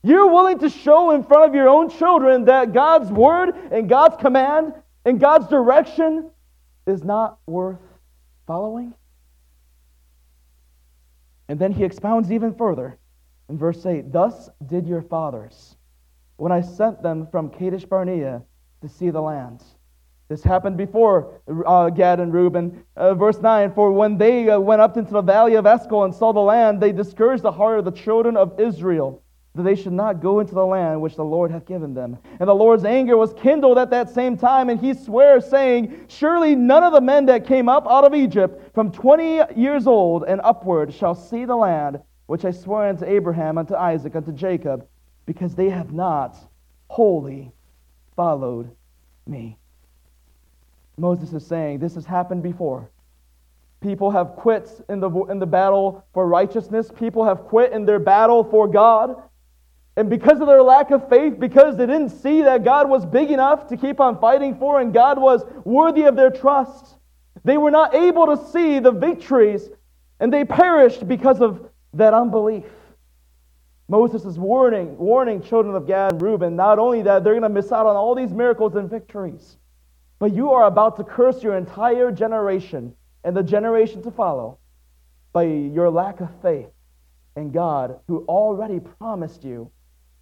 You're 0.03 0.27
willing 0.27 0.59
to 0.59 0.69
show 0.69 1.11
in 1.11 1.23
front 1.23 1.45
of 1.45 1.55
your 1.55 1.69
own 1.69 1.89
children 1.89 2.43
that 2.45 2.73
God's 2.73 3.09
word 3.09 3.55
and 3.71 3.87
God's 3.87 4.17
command 4.17 4.73
and 5.05 5.21
God's 5.21 5.47
direction 5.47 6.29
is 6.85 7.01
not 7.01 7.37
worth 7.45 7.79
following? 8.45 8.93
And 11.47 11.57
then 11.57 11.71
he 11.71 11.85
expounds 11.85 12.29
even 12.29 12.53
further 12.55 12.97
in 13.47 13.57
verse 13.57 13.85
8 13.85 14.11
Thus 14.11 14.49
did 14.65 14.85
your 14.85 15.01
fathers 15.01 15.77
when 16.35 16.51
I 16.51 16.59
sent 16.59 17.01
them 17.01 17.25
from 17.31 17.49
Kadesh 17.49 17.85
Barnea 17.85 18.41
to 18.81 18.89
see 18.89 19.11
the 19.11 19.21
land. 19.21 19.63
This 20.33 20.41
happened 20.41 20.77
before 20.77 21.39
uh, 21.67 21.91
Gad 21.91 22.19
and 22.19 22.33
Reuben. 22.33 22.83
Uh, 22.97 23.13
verse 23.13 23.37
9 23.37 23.71
For 23.73 23.91
when 23.91 24.17
they 24.17 24.49
uh, 24.49 24.59
went 24.59 24.81
up 24.81 24.97
into 24.97 25.13
the 25.13 25.21
valley 25.21 25.53
of 25.53 25.67
Eshcol 25.67 26.05
and 26.05 26.15
saw 26.15 26.33
the 26.33 26.39
land, 26.39 26.81
they 26.81 26.91
discouraged 26.91 27.43
the 27.43 27.51
heart 27.51 27.77
of 27.77 27.85
the 27.85 27.91
children 27.91 28.35
of 28.35 28.59
Israel 28.59 29.21
that 29.53 29.61
they 29.61 29.75
should 29.75 29.93
not 29.93 30.23
go 30.23 30.39
into 30.39 30.55
the 30.55 30.65
land 30.65 30.99
which 30.99 31.15
the 31.15 31.23
Lord 31.23 31.51
hath 31.51 31.67
given 31.67 31.93
them. 31.93 32.17
And 32.39 32.49
the 32.49 32.55
Lord's 32.55 32.83
anger 32.83 33.15
was 33.15 33.31
kindled 33.35 33.77
at 33.77 33.91
that 33.91 34.09
same 34.09 34.35
time, 34.35 34.71
and 34.71 34.79
he 34.79 34.95
swears, 34.95 35.47
saying, 35.47 36.05
Surely 36.07 36.55
none 36.55 36.83
of 36.83 36.93
the 36.93 37.01
men 37.01 37.27
that 37.27 37.45
came 37.45 37.69
up 37.69 37.85
out 37.87 38.03
of 38.03 38.15
Egypt 38.15 38.73
from 38.73 38.91
twenty 38.91 39.39
years 39.55 39.85
old 39.85 40.23
and 40.23 40.41
upward 40.43 40.91
shall 40.91 41.13
see 41.13 41.45
the 41.45 41.55
land 41.55 41.99
which 42.25 42.43
I 42.43 42.49
swore 42.49 42.87
unto 42.87 43.05
Abraham, 43.05 43.59
unto 43.59 43.75
Isaac, 43.75 44.15
unto 44.15 44.31
Jacob, 44.31 44.87
because 45.27 45.53
they 45.53 45.69
have 45.69 45.93
not 45.93 46.35
wholly 46.87 47.51
followed 48.15 48.71
me. 49.27 49.59
Moses 50.97 51.33
is 51.33 51.45
saying, 51.45 51.79
This 51.79 51.95
has 51.95 52.05
happened 52.05 52.43
before. 52.43 52.89
People 53.81 54.11
have 54.11 54.35
quit 54.35 54.69
in 54.87 54.99
the, 54.99 55.09
in 55.25 55.39
the 55.39 55.45
battle 55.45 56.05
for 56.13 56.27
righteousness. 56.27 56.89
People 56.97 57.25
have 57.25 57.41
quit 57.41 57.73
in 57.73 57.85
their 57.85 57.99
battle 57.99 58.43
for 58.43 58.67
God. 58.67 59.21
And 59.95 60.09
because 60.09 60.39
of 60.39 60.47
their 60.47 60.63
lack 60.63 60.91
of 60.91 61.07
faith, 61.09 61.39
because 61.39 61.77
they 61.77 61.85
didn't 61.85 62.09
see 62.09 62.41
that 62.43 62.63
God 62.63 62.89
was 62.89 63.05
big 63.05 63.29
enough 63.29 63.67
to 63.67 63.77
keep 63.77 63.99
on 63.99 64.19
fighting 64.19 64.57
for 64.57 64.79
and 64.79 64.93
God 64.93 65.19
was 65.19 65.43
worthy 65.65 66.03
of 66.03 66.15
their 66.15 66.31
trust, 66.31 66.95
they 67.43 67.57
were 67.57 67.71
not 67.71 67.93
able 67.93 68.25
to 68.35 68.51
see 68.51 68.79
the 68.79 68.91
victories 68.91 69.69
and 70.19 70.31
they 70.31 70.45
perished 70.45 71.07
because 71.07 71.41
of 71.41 71.69
that 71.93 72.13
unbelief. 72.13 72.65
Moses 73.89 74.23
is 74.25 74.39
warning, 74.39 74.97
warning 74.97 75.41
children 75.41 75.75
of 75.75 75.85
Gad 75.85 76.13
and 76.13 76.21
Reuben 76.21 76.55
not 76.55 76.79
only 76.79 77.01
that 77.03 77.23
they're 77.23 77.33
going 77.33 77.43
to 77.43 77.49
miss 77.49 77.71
out 77.71 77.85
on 77.85 77.95
all 77.95 78.15
these 78.15 78.31
miracles 78.31 78.75
and 78.75 78.89
victories, 78.89 79.57
but 80.23 80.33
you 80.33 80.51
are 80.51 80.67
about 80.67 80.95
to 80.95 81.03
curse 81.03 81.43
your 81.43 81.57
entire 81.57 82.09
generation 82.09 82.95
and 83.25 83.35
the 83.35 83.43
generation 83.43 84.01
to 84.01 84.09
follow 84.09 84.57
by 85.33 85.43
your 85.43 85.89
lack 85.89 86.21
of 86.21 86.29
faith 86.41 86.69
in 87.35 87.51
God 87.51 87.99
who 88.07 88.23
already 88.29 88.79
promised 88.79 89.43
you 89.43 89.69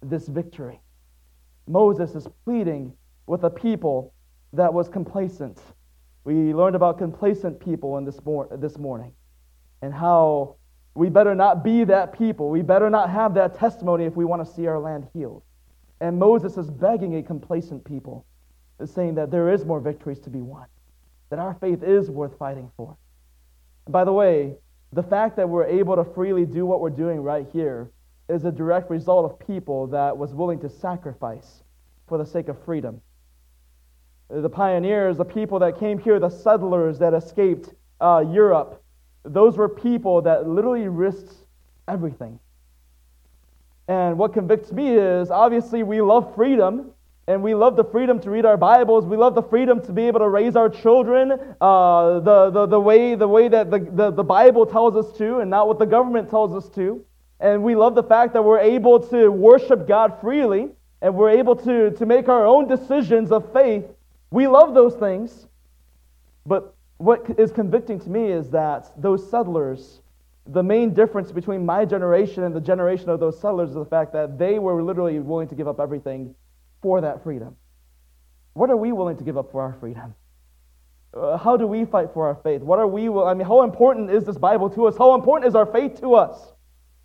this 0.02 0.26
victory. 0.26 0.80
Moses 1.68 2.16
is 2.16 2.26
pleading 2.44 2.92
with 3.28 3.44
a 3.44 3.50
people 3.50 4.12
that 4.54 4.74
was 4.74 4.88
complacent. 4.88 5.60
We 6.24 6.52
learned 6.52 6.74
about 6.74 6.98
complacent 6.98 7.60
people 7.60 7.96
in 7.96 8.04
this, 8.04 8.18
mor- 8.24 8.48
this 8.58 8.78
morning 8.78 9.12
and 9.82 9.94
how 9.94 10.56
we 10.96 11.10
better 11.10 11.36
not 11.36 11.62
be 11.62 11.84
that 11.84 12.12
people. 12.18 12.50
We 12.50 12.62
better 12.62 12.90
not 12.90 13.08
have 13.08 13.34
that 13.34 13.54
testimony 13.54 14.06
if 14.06 14.16
we 14.16 14.24
want 14.24 14.44
to 14.44 14.52
see 14.52 14.66
our 14.66 14.80
land 14.80 15.06
healed. 15.12 15.44
And 16.00 16.18
Moses 16.18 16.56
is 16.56 16.68
begging 16.70 17.14
a 17.18 17.22
complacent 17.22 17.84
people, 17.84 18.26
saying 18.90 19.14
that 19.16 19.30
there 19.30 19.50
is 19.50 19.64
more 19.64 19.80
victories 19.80 20.20
to 20.20 20.30
be 20.30 20.40
won, 20.40 20.66
that 21.30 21.38
our 21.38 21.54
faith 21.54 21.82
is 21.82 22.10
worth 22.10 22.36
fighting 22.38 22.70
for. 22.76 22.96
And 23.86 23.92
by 23.92 24.04
the 24.04 24.12
way, 24.12 24.54
the 24.92 25.02
fact 25.02 25.36
that 25.36 25.48
we're 25.48 25.66
able 25.66 25.96
to 25.96 26.04
freely 26.04 26.44
do 26.44 26.66
what 26.66 26.80
we're 26.80 26.90
doing 26.90 27.20
right 27.20 27.46
here 27.52 27.90
is 28.28 28.44
a 28.44 28.52
direct 28.52 28.90
result 28.90 29.30
of 29.30 29.46
people 29.46 29.86
that 29.88 30.16
was 30.16 30.34
willing 30.34 30.60
to 30.60 30.68
sacrifice 30.68 31.62
for 32.06 32.18
the 32.18 32.26
sake 32.26 32.48
of 32.48 32.62
freedom. 32.64 33.00
The 34.28 34.48
pioneers, 34.48 35.16
the 35.16 35.24
people 35.24 35.58
that 35.60 35.78
came 35.78 35.98
here, 35.98 36.18
the 36.18 36.30
settlers 36.30 36.98
that 36.98 37.14
escaped 37.14 37.70
uh, 38.00 38.24
Europe, 38.30 38.82
those 39.24 39.56
were 39.56 39.68
people 39.68 40.22
that 40.22 40.48
literally 40.48 40.88
risked 40.88 41.34
everything. 41.88 42.38
And 43.88 44.16
what 44.16 44.32
convicts 44.32 44.72
me 44.72 44.94
is 44.94 45.30
obviously 45.30 45.82
we 45.82 46.00
love 46.00 46.34
freedom, 46.34 46.92
and 47.28 47.42
we 47.42 47.54
love 47.54 47.76
the 47.76 47.84
freedom 47.84 48.18
to 48.20 48.30
read 48.30 48.44
our 48.44 48.56
Bibles. 48.56 49.06
We 49.06 49.16
love 49.16 49.36
the 49.36 49.42
freedom 49.42 49.80
to 49.82 49.92
be 49.92 50.08
able 50.08 50.20
to 50.20 50.28
raise 50.28 50.56
our 50.56 50.68
children 50.68 51.32
uh, 51.60 52.18
the, 52.18 52.50
the, 52.50 52.66
the, 52.66 52.80
way, 52.80 53.14
the 53.14 53.28
way 53.28 53.46
that 53.46 53.70
the, 53.70 53.78
the, 53.78 54.10
the 54.10 54.24
Bible 54.24 54.66
tells 54.66 54.96
us 54.96 55.16
to, 55.18 55.38
and 55.38 55.48
not 55.48 55.68
what 55.68 55.78
the 55.78 55.86
government 55.86 56.30
tells 56.30 56.52
us 56.52 56.68
to. 56.74 57.04
And 57.38 57.62
we 57.62 57.76
love 57.76 57.94
the 57.94 58.02
fact 58.02 58.32
that 58.32 58.42
we're 58.42 58.58
able 58.58 58.98
to 59.08 59.30
worship 59.30 59.86
God 59.86 60.20
freely 60.20 60.70
and 61.00 61.14
we're 61.14 61.30
able 61.30 61.54
to, 61.56 61.90
to 61.92 62.06
make 62.06 62.28
our 62.28 62.44
own 62.44 62.66
decisions 62.66 63.30
of 63.30 63.52
faith. 63.52 63.84
We 64.30 64.48
love 64.48 64.74
those 64.74 64.94
things. 64.94 65.46
But 66.44 66.74
what 66.98 67.24
is 67.38 67.52
convicting 67.52 68.00
to 68.00 68.10
me 68.10 68.32
is 68.32 68.50
that 68.50 68.90
those 69.00 69.28
settlers, 69.30 70.00
the 70.46 70.62
main 70.62 70.92
difference 70.92 71.30
between 71.30 71.64
my 71.64 71.84
generation 71.84 72.42
and 72.42 72.54
the 72.54 72.60
generation 72.60 73.10
of 73.10 73.20
those 73.20 73.40
settlers 73.40 73.70
is 73.70 73.76
the 73.76 73.84
fact 73.84 74.12
that 74.12 74.38
they 74.38 74.58
were 74.58 74.82
literally 74.82 75.20
willing 75.20 75.46
to 75.48 75.54
give 75.54 75.68
up 75.68 75.78
everything 75.78 76.34
for 76.82 77.00
that 77.00 77.22
freedom. 77.22 77.56
What 78.54 78.70
are 78.70 78.76
we 78.76 78.92
willing 78.92 79.16
to 79.16 79.24
give 79.24 79.38
up 79.38 79.50
for 79.50 79.62
our 79.62 79.72
freedom? 79.80 80.14
Uh, 81.16 81.36
how 81.36 81.56
do 81.56 81.66
we 81.66 81.84
fight 81.84 82.08
for 82.12 82.26
our 82.26 82.34
faith? 82.42 82.62
What 82.62 82.78
are 82.78 82.86
we? 82.86 83.08
I 83.08 83.34
mean, 83.34 83.46
how 83.46 83.62
important 83.62 84.10
is 84.10 84.24
this 84.24 84.38
Bible 84.38 84.68
to 84.70 84.86
us? 84.86 84.96
How 84.96 85.14
important 85.14 85.48
is 85.48 85.54
our 85.54 85.66
faith 85.66 86.00
to 86.00 86.14
us? 86.14 86.52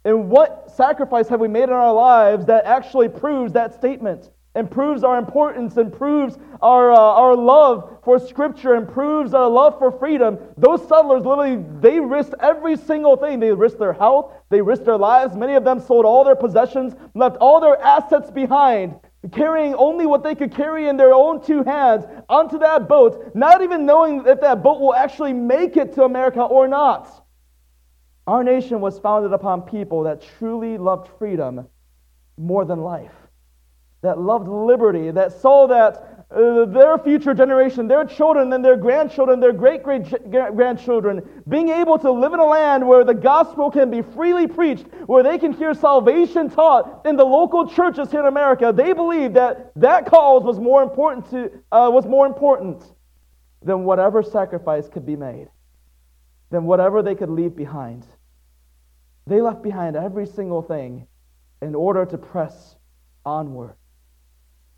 And 0.05 0.29
what 0.29 0.71
sacrifice 0.71 1.27
have 1.27 1.41
we 1.41 1.49
made 1.49 1.63
in 1.63 1.71
our 1.71 1.93
lives 1.93 2.45
that 2.45 2.65
actually 2.65 3.09
proves 3.09 3.51
that 3.53 3.73
statement 3.73 4.31
and 4.55 4.71
proves 4.71 5.03
our 5.03 5.17
importance 5.17 5.75
and 5.75 5.91
proves 5.91 6.37
our, 6.61 6.91
uh, 6.93 6.97
our 6.97 7.35
love 7.35 7.99
for 8.03 8.17
Scripture 8.17 8.75
and 8.75 8.87
proves 8.87 9.33
our 9.33 9.49
love 9.49 9.77
for 9.77 9.91
freedom? 9.91 10.37
Those 10.57 10.87
settlers 10.87 11.25
literally, 11.25 11.61
they 11.81 11.99
risked 11.99 12.35
every 12.39 12.77
single 12.77 13.17
thing. 13.17 13.41
They 13.41 13.51
risked 13.51 13.79
their 13.79 13.93
health, 13.93 14.33
they 14.49 14.61
risked 14.61 14.85
their 14.85 14.97
lives. 14.97 15.35
Many 15.35 15.55
of 15.55 15.65
them 15.65 15.81
sold 15.81 16.05
all 16.05 16.23
their 16.23 16.35
possessions, 16.35 16.95
left 17.13 17.35
all 17.37 17.59
their 17.59 17.79
assets 17.81 18.31
behind, 18.31 18.95
carrying 19.31 19.75
only 19.75 20.05
what 20.05 20.23
they 20.23 20.35
could 20.35 20.53
carry 20.53 20.87
in 20.87 20.97
their 20.97 21.13
own 21.13 21.43
two 21.43 21.63
hands 21.63 22.05
onto 22.29 22.59
that 22.59 22.87
boat, 22.87 23.31
not 23.35 23.61
even 23.61 23.85
knowing 23.85 24.23
if 24.25 24.41
that 24.41 24.63
boat 24.63 24.79
will 24.79 24.95
actually 24.95 25.33
make 25.33 25.77
it 25.77 25.93
to 25.93 26.03
America 26.03 26.41
or 26.41 26.67
not. 26.67 27.25
Our 28.25 28.43
nation 28.43 28.81
was 28.81 28.99
founded 28.99 29.33
upon 29.33 29.61
people 29.61 30.03
that 30.03 30.21
truly 30.37 30.77
loved 30.77 31.09
freedom 31.17 31.67
more 32.37 32.65
than 32.65 32.81
life, 32.81 33.13
that 34.01 34.19
loved 34.19 34.47
liberty, 34.47 35.11
that 35.11 35.31
saw 35.31 35.67
that 35.67 36.16
uh, 36.29 36.65
their 36.65 36.97
future 36.97 37.33
generation, 37.33 37.87
their 37.87 38.03
children 38.03 38.51
and 38.51 38.63
their 38.63 38.75
grandchildren, 38.75 39.39
their 39.39 39.53
great 39.53 39.81
great 39.81 40.03
grandchildren, 40.29 41.21
being 41.47 41.69
able 41.69 41.97
to 41.97 42.11
live 42.11 42.33
in 42.33 42.39
a 42.39 42.45
land 42.45 42.85
where 42.85 43.05
the 43.05 43.13
gospel 43.13 43.71
can 43.71 43.89
be 43.89 44.01
freely 44.01 44.45
preached, 44.45 44.85
where 45.05 45.23
they 45.23 45.37
can 45.37 45.53
hear 45.53 45.73
salvation 45.73 46.49
taught 46.49 47.05
in 47.05 47.15
the 47.15 47.23
local 47.23 47.65
churches 47.69 48.11
here 48.11 48.19
in 48.19 48.25
America, 48.25 48.73
they 48.75 48.91
believed 48.91 49.35
that 49.35 49.71
that 49.77 50.05
cause 50.05 50.43
was 50.43 50.59
more 50.59 50.83
important 50.83 51.29
to 51.29 51.45
uh, 51.71 51.89
was 51.89 52.05
more 52.05 52.25
important 52.25 52.83
than 53.63 53.85
whatever 53.85 54.21
sacrifice 54.21 54.89
could 54.89 55.05
be 55.05 55.15
made, 55.15 55.47
than 56.51 56.65
whatever 56.65 57.01
they 57.01 57.15
could 57.15 57.29
leave 57.29 57.55
behind. 57.55 58.05
They 59.27 59.39
left 59.39 59.63
behind 59.63 59.95
every 59.95 60.25
single 60.25 60.61
thing 60.61 61.07
in 61.61 61.73
order 61.73 62.05
to 62.05 62.17
press 62.17 62.75
onward. 63.25 63.75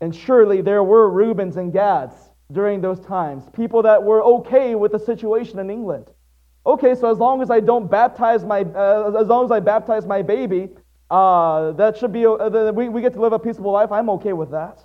And 0.00 0.14
surely 0.14 0.60
there 0.60 0.82
were 0.82 1.08
Reubens 1.10 1.56
and 1.56 1.72
Gads 1.72 2.14
during 2.52 2.80
those 2.80 3.00
times, 3.00 3.44
people 3.52 3.82
that 3.82 4.02
were 4.02 4.22
okay 4.22 4.74
with 4.74 4.92
the 4.92 4.98
situation 4.98 5.58
in 5.58 5.70
England. 5.70 6.06
Okay, 6.66 6.94
so 6.94 7.10
as 7.10 7.18
long 7.18 7.42
as 7.42 7.50
I 7.50 7.60
don't 7.60 7.90
baptize 7.90 8.44
my, 8.44 8.62
uh, 8.62 9.12
as 9.20 9.28
long 9.28 9.44
as 9.44 9.50
I 9.50 9.60
baptize 9.60 10.06
my 10.06 10.22
baby, 10.22 10.68
uh, 11.10 11.72
that 11.72 11.96
should 11.96 12.12
be, 12.12 12.26
uh, 12.26 12.72
we, 12.72 12.88
we 12.88 13.00
get 13.00 13.14
to 13.14 13.20
live 13.20 13.32
a 13.32 13.38
peaceable 13.38 13.72
life. 13.72 13.90
I'm 13.90 14.10
okay 14.10 14.32
with 14.32 14.50
that. 14.50 14.84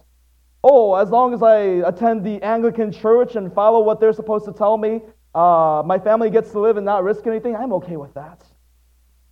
Oh, 0.64 0.96
as 0.96 1.12
long 1.12 1.34
as 1.34 1.44
I 1.44 1.58
attend 1.88 2.24
the 2.24 2.42
Anglican 2.42 2.92
church 2.92 3.36
and 3.36 3.54
follow 3.54 3.82
what 3.82 4.00
they're 4.00 4.14
supposed 4.14 4.46
to 4.46 4.54
tell 4.54 4.78
me, 4.78 5.02
uh, 5.36 5.84
my 5.86 6.00
family 6.00 6.32
gets 6.32 6.52
to 6.52 6.60
live 6.60 6.78
and 6.78 6.86
not 6.86 7.04
risk 7.04 7.28
anything. 7.28 7.56
I'm 7.56 7.74
okay 7.74 7.98
with 7.98 8.14
that. 8.16 8.44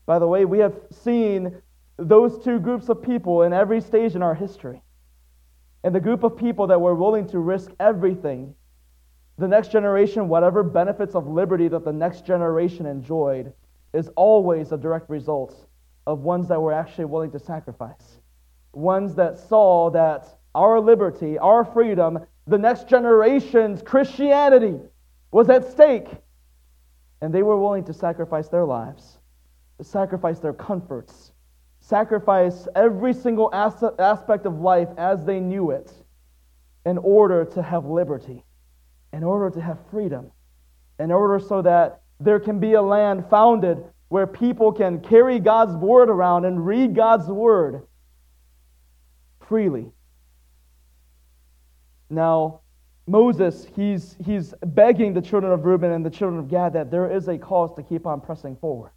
By 0.05 0.19
the 0.19 0.27
way, 0.27 0.45
we 0.45 0.59
have 0.59 0.75
seen 0.91 1.59
those 1.97 2.43
two 2.43 2.59
groups 2.59 2.89
of 2.89 3.01
people 3.01 3.43
in 3.43 3.53
every 3.53 3.81
stage 3.81 4.15
in 4.15 4.21
our 4.21 4.35
history. 4.35 4.82
And 5.83 5.93
the 5.93 5.99
group 5.99 6.23
of 6.23 6.37
people 6.37 6.67
that 6.67 6.79
were 6.79 6.95
willing 6.95 7.27
to 7.29 7.39
risk 7.39 7.71
everything, 7.79 8.55
the 9.37 9.47
next 9.47 9.71
generation, 9.71 10.29
whatever 10.29 10.63
benefits 10.63 11.15
of 11.15 11.27
liberty 11.27 11.67
that 11.67 11.83
the 11.83 11.91
next 11.91 12.25
generation 12.25 12.85
enjoyed, 12.85 13.51
is 13.93 14.09
always 14.15 14.71
a 14.71 14.77
direct 14.77 15.09
result 15.09 15.67
of 16.07 16.19
ones 16.19 16.47
that 16.47 16.61
were 16.61 16.73
actually 16.73 17.05
willing 17.05 17.31
to 17.31 17.39
sacrifice. 17.39 18.19
Ones 18.73 19.15
that 19.15 19.37
saw 19.37 19.89
that 19.91 20.25
our 20.55 20.79
liberty, 20.79 21.37
our 21.37 21.65
freedom, 21.65 22.19
the 22.47 22.57
next 22.57 22.87
generation's 22.87 23.81
Christianity 23.81 24.79
was 25.31 25.49
at 25.49 25.69
stake. 25.69 26.07
And 27.21 27.33
they 27.33 27.43
were 27.43 27.57
willing 27.57 27.83
to 27.85 27.93
sacrifice 27.93 28.49
their 28.49 28.65
lives, 28.65 29.19
to 29.77 29.83
sacrifice 29.83 30.39
their 30.39 30.53
comforts, 30.53 31.32
sacrifice 31.93 32.67
every 32.75 33.13
single 33.13 33.53
aspect 33.53 34.47
of 34.47 34.59
life 34.59 34.87
as 34.97 35.23
they 35.25 35.39
knew 35.39 35.69
it 35.69 35.93
in 36.87 36.97
order 36.97 37.45
to 37.45 37.61
have 37.61 37.85
liberty, 37.85 38.43
in 39.11 39.23
order 39.23 39.51
to 39.53 39.61
have 39.61 39.77
freedom, 39.91 40.31
in 40.97 41.11
order 41.11 41.39
so 41.39 41.61
that 41.61 42.01
there 42.19 42.39
can 42.39 42.57
be 42.57 42.73
a 42.73 42.81
land 42.81 43.23
founded 43.29 43.77
where 44.09 44.25
people 44.25 44.71
can 44.71 45.01
carry 45.01 45.37
God's 45.39 45.75
word 45.75 46.09
around 46.09 46.45
and 46.45 46.65
read 46.65 46.95
God's 46.95 47.27
word 47.27 47.83
freely. 49.47 49.91
Now, 52.09 52.61
Moses, 53.05 53.67
he's, 53.75 54.15
he's 54.25 54.55
begging 54.65 55.13
the 55.13 55.21
children 55.21 55.53
of 55.53 55.63
Reuben 55.63 55.91
and 55.91 56.03
the 56.03 56.09
children 56.09 56.39
of 56.39 56.49
Gad 56.49 56.73
that 56.73 56.89
there 56.89 57.15
is 57.15 57.27
a 57.27 57.37
cause 57.37 57.75
to 57.75 57.83
keep 57.83 58.07
on 58.07 58.19
pressing 58.19 58.55
forward. 58.55 58.93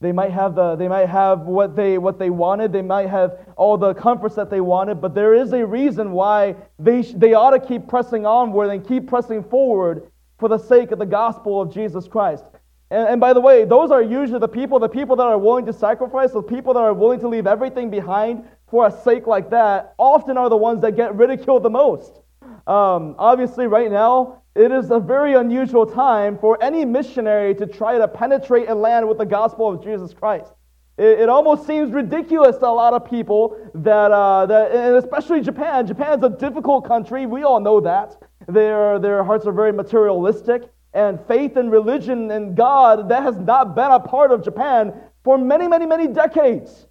They 0.00 0.12
might 0.12 0.30
have, 0.30 0.54
the, 0.54 0.76
they 0.76 0.88
might 0.88 1.08
have 1.10 1.40
what, 1.40 1.76
they, 1.76 1.98
what 1.98 2.18
they 2.18 2.30
wanted. 2.30 2.72
They 2.72 2.82
might 2.82 3.08
have 3.08 3.38
all 3.56 3.76
the 3.76 3.92
comforts 3.92 4.34
that 4.36 4.48
they 4.48 4.62
wanted, 4.62 5.00
but 5.00 5.14
there 5.14 5.34
is 5.34 5.52
a 5.52 5.64
reason 5.64 6.12
why 6.12 6.56
they, 6.78 7.02
they 7.02 7.34
ought 7.34 7.50
to 7.50 7.60
keep 7.60 7.86
pressing 7.86 8.24
onward 8.24 8.70
and 8.70 8.86
keep 8.86 9.06
pressing 9.06 9.44
forward 9.44 10.10
for 10.38 10.48
the 10.48 10.56
sake 10.56 10.90
of 10.90 10.98
the 10.98 11.06
gospel 11.06 11.60
of 11.60 11.72
Jesus 11.72 12.08
Christ. 12.08 12.44
And, 12.90 13.08
and 13.08 13.20
by 13.20 13.34
the 13.34 13.40
way, 13.40 13.66
those 13.66 13.90
are 13.90 14.02
usually 14.02 14.38
the 14.38 14.48
people, 14.48 14.78
the 14.78 14.88
people 14.88 15.16
that 15.16 15.26
are 15.26 15.38
willing 15.38 15.66
to 15.66 15.72
sacrifice, 15.72 16.32
the 16.32 16.42
people 16.42 16.72
that 16.74 16.80
are 16.80 16.94
willing 16.94 17.20
to 17.20 17.28
leave 17.28 17.46
everything 17.46 17.90
behind 17.90 18.44
for 18.70 18.86
a 18.86 18.90
sake 18.90 19.26
like 19.26 19.50
that, 19.50 19.94
often 19.98 20.38
are 20.38 20.48
the 20.48 20.56
ones 20.56 20.80
that 20.80 20.96
get 20.96 21.14
ridiculed 21.14 21.62
the 21.62 21.70
most. 21.70 22.20
Um, 22.66 23.14
obviously, 23.18 23.66
right 23.66 23.90
now, 23.90 24.42
it 24.54 24.72
is 24.72 24.90
a 24.90 24.98
very 24.98 25.34
unusual 25.34 25.86
time 25.86 26.38
for 26.38 26.62
any 26.62 26.84
missionary 26.84 27.54
to 27.54 27.66
try 27.66 27.98
to 27.98 28.08
penetrate 28.08 28.68
a 28.68 28.74
land 28.74 29.08
with 29.08 29.18
the 29.18 29.26
gospel 29.26 29.68
of 29.68 29.82
Jesus 29.82 30.12
Christ. 30.12 30.52
It, 30.98 31.20
it 31.20 31.28
almost 31.28 31.66
seems 31.66 31.92
ridiculous 31.92 32.58
to 32.58 32.66
a 32.66 32.68
lot 32.68 32.92
of 32.92 33.08
people 33.08 33.56
that, 33.74 34.10
uh, 34.10 34.46
that, 34.46 34.72
and 34.72 34.96
especially 34.96 35.40
Japan. 35.40 35.86
Japan's 35.86 36.22
a 36.24 36.30
difficult 36.30 36.86
country. 36.86 37.26
We 37.26 37.42
all 37.42 37.60
know 37.60 37.80
that. 37.80 38.16
Their, 38.48 38.98
their 38.98 39.22
hearts 39.24 39.46
are 39.46 39.52
very 39.52 39.72
materialistic, 39.72 40.70
and 40.92 41.20
faith 41.26 41.56
and 41.56 41.70
religion 41.70 42.30
and 42.30 42.56
God, 42.56 43.08
that 43.08 43.22
has 43.22 43.38
not 43.38 43.76
been 43.76 43.90
a 43.90 44.00
part 44.00 44.32
of 44.32 44.42
Japan 44.42 44.92
for 45.22 45.38
many, 45.38 45.68
many, 45.68 45.86
many 45.86 46.08
decades. 46.08 46.86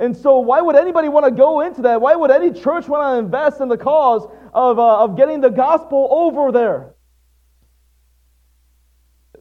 And 0.00 0.16
so, 0.16 0.38
why 0.38 0.62
would 0.62 0.76
anybody 0.76 1.10
want 1.10 1.26
to 1.26 1.30
go 1.30 1.60
into 1.60 1.82
that? 1.82 2.00
Why 2.00 2.16
would 2.16 2.30
any 2.30 2.52
church 2.52 2.88
want 2.88 3.14
to 3.14 3.18
invest 3.22 3.60
in 3.60 3.68
the 3.68 3.76
cause 3.76 4.26
of, 4.54 4.78
uh, 4.78 5.04
of 5.04 5.14
getting 5.14 5.42
the 5.42 5.50
gospel 5.50 6.08
over 6.10 6.50
there? 6.50 6.94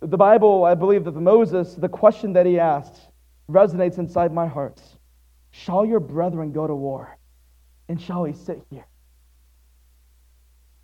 The 0.01 0.17
Bible, 0.17 0.65
I 0.65 0.75
believe 0.75 1.05
that 1.05 1.15
Moses, 1.15 1.75
the 1.75 1.87
question 1.87 2.33
that 2.33 2.45
he 2.45 2.59
asked, 2.59 2.99
resonates 3.49 3.99
inside 3.99 4.33
my 4.33 4.47
heart. 4.47 4.81
Shall 5.51 5.85
your 5.85 6.01
brethren 6.01 6.51
go 6.51 6.67
to 6.67 6.75
war? 6.75 7.17
And 7.87 7.99
shall 7.99 8.25
he 8.25 8.33
sit 8.33 8.61
here? 8.69 8.85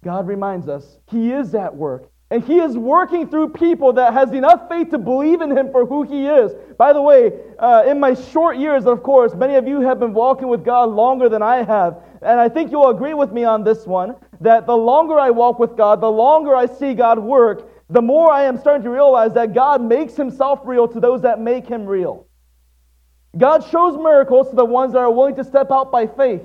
God 0.06 0.26
reminds 0.26 0.70
us 0.70 1.00
he 1.12 1.34
is 1.34 1.54
at 1.54 1.76
work. 1.76 2.10
And 2.32 2.44
he 2.44 2.60
is 2.60 2.76
working 2.76 3.30
through 3.30 3.50
people 3.50 3.94
that 3.94 4.14
has 4.14 4.32
enough 4.32 4.68
faith 4.68 4.90
to 4.90 4.98
believe 4.98 5.42
in 5.42 5.56
him 5.56 5.72
for 5.72 5.86
who 5.86 6.02
he 6.04 6.26
is. 6.26 6.54
By 6.78 6.92
the 6.92 7.02
way, 7.02 7.32
uh, 7.60 7.84
in 7.88 8.00
my 8.00 8.16
short 8.16 8.58
years, 8.58 8.86
of 8.86 9.04
course, 9.04 9.36
many 9.36 9.56
of 9.56 9.68
you 9.68 9.82
have 9.82 10.00
been 10.00 10.14
walking 10.14 10.48
with 10.48 10.66
God 10.66 10.90
longer 10.90 11.30
than 11.30 11.44
I 11.44 11.64
have. 11.64 12.02
And 12.24 12.40
I 12.40 12.50
think 12.50 12.72
you'll 12.72 12.90
agree 12.90 13.14
with 13.14 13.32
me 13.32 13.44
on 13.44 13.64
this 13.64 13.86
one 13.86 14.16
that 14.42 14.66
the 14.66 14.76
longer 14.76 15.20
I 15.20 15.30
walk 15.30 15.60
with 15.60 15.78
God, 15.78 16.02
the 16.02 16.12
longer 16.12 16.56
I 16.56 16.66
see 16.66 16.96
God 16.96 17.20
work, 17.20 17.70
the 17.92 18.02
more 18.02 18.32
I 18.32 18.44
am 18.44 18.58
starting 18.58 18.84
to 18.84 18.90
realize 18.90 19.34
that 19.34 19.54
God 19.54 19.84
makes 19.84 20.16
himself 20.16 20.62
real 20.66 20.88
to 20.88 21.00
those 21.00 21.22
that 21.22 21.40
make 21.40 21.68
him 21.68 21.86
real. 21.86 22.26
God 23.38 23.64
shows 23.70 23.98
miracles 23.98 24.50
to 24.50 24.56
the 24.56 24.66
ones 24.66 24.94
that 24.94 25.00
are 25.00 25.12
willing 25.12 25.36
to 25.36 25.44
step 25.44 25.68
out 25.72 25.92
by 25.92 26.08
faith. 26.08 26.42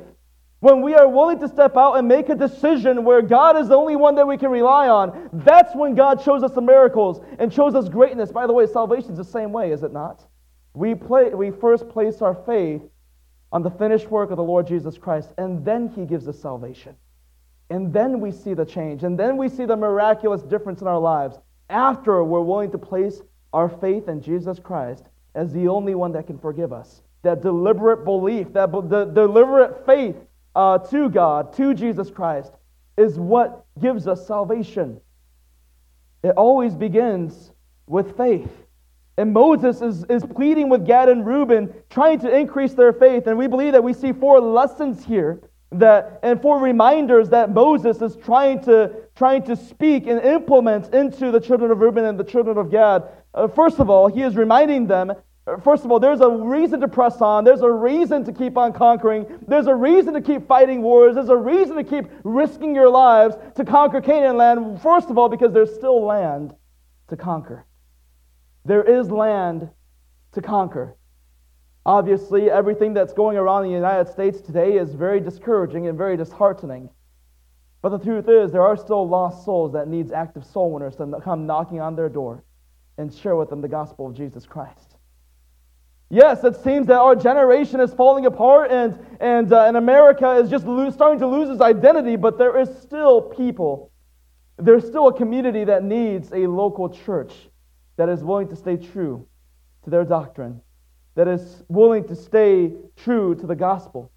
When 0.61 0.83
we 0.83 0.95
are 0.95 1.09
willing 1.09 1.39
to 1.41 1.49
step 1.49 1.79
out 1.79 1.95
and 1.95 2.07
make 2.07 2.29
a 2.29 2.35
decision 2.35 3.03
where 3.03 3.23
God 3.23 3.57
is 3.57 3.69
the 3.69 3.77
only 3.77 3.97
one 3.97 4.15
that 4.17 4.29
we 4.29 4.37
can 4.37 4.51
rely 4.51 4.89
on, 4.89 5.31
that's 5.33 5.75
when 5.75 5.95
God 5.95 6.21
shows 6.23 6.43
us 6.43 6.53
the 6.53 6.61
miracles 6.61 7.23
and 7.39 7.53
shows 7.53 7.75
us 7.75 7.89
greatness. 7.89 8.31
By 8.31 8.47
the 8.47 8.53
way, 8.53 8.67
salvation 8.67 9.13
is 9.13 9.17
the 9.17 9.25
same 9.25 9.53
way, 9.53 9.73
is 9.73 9.83
it 9.83 9.93
not? 9.93 10.27
We, 10.75 10.95
play, 10.95 11.31
we 11.31 11.51
first 11.51 11.89
place 11.89 12.21
our 12.21 12.35
faith 12.35 12.83
on 13.53 13.63
the 13.63 13.71
finished 13.71 14.11
work 14.11 14.31
of 14.31 14.37
the 14.37 14.43
Lord 14.43 14.67
Jesus 14.67 14.99
Christ, 14.99 15.31
and 15.39 15.65
then 15.65 15.89
He 15.89 16.05
gives 16.05 16.29
us 16.29 16.39
salvation. 16.39 16.95
And 17.71 17.91
then 17.91 18.21
we 18.21 18.31
see 18.31 18.53
the 18.53 18.67
change, 18.67 19.03
and 19.03 19.19
then 19.19 19.39
we 19.39 19.49
see 19.49 19.65
the 19.65 19.77
miraculous 19.77 20.43
difference 20.43 20.83
in 20.83 20.87
our 20.87 20.99
lives 20.99 21.39
after 21.71 22.23
we're 22.23 22.43
willing 22.43 22.71
to 22.73 22.79
place 22.79 23.23
our 23.55 23.69
faith 23.69 24.09
in 24.09 24.21
Jesus 24.21 24.59
Christ 24.59 25.05
as 25.35 25.53
the 25.53 25.69
only 25.69 25.95
one 25.95 26.13
that 26.13 26.27
can 26.27 26.39
forgive 26.39 26.73
us. 26.73 27.01
That 27.23 27.41
deliberate 27.41 28.05
belief, 28.05 28.53
that 28.53 28.71
the 28.73 29.05
deliberate 29.07 29.87
faith 29.87 30.17
uh, 30.55 30.79
to 30.79 31.09
God, 31.09 31.53
to 31.57 31.75
Jesus 31.75 32.11
Christ, 32.11 32.53
is 32.97 33.19
what 33.19 33.65
gives 33.81 34.07
us 34.07 34.27
salvation. 34.27 35.01
It 36.23 36.31
always 36.31 36.75
begins 36.75 37.53
with 37.87 38.17
faith. 38.17 38.51
And 39.17 39.33
Moses 39.33 39.83
is, 39.83 40.05
is 40.05 40.25
pleading 40.25 40.69
with 40.69 40.87
Gad 40.87 41.09
and 41.09 41.27
Reuben, 41.27 41.73
trying 41.91 42.21
to 42.21 42.35
increase 42.35 42.75
their 42.75 42.93
faith. 42.93 43.27
And 43.27 43.37
we 43.37 43.47
believe 43.47 43.73
that 43.73 43.85
we 43.85 43.93
see 43.93 44.13
four 44.13 44.41
lessons 44.41 45.05
here 45.05 45.41
that, 45.73 46.21
and 46.23 46.41
four 46.41 46.59
reminders 46.59 47.29
that 47.31 47.53
Moses 47.53 48.01
is 48.03 48.17
trying 48.17 48.63
to, 48.65 48.93
trying 49.15 49.43
to 49.45 49.57
speak 49.57 50.07
and 50.07 50.21
implement 50.21 50.95
into 50.95 51.31
the 51.31 51.41
children 51.41 51.71
of 51.71 51.79
Reuben 51.79 52.05
and 52.05 52.19
the 52.19 52.25
children 52.25 52.59
of 52.59 52.71
Gad. 52.71 53.05
Uh, 53.35 53.47
first 53.47 53.79
of 53.79 53.89
all, 53.89 54.09
he 54.09 54.23
is 54.23 54.37
reminding 54.37 54.87
them 54.87 55.13
First 55.63 55.85
of 55.85 55.91
all, 55.91 56.01
there's 56.01 56.21
a 56.21 56.29
reason 56.29 56.81
to 56.81 56.89
press 56.89 57.21
on. 57.21 57.45
There's 57.45 57.63
a 57.63 57.71
reason 57.71 58.25
to 58.25 58.33
keep 58.33 58.57
on 58.57 58.73
conquering. 58.73 59.27
There's 59.47 59.67
a 59.67 59.75
reason 59.75 60.15
to 60.15 60.21
keep 60.21 60.47
fighting 60.47 60.83
wars. 60.83 61.15
There's 61.15 61.29
a 61.29 61.37
reason 61.37 61.77
to 61.77 61.85
keep 61.85 62.07
risking 62.25 62.75
your 62.75 62.89
lives 62.89 63.37
to 63.57 63.65
conquer 63.65 64.01
Canaan 64.01 64.37
land. 64.37 64.81
First 64.83 65.11
of 65.11 65.19
all, 65.19 65.29
because 65.29 65.53
there's 65.53 65.75
still 65.75 66.05
land 66.05 66.55
to 67.09 67.17
conquer. 67.17 67.67
There 68.65 68.83
is 68.83 69.11
land 69.11 69.71
to 70.33 70.43
conquer. 70.43 70.97
Obviously, 71.87 72.51
everything 72.51 72.93
that's 72.93 73.13
going 73.13 73.37
around 73.37 73.65
in 73.65 73.71
the 73.71 73.77
United 73.77 74.13
States 74.13 74.41
today 74.41 74.75
is 74.75 74.95
very 74.95 75.21
discouraging 75.21 75.89
and 75.89 75.97
very 75.97 76.17
disheartening. 76.17 76.91
But 77.83 77.89
the 77.91 77.99
truth 77.99 78.29
is, 78.29 78.53
there 78.53 78.63
are 78.63 78.77
still 78.77 79.09
lost 79.09 79.45
souls 79.45 79.73
that 79.73 79.89
needs 79.89 80.13
active 80.13 80.45
soul 80.45 80.71
winners 80.71 80.97
to 80.97 81.21
come 81.25 81.47
knocking 81.47 81.81
on 81.81 81.97
their 81.97 82.11
door 82.11 82.45
and 82.99 83.13
share 83.13 83.37
with 83.37 83.49
them 83.49 83.63
the 83.63 83.69
gospel 83.69 84.07
of 84.07 84.15
Jesus 84.15 84.45
Christ. 84.45 84.90
Yes, 86.13 86.43
it 86.43 86.57
seems 86.57 86.89
that 86.89 86.99
our 86.99 87.15
generation 87.15 87.79
is 87.79 87.95
falling 87.95 88.27
apart 88.27 88.73
and, 88.73 88.99
and, 89.21 89.53
uh, 89.53 89.67
and 89.67 89.77
America 89.77 90.33
is 90.33 90.51
just 90.51 90.67
lo- 90.67 90.91
starting 90.91 91.21
to 91.21 91.27
lose 91.29 91.49
its 91.49 91.61
identity, 91.61 92.17
but 92.17 92.37
there 92.37 92.59
is 92.59 92.69
still 92.83 93.23
people. 93.23 93.93
There's 94.59 94.85
still 94.85 95.07
a 95.07 95.15
community 95.15 95.63
that 95.65 95.85
needs 95.85 96.33
a 96.33 96.49
local 96.49 96.89
church 96.89 97.33
that 97.97 98.09
is 98.09 98.25
willing 98.25 98.49
to 98.49 98.57
stay 98.57 98.77
true 98.77 99.25
to 99.85 99.91
their 99.91 100.05
doctrine, 100.05 100.61
that 101.15 101.29
is 101.29 101.63
willing 101.69 102.05
to 102.09 102.17
stay 102.17 102.73
true 102.97 103.37
to 103.37 103.47
the 103.47 103.55
gospel. 103.55 104.11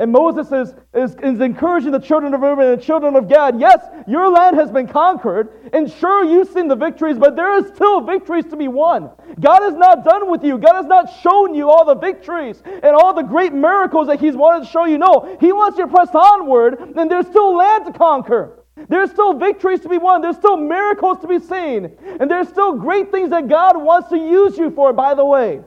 And 0.00 0.12
Moses 0.12 0.52
is, 0.52 0.74
is, 0.94 1.16
is, 1.24 1.40
encouraging 1.40 1.90
the 1.90 1.98
children 1.98 2.32
of 2.32 2.40
Reuben 2.40 2.66
and 2.66 2.80
the 2.80 2.84
children 2.84 3.16
of 3.16 3.28
Gad. 3.28 3.58
Yes, 3.58 3.84
your 4.06 4.28
land 4.30 4.56
has 4.56 4.70
been 4.70 4.86
conquered, 4.86 5.70
and 5.72 5.90
sure, 5.90 6.24
you've 6.24 6.48
seen 6.50 6.68
the 6.68 6.76
victories, 6.76 7.18
but 7.18 7.34
there 7.34 7.56
is 7.58 7.66
still 7.74 8.00
victories 8.02 8.44
to 8.46 8.56
be 8.56 8.68
won. 8.68 9.10
God 9.40 9.64
is 9.64 9.74
not 9.74 10.04
done 10.04 10.30
with 10.30 10.44
you. 10.44 10.56
God 10.56 10.76
has 10.76 10.86
not 10.86 11.12
shown 11.20 11.52
you 11.52 11.68
all 11.68 11.84
the 11.84 11.96
victories 11.96 12.62
and 12.64 12.94
all 12.94 13.12
the 13.12 13.22
great 13.22 13.52
miracles 13.52 14.06
that 14.06 14.20
He's 14.20 14.36
wanted 14.36 14.66
to 14.66 14.70
show 14.70 14.84
you. 14.84 14.98
No, 14.98 15.36
He 15.40 15.50
wants 15.50 15.78
you 15.78 15.86
to 15.86 15.92
press 15.92 16.10
onward, 16.14 16.78
and 16.96 17.10
there's 17.10 17.26
still 17.26 17.56
land 17.56 17.86
to 17.86 17.92
conquer. 17.92 18.64
There's 18.88 19.10
still 19.10 19.34
victories 19.34 19.80
to 19.80 19.88
be 19.88 19.98
won. 19.98 20.22
There's 20.22 20.36
still 20.36 20.56
miracles 20.56 21.18
to 21.22 21.26
be 21.26 21.40
seen. 21.40 21.96
And 22.20 22.30
there's 22.30 22.48
still 22.48 22.74
great 22.74 23.10
things 23.10 23.30
that 23.30 23.48
God 23.48 23.82
wants 23.82 24.10
to 24.10 24.16
use 24.16 24.56
you 24.56 24.70
for, 24.70 24.92
by 24.92 25.14
the 25.14 25.24
way. 25.24 25.60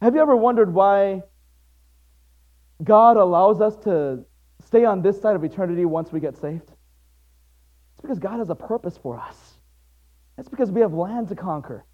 Have 0.00 0.14
you 0.14 0.22
ever 0.22 0.34
wondered 0.34 0.72
why 0.72 1.22
God 2.82 3.16
allows 3.16 3.60
us 3.60 3.76
to 3.84 4.24
stay 4.64 4.84
on 4.84 5.02
this 5.02 5.20
side 5.20 5.36
of 5.36 5.44
eternity 5.44 5.84
once 5.84 6.12
we 6.12 6.20
get 6.20 6.36
saved? 6.36 6.70
It's 6.70 8.00
because 8.02 8.18
God 8.18 8.38
has 8.38 8.50
a 8.50 8.54
purpose 8.54 8.96
for 8.96 9.18
us. 9.18 9.54
It's 10.38 10.48
because 10.48 10.70
we 10.70 10.80
have 10.80 10.92
land 10.92 11.28
to 11.28 11.34
conquer. 11.34 11.84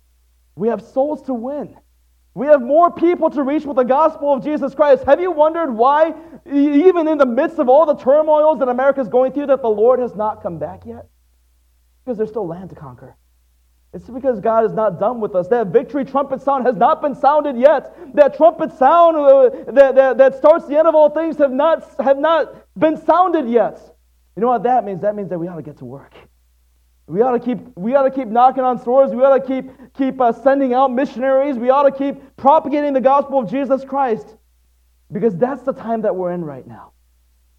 We 0.54 0.68
have 0.68 0.82
souls 0.82 1.22
to 1.22 1.34
win. 1.34 1.76
We 2.34 2.46
have 2.46 2.62
more 2.62 2.90
people 2.90 3.30
to 3.30 3.42
reach 3.42 3.64
with 3.64 3.76
the 3.76 3.84
gospel 3.84 4.32
of 4.32 4.44
Jesus 4.44 4.74
Christ. 4.74 5.04
Have 5.04 5.20
you 5.20 5.30
wondered 5.30 5.72
why, 5.72 6.14
even 6.46 7.08
in 7.08 7.18
the 7.18 7.26
midst 7.26 7.58
of 7.58 7.68
all 7.68 7.84
the 7.84 7.96
turmoils 7.96 8.60
that 8.60 8.68
America 8.68 9.00
is 9.00 9.08
going 9.08 9.32
through, 9.32 9.46
that 9.46 9.60
the 9.60 9.68
Lord 9.68 9.98
has 9.98 10.14
not 10.14 10.42
come 10.42 10.58
back 10.58 10.86
yet? 10.86 11.06
Because 12.04 12.16
there's 12.16 12.30
still 12.30 12.46
land 12.46 12.70
to 12.70 12.76
conquer. 12.76 13.16
It's 13.94 14.08
because 14.08 14.38
God 14.40 14.64
is 14.66 14.72
not 14.72 15.00
done 15.00 15.20
with 15.20 15.34
us. 15.34 15.48
That 15.48 15.68
victory 15.68 16.04
trumpet 16.04 16.42
sound 16.42 16.66
has 16.66 16.76
not 16.76 17.00
been 17.00 17.14
sounded 17.14 17.56
yet. 17.56 18.14
That 18.14 18.36
trumpet 18.36 18.72
sound 18.76 19.16
uh, 19.16 19.72
that, 19.72 19.94
that, 19.94 20.18
that 20.18 20.34
starts 20.36 20.66
the 20.66 20.76
end 20.76 20.86
of 20.86 20.94
all 20.94 21.08
things 21.08 21.38
have 21.38 21.52
not, 21.52 21.94
have 22.00 22.18
not 22.18 22.66
been 22.78 22.98
sounded 22.98 23.48
yet. 23.48 23.80
You 24.36 24.42
know 24.42 24.48
what 24.48 24.62
that 24.64 24.84
means? 24.84 25.00
That 25.00 25.16
means 25.16 25.30
that 25.30 25.38
we 25.38 25.48
ought 25.48 25.56
to 25.56 25.62
get 25.62 25.78
to 25.78 25.86
work. 25.86 26.12
We 27.06 27.22
ought 27.22 27.32
to 27.32 27.40
keep, 27.40 27.58
we 27.76 27.94
ought 27.94 28.02
to 28.02 28.10
keep 28.10 28.28
knocking 28.28 28.62
on 28.62 28.76
doors. 28.84 29.10
We 29.10 29.22
ought 29.22 29.38
to 29.38 29.46
keep, 29.46 29.70
keep 29.94 30.20
uh, 30.20 30.32
sending 30.32 30.74
out 30.74 30.92
missionaries. 30.92 31.56
We 31.56 31.70
ought 31.70 31.84
to 31.84 31.90
keep 31.90 32.36
propagating 32.36 32.92
the 32.92 33.00
gospel 33.00 33.38
of 33.38 33.50
Jesus 33.50 33.84
Christ 33.84 34.36
because 35.10 35.34
that's 35.36 35.62
the 35.62 35.72
time 35.72 36.02
that 36.02 36.14
we're 36.14 36.32
in 36.32 36.44
right 36.44 36.66
now. 36.66 36.92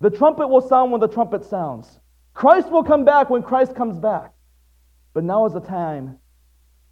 The 0.01 0.11
trumpet 0.11 0.47
will 0.47 0.61
sound 0.61 0.91
when 0.91 1.01
the 1.01 1.07
trumpet 1.07 1.43
sounds. 1.43 1.99
Christ 2.35 2.69
will 2.69 2.83
come 2.83 3.03
back 3.03 3.31
when 3.31 3.41
Christ 3.41 3.75
comes 3.75 3.97
back. 3.97 4.33
But 5.13 5.23
now 5.23 5.45
is 5.45 5.53
the 5.53 5.59
time 5.59 6.17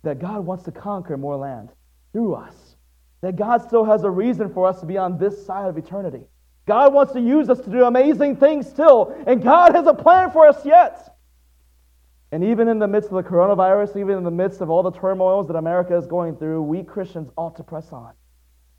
that 0.03 0.19
God 0.19 0.45
wants 0.45 0.63
to 0.65 0.71
conquer 0.71 1.17
more 1.17 1.35
land 1.35 1.69
through 2.13 2.35
us. 2.35 2.75
That 3.21 3.35
God 3.35 3.61
still 3.61 3.83
has 3.83 4.03
a 4.03 4.09
reason 4.09 4.53
for 4.53 4.67
us 4.67 4.79
to 4.79 4.85
be 4.85 4.97
on 4.97 5.17
this 5.17 5.45
side 5.45 5.67
of 5.67 5.77
eternity. 5.77 6.25
God 6.65 6.93
wants 6.93 7.13
to 7.13 7.21
use 7.21 7.49
us 7.49 7.59
to 7.61 7.69
do 7.69 7.85
amazing 7.85 8.35
things 8.35 8.67
still, 8.67 9.15
and 9.25 9.41
God 9.41 9.73
has 9.73 9.87
a 9.87 9.93
plan 9.93 10.31
for 10.31 10.47
us 10.47 10.65
yet. 10.65 11.15
And 12.31 12.43
even 12.43 12.67
in 12.67 12.77
the 12.77 12.87
midst 12.87 13.09
of 13.09 13.15
the 13.15 13.29
coronavirus, 13.29 13.97
even 13.97 14.17
in 14.17 14.23
the 14.23 14.31
midst 14.31 14.59
of 14.59 14.69
all 14.69 14.83
the 14.83 14.91
turmoils 14.91 15.47
that 15.47 15.55
America 15.55 15.95
is 15.95 16.05
going 16.05 16.35
through, 16.35 16.61
we 16.63 16.83
Christians 16.83 17.29
ought 17.37 17.55
to 17.55 17.63
press 17.63 17.91
on 17.93 18.13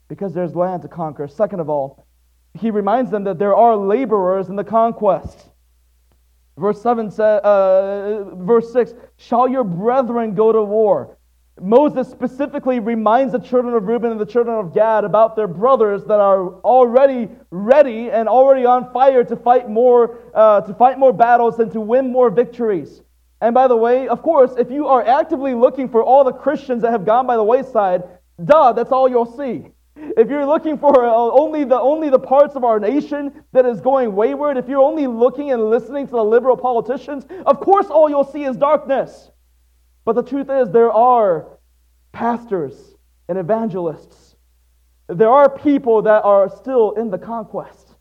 because 0.07 0.33
there's 0.33 0.55
land 0.55 0.83
to 0.83 0.87
conquer. 0.87 1.27
Second 1.27 1.59
of 1.59 1.69
all, 1.69 2.05
he 2.53 2.69
reminds 2.69 3.09
them 3.09 3.23
that 3.23 3.39
there 3.39 3.55
are 3.55 3.75
laborers 3.75 4.49
in 4.49 4.55
the 4.55 4.63
conquest. 4.63 5.49
Verse 6.57 6.81
7 6.81 7.09
says, 7.09 7.41
uh, 7.41 8.25
verse 8.35 8.71
6, 8.73 8.93
shall 9.17 9.47
your 9.47 9.63
brethren 9.63 10.35
go 10.35 10.51
to 10.51 10.61
war? 10.61 11.17
Moses 11.61 12.09
specifically 12.09 12.79
reminds 12.79 13.33
the 13.33 13.39
children 13.39 13.73
of 13.73 13.83
Reuben 13.83 14.11
and 14.11 14.19
the 14.19 14.25
children 14.25 14.57
of 14.57 14.73
Gad 14.73 15.03
about 15.03 15.35
their 15.35 15.47
brothers 15.47 16.03
that 16.05 16.19
are 16.19 16.53
already 16.61 17.29
ready 17.51 18.09
and 18.11 18.29
already 18.29 18.65
on 18.65 18.91
fire 18.93 19.23
to 19.23 19.35
fight 19.35 19.69
more, 19.69 20.19
uh, 20.33 20.61
to 20.61 20.73
fight 20.73 20.97
more 20.97 21.13
battles 21.13 21.59
and 21.59 21.71
to 21.71 21.81
win 21.81 22.11
more 22.11 22.29
victories. 22.29 23.01
And 23.41 23.53
by 23.53 23.67
the 23.67 23.75
way, 23.75 24.07
of 24.07 24.21
course, 24.21 24.51
if 24.57 24.69
you 24.69 24.87
are 24.87 25.05
actively 25.05 25.53
looking 25.53 25.89
for 25.89 26.03
all 26.03 26.23
the 26.23 26.33
Christians 26.33 26.81
that 26.81 26.91
have 26.91 27.05
gone 27.05 27.25
by 27.25 27.35
the 27.35 27.43
wayside, 27.43 28.03
duh, 28.43 28.73
that's 28.73 28.91
all 28.91 29.09
you'll 29.09 29.37
see. 29.37 29.67
If 30.17 30.29
you're 30.29 30.45
looking 30.45 30.77
for 30.77 31.05
uh, 31.05 31.11
only 31.11 31.63
the, 31.63 31.79
only 31.79 32.09
the 32.09 32.19
parts 32.19 32.55
of 32.55 32.63
our 32.63 32.79
nation 32.79 33.43
that 33.51 33.65
is 33.65 33.81
going 33.81 34.15
wayward, 34.15 34.57
if 34.57 34.67
you're 34.67 34.81
only 34.81 35.07
looking 35.07 35.51
and 35.51 35.69
listening 35.69 36.05
to 36.07 36.11
the 36.11 36.23
liberal 36.23 36.57
politicians, 36.57 37.25
of 37.45 37.59
course 37.59 37.87
all 37.87 38.09
you'll 38.09 38.23
see 38.23 38.43
is 38.43 38.57
darkness. 38.57 39.31
But 40.05 40.13
the 40.13 40.23
truth 40.23 40.49
is, 40.49 40.69
there 40.71 40.91
are 40.91 41.59
pastors 42.11 42.95
and 43.27 43.37
evangelists. 43.37 44.35
There 45.07 45.29
are 45.29 45.49
people 45.49 46.03
that 46.03 46.23
are 46.23 46.49
still 46.49 46.91
in 46.91 47.09
the 47.09 47.17
conquest. 47.17 47.95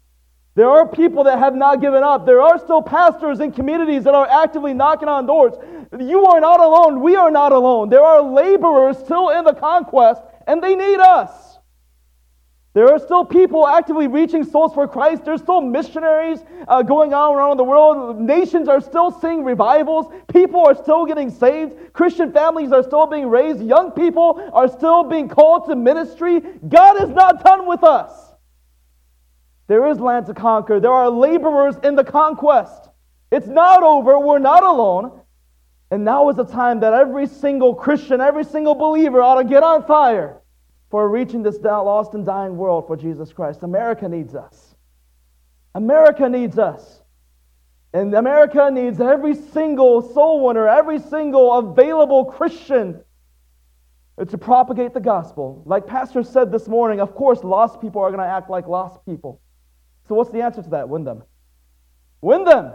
There 0.54 0.68
are 0.68 0.88
people 0.88 1.24
that 1.24 1.38
have 1.38 1.54
not 1.54 1.80
given 1.80 2.02
up. 2.02 2.26
There 2.26 2.42
are 2.42 2.58
still 2.58 2.82
pastors 2.82 3.40
and 3.40 3.54
communities 3.54 4.04
that 4.04 4.14
are 4.14 4.28
actively 4.28 4.74
knocking 4.74 5.08
on 5.08 5.24
doors. 5.24 5.54
You 5.98 6.26
are 6.26 6.40
not 6.40 6.60
alone. 6.60 7.00
We 7.00 7.14
are 7.14 7.30
not 7.30 7.52
alone. 7.52 7.88
There 7.88 8.02
are 8.02 8.20
laborers 8.20 8.98
still 8.98 9.28
in 9.30 9.44
the 9.44 9.54
conquest, 9.54 10.20
and 10.46 10.62
they 10.62 10.74
need 10.74 10.98
us. 10.98 11.47
There 12.78 12.92
are 12.92 13.00
still 13.00 13.24
people 13.24 13.66
actively 13.66 14.06
reaching 14.06 14.44
souls 14.44 14.72
for 14.72 14.86
Christ. 14.86 15.24
There's 15.24 15.40
still 15.40 15.60
missionaries 15.60 16.44
uh, 16.68 16.80
going 16.82 17.12
on 17.12 17.34
around 17.34 17.56
the 17.56 17.64
world. 17.64 18.20
Nations 18.20 18.68
are 18.68 18.80
still 18.80 19.10
seeing 19.10 19.42
revivals. 19.42 20.06
People 20.28 20.64
are 20.64 20.76
still 20.76 21.04
getting 21.04 21.28
saved. 21.28 21.92
Christian 21.92 22.32
families 22.32 22.70
are 22.70 22.84
still 22.84 23.08
being 23.08 23.28
raised. 23.28 23.60
Young 23.60 23.90
people 23.90 24.48
are 24.52 24.68
still 24.68 25.02
being 25.02 25.28
called 25.28 25.66
to 25.66 25.74
ministry. 25.74 26.38
God 26.68 27.02
is 27.02 27.08
not 27.08 27.42
done 27.42 27.66
with 27.66 27.82
us. 27.82 28.12
There 29.66 29.88
is 29.88 29.98
land 29.98 30.26
to 30.26 30.34
conquer. 30.34 30.78
There 30.78 30.92
are 30.92 31.10
laborers 31.10 31.74
in 31.82 31.96
the 31.96 32.04
conquest. 32.04 32.90
It's 33.32 33.48
not 33.48 33.82
over. 33.82 34.20
We're 34.20 34.38
not 34.38 34.62
alone. 34.62 35.20
And 35.90 36.04
now 36.04 36.28
is 36.28 36.36
the 36.36 36.44
time 36.44 36.78
that 36.78 36.94
every 36.94 37.26
single 37.26 37.74
Christian, 37.74 38.20
every 38.20 38.44
single 38.44 38.76
believer 38.76 39.20
ought 39.20 39.42
to 39.42 39.48
get 39.48 39.64
on 39.64 39.84
fire 39.84 40.42
for 40.90 41.08
reaching 41.08 41.42
this 41.42 41.58
lost 41.58 42.14
and 42.14 42.24
dying 42.24 42.56
world 42.56 42.86
for 42.86 42.96
Jesus 42.96 43.32
Christ. 43.32 43.62
America 43.62 44.08
needs 44.08 44.34
us. 44.34 44.74
America 45.74 46.28
needs 46.28 46.58
us. 46.58 47.02
And 47.92 48.14
America 48.14 48.70
needs 48.70 49.00
every 49.00 49.34
single 49.34 50.02
soul 50.12 50.46
winner, 50.46 50.68
every 50.68 50.98
single 50.98 51.52
available 51.54 52.26
Christian 52.26 53.02
to 54.26 54.38
propagate 54.38 54.94
the 54.94 55.00
gospel. 55.00 55.62
Like 55.64 55.86
Pastor 55.86 56.22
said 56.22 56.50
this 56.50 56.68
morning, 56.68 57.00
of 57.00 57.14
course, 57.14 57.44
lost 57.44 57.80
people 57.80 58.02
are 58.02 58.10
going 58.10 58.22
to 58.22 58.26
act 58.26 58.50
like 58.50 58.66
lost 58.66 59.04
people. 59.06 59.40
So, 60.08 60.14
what's 60.14 60.30
the 60.30 60.42
answer 60.42 60.62
to 60.62 60.70
that? 60.70 60.88
Win 60.88 61.04
them. 61.04 61.22
Win 62.20 62.44
them. 62.44 62.72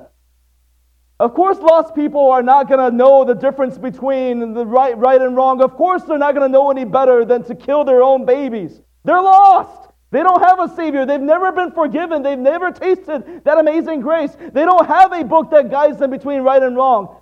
Of 1.24 1.34
course, 1.36 1.58
lost 1.60 1.96
people 1.96 2.32
are 2.32 2.44
not 2.44 2.68
going 2.68 2.82
to 2.82 2.94
know 2.94 3.24
the 3.24 3.34
difference 3.34 3.78
between 3.78 4.54
the 4.54 4.66
right, 4.66 4.98
right 4.98 5.22
and 5.22 5.38
wrong. 5.38 5.62
Of 5.62 5.74
course, 5.78 6.04
they're 6.04 6.18
not 6.18 6.36
going 6.36 6.46
to 6.46 6.52
know 6.52 6.70
any 6.70 6.84
better 6.84 7.24
than 7.24 7.46
to 7.46 7.56
kill 7.56 7.86
their 7.86 8.04
own 8.04 8.26
babies. 8.26 8.82
They're 9.06 9.22
lost. 9.22 9.90
They 10.12 10.22
don't 10.22 10.42
have 10.42 10.60
a 10.60 10.76
Savior. 10.76 11.06
They've 11.06 11.22
never 11.22 11.54
been 11.54 11.72
forgiven. 11.72 12.24
They've 12.24 12.38
never 12.38 12.72
tasted 12.72 13.46
that 13.46 13.58
amazing 13.58 14.02
grace. 14.02 14.36
They 14.36 14.66
don't 14.66 14.86
have 14.86 15.14
a 15.14 15.24
book 15.24 15.50
that 15.52 15.72
guides 15.72 15.98
them 15.98 16.12
between 16.12 16.42
right 16.42 16.62
and 16.62 16.76
wrong. 16.76 17.22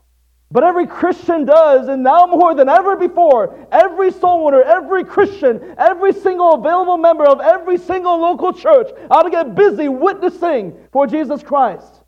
But 0.50 0.64
every 0.64 0.88
Christian 0.88 1.46
does, 1.46 1.88
and 1.88 2.02
now 2.02 2.26
more 2.26 2.56
than 2.56 2.70
ever 2.70 2.96
before, 2.96 3.68
every 3.72 4.12
soul 4.12 4.46
winner, 4.46 4.64
every 4.64 5.04
Christian, 5.04 5.76
every 5.78 6.12
single 6.12 6.56
available 6.56 6.98
member 6.98 7.28
of 7.28 7.40
every 7.40 7.78
single 7.78 8.20
local 8.20 8.52
church 8.52 8.90
ought 9.12 9.22
to 9.22 9.30
get 9.30 9.54
busy 9.54 9.90
witnessing 9.90 10.76
for 10.92 11.06
Jesus 11.06 11.44
Christ. 11.44 12.01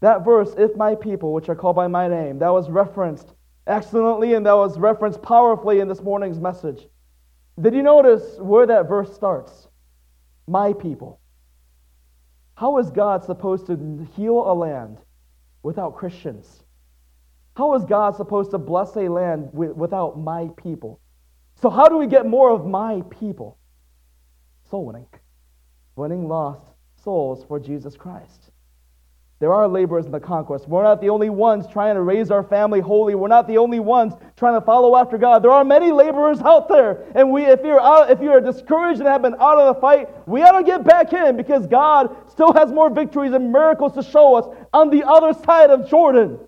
That 0.00 0.24
verse, 0.24 0.54
if 0.56 0.76
my 0.76 0.94
people, 0.94 1.32
which 1.32 1.48
are 1.48 1.54
called 1.54 1.76
by 1.76 1.88
my 1.88 2.08
name, 2.08 2.38
that 2.38 2.52
was 2.52 2.70
referenced 2.70 3.34
excellently 3.66 4.34
and 4.34 4.46
that 4.46 4.56
was 4.56 4.78
referenced 4.78 5.22
powerfully 5.22 5.80
in 5.80 5.88
this 5.88 6.02
morning's 6.02 6.40
message. 6.40 6.86
Did 7.60 7.74
you 7.74 7.82
notice 7.82 8.38
where 8.38 8.66
that 8.66 8.88
verse 8.88 9.14
starts? 9.14 9.68
My 10.46 10.72
people. 10.72 11.20
How 12.54 12.78
is 12.78 12.90
God 12.90 13.24
supposed 13.24 13.66
to 13.66 14.06
heal 14.16 14.50
a 14.50 14.54
land? 14.54 15.00
without 15.62 15.96
Christians? 15.96 16.62
How 17.56 17.74
is 17.74 17.84
God 17.84 18.16
supposed 18.16 18.52
to 18.52 18.58
bless 18.58 18.96
a 18.96 19.08
land 19.08 19.50
without 19.52 20.18
my 20.18 20.48
people? 20.56 21.00
So, 21.60 21.68
how 21.68 21.88
do 21.88 21.98
we 21.98 22.06
get 22.06 22.26
more 22.26 22.50
of 22.50 22.66
my 22.66 23.02
people? 23.10 23.58
Soul 24.70 24.86
winning, 24.86 25.06
winning 25.96 26.28
lost 26.28 26.62
souls 27.02 27.44
for 27.44 27.58
Jesus 27.58 27.96
Christ. 27.96 28.49
There 29.40 29.54
are 29.54 29.66
laborers 29.66 30.04
in 30.04 30.12
the 30.12 30.20
conquest. 30.20 30.68
We're 30.68 30.82
not 30.82 31.00
the 31.00 31.08
only 31.08 31.30
ones 31.30 31.66
trying 31.66 31.94
to 31.94 32.02
raise 32.02 32.30
our 32.30 32.42
family 32.42 32.80
holy. 32.80 33.14
We're 33.14 33.28
not 33.28 33.48
the 33.48 33.56
only 33.56 33.80
ones 33.80 34.12
trying 34.36 34.60
to 34.60 34.64
follow 34.64 34.96
after 34.96 35.16
God. 35.16 35.42
There 35.42 35.50
are 35.50 35.64
many 35.64 35.90
laborers 35.90 36.42
out 36.42 36.68
there. 36.68 37.06
And 37.14 37.32
we, 37.32 37.46
if 37.46 37.60
you're 37.64 37.80
out, 37.80 38.10
if 38.10 38.20
you're 38.20 38.42
discouraged 38.42 39.00
and 39.00 39.08
have 39.08 39.22
been 39.22 39.36
out 39.40 39.58
of 39.58 39.74
the 39.74 39.80
fight, 39.80 40.10
we 40.28 40.42
ought 40.42 40.58
to 40.58 40.62
get 40.62 40.84
back 40.84 41.14
in 41.14 41.38
because 41.38 41.66
God 41.66 42.14
still 42.30 42.52
has 42.52 42.70
more 42.70 42.90
victories 42.90 43.32
and 43.32 43.50
miracles 43.50 43.94
to 43.94 44.02
show 44.02 44.34
us 44.34 44.44
on 44.74 44.90
the 44.90 45.04
other 45.04 45.32
side 45.32 45.70
of 45.70 45.88
Jordan. 45.88 46.38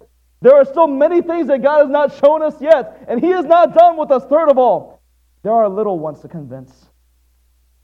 There 0.43 0.55
are 0.55 0.67
still 0.67 0.87
many 0.87 1.23
things 1.23 1.47
that 1.47 1.63
God 1.63 1.83
has 1.83 1.89
not 1.89 2.15
shown 2.19 2.43
us 2.43 2.61
yet, 2.61 3.07
and 3.09 3.21
He 3.21 3.31
is 3.31 3.47
not 3.47 3.75
done 3.75 3.97
with 3.97 4.11
us. 4.11 4.25
Third 4.27 4.51
of 4.51 4.59
all, 4.59 5.01
there 5.43 5.53
are 5.53 5.67
little 5.67 5.99
ones 5.99 6.21
to 6.21 6.29
convince. 6.29 6.91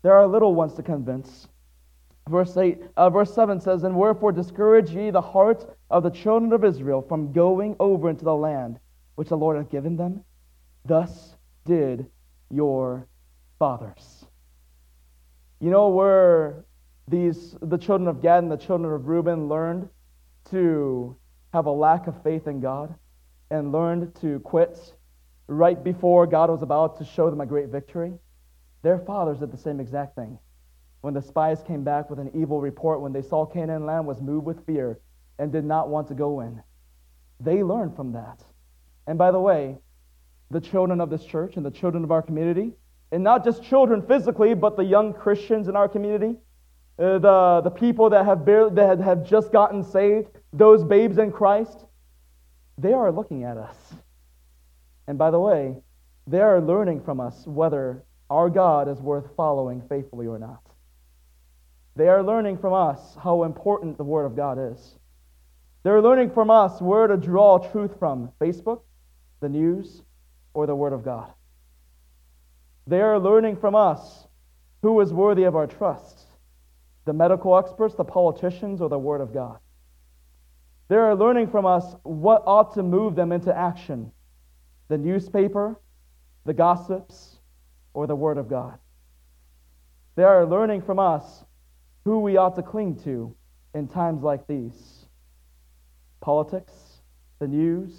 There 0.02 0.12
are 0.12 0.26
little 0.26 0.54
ones 0.54 0.74
to 0.74 0.82
convince. 0.82 1.48
Verse, 2.28 2.56
eight, 2.58 2.82
uh, 2.96 3.08
verse 3.08 3.34
7 3.34 3.60
says, 3.60 3.84
And 3.84 3.96
wherefore 3.96 4.32
discourage 4.32 4.90
ye 4.90 5.10
the 5.10 5.20
hearts 5.20 5.64
of 5.90 6.02
the 6.02 6.10
children 6.10 6.52
of 6.52 6.64
Israel 6.64 7.00
from 7.00 7.32
going 7.32 7.74
over 7.80 8.10
into 8.10 8.24
the 8.24 8.34
land 8.34 8.78
which 9.14 9.30
the 9.30 9.36
Lord 9.36 9.56
hath 9.56 9.70
given 9.70 9.96
them? 9.96 10.24
Thus 10.84 11.34
did 11.64 12.06
your 12.50 13.06
fathers. 13.58 14.26
You 15.60 15.70
know 15.70 15.88
where 15.88 16.64
these 17.08 17.56
the 17.62 17.78
children 17.78 18.08
of 18.08 18.20
Gad 18.20 18.42
and 18.42 18.52
the 18.52 18.56
children 18.56 18.92
of 18.92 19.08
Reuben 19.08 19.48
learned 19.48 19.88
to 20.50 21.16
have 21.52 21.66
a 21.66 21.70
lack 21.70 22.06
of 22.06 22.22
faith 22.22 22.46
in 22.46 22.60
God 22.60 22.94
and 23.50 23.72
learned 23.72 24.14
to 24.20 24.38
quit 24.40 24.94
right 25.46 25.82
before 25.82 26.26
God 26.26 26.50
was 26.50 26.62
about 26.62 26.98
to 26.98 27.04
show 27.04 27.30
them 27.30 27.40
a 27.40 27.46
great 27.46 27.68
victory? 27.68 28.12
Their 28.82 28.98
fathers 28.98 29.38
did 29.38 29.50
the 29.50 29.56
same 29.58 29.80
exact 29.80 30.14
thing. 30.14 30.38
When 31.00 31.14
the 31.14 31.22
spies 31.22 31.62
came 31.62 31.84
back 31.84 32.10
with 32.10 32.18
an 32.18 32.30
evil 32.34 32.60
report, 32.60 33.00
when 33.00 33.12
they 33.12 33.22
saw 33.22 33.46
Canaan 33.46 33.86
land 33.86 34.06
was 34.06 34.20
moved 34.20 34.46
with 34.46 34.64
fear 34.66 34.98
and 35.38 35.52
did 35.52 35.64
not 35.64 35.88
want 35.88 36.08
to 36.08 36.14
go 36.14 36.40
in, 36.40 36.62
they 37.40 37.62
learned 37.62 37.94
from 37.94 38.12
that. 38.12 38.42
And 39.06 39.16
by 39.16 39.30
the 39.30 39.40
way, 39.40 39.78
the 40.50 40.60
children 40.60 41.00
of 41.00 41.10
this 41.10 41.24
church 41.24 41.56
and 41.56 41.64
the 41.64 41.70
children 41.70 42.04
of 42.04 42.10
our 42.10 42.22
community. 42.22 42.72
And 43.10 43.22
not 43.22 43.44
just 43.44 43.62
children 43.62 44.02
physically, 44.02 44.54
but 44.54 44.76
the 44.76 44.84
young 44.84 45.14
Christians 45.14 45.68
in 45.68 45.76
our 45.76 45.88
community, 45.88 46.36
uh, 46.98 47.18
the, 47.18 47.60
the 47.64 47.70
people 47.70 48.10
that 48.10 48.24
have, 48.26 48.44
barely, 48.44 48.74
that 48.74 48.98
have 48.98 49.24
just 49.24 49.52
gotten 49.52 49.82
saved, 49.82 50.28
those 50.52 50.84
babes 50.84 51.18
in 51.18 51.32
Christ. 51.32 51.84
They 52.76 52.92
are 52.92 53.10
looking 53.10 53.44
at 53.44 53.56
us. 53.56 53.76
And 55.06 55.16
by 55.16 55.30
the 55.30 55.40
way, 55.40 55.76
they 56.26 56.40
are 56.40 56.60
learning 56.60 57.02
from 57.02 57.18
us 57.20 57.46
whether 57.46 58.04
our 58.28 58.50
God 58.50 58.88
is 58.88 58.98
worth 59.00 59.34
following 59.36 59.82
faithfully 59.88 60.26
or 60.26 60.38
not. 60.38 60.67
They 61.98 62.06
are 62.06 62.22
learning 62.22 62.58
from 62.58 62.74
us 62.74 63.16
how 63.20 63.42
important 63.42 63.98
the 63.98 64.04
Word 64.04 64.24
of 64.24 64.36
God 64.36 64.56
is. 64.56 64.94
They're 65.82 66.00
learning 66.00 66.30
from 66.30 66.48
us 66.48 66.80
where 66.80 67.08
to 67.08 67.16
draw 67.16 67.58
truth 67.58 67.98
from 67.98 68.30
Facebook, 68.40 68.82
the 69.40 69.48
news, 69.48 70.02
or 70.54 70.68
the 70.68 70.76
Word 70.76 70.92
of 70.92 71.04
God. 71.04 71.32
They 72.86 73.00
are 73.00 73.18
learning 73.18 73.56
from 73.56 73.74
us 73.74 74.28
who 74.80 75.00
is 75.00 75.12
worthy 75.12 75.42
of 75.42 75.56
our 75.56 75.66
trust 75.66 76.24
the 77.04 77.12
medical 77.12 77.58
experts, 77.58 77.96
the 77.96 78.04
politicians, 78.04 78.80
or 78.80 78.88
the 78.88 78.98
Word 78.98 79.20
of 79.20 79.34
God. 79.34 79.58
They 80.86 80.96
are 80.96 81.16
learning 81.16 81.48
from 81.48 81.66
us 81.66 81.96
what 82.04 82.44
ought 82.46 82.74
to 82.74 82.84
move 82.84 83.16
them 83.16 83.32
into 83.32 83.52
action 83.52 84.12
the 84.86 84.98
newspaper, 84.98 85.80
the 86.44 86.54
gossips, 86.54 87.38
or 87.92 88.06
the 88.06 88.14
Word 88.14 88.38
of 88.38 88.48
God. 88.48 88.78
They 90.14 90.22
are 90.22 90.46
learning 90.46 90.82
from 90.82 91.00
us 91.00 91.44
who 92.08 92.20
we 92.20 92.38
ought 92.38 92.56
to 92.56 92.62
cling 92.62 92.96
to 92.96 93.36
in 93.74 93.86
times 93.86 94.22
like 94.22 94.46
these 94.46 95.04
politics, 96.22 96.72
the 97.38 97.46
news, 97.46 97.92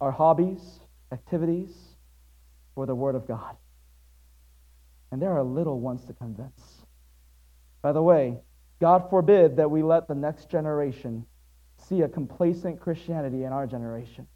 our 0.00 0.10
hobbies, 0.10 0.80
activities, 1.12 1.70
or 2.76 2.86
the 2.86 2.94
Word 2.94 3.14
of 3.14 3.28
God. 3.28 3.56
And 5.12 5.20
there 5.20 5.32
are 5.32 5.42
little 5.42 5.78
ones 5.78 6.02
to 6.06 6.14
convince. 6.14 6.62
By 7.82 7.92
the 7.92 8.00
way, 8.00 8.38
God 8.80 9.10
forbid 9.10 9.58
that 9.58 9.70
we 9.70 9.82
let 9.82 10.08
the 10.08 10.14
next 10.14 10.48
generation 10.48 11.26
see 11.76 12.00
a 12.00 12.08
complacent 12.08 12.80
Christianity 12.80 13.44
in 13.44 13.52
our 13.52 13.66
generation. 13.66 14.26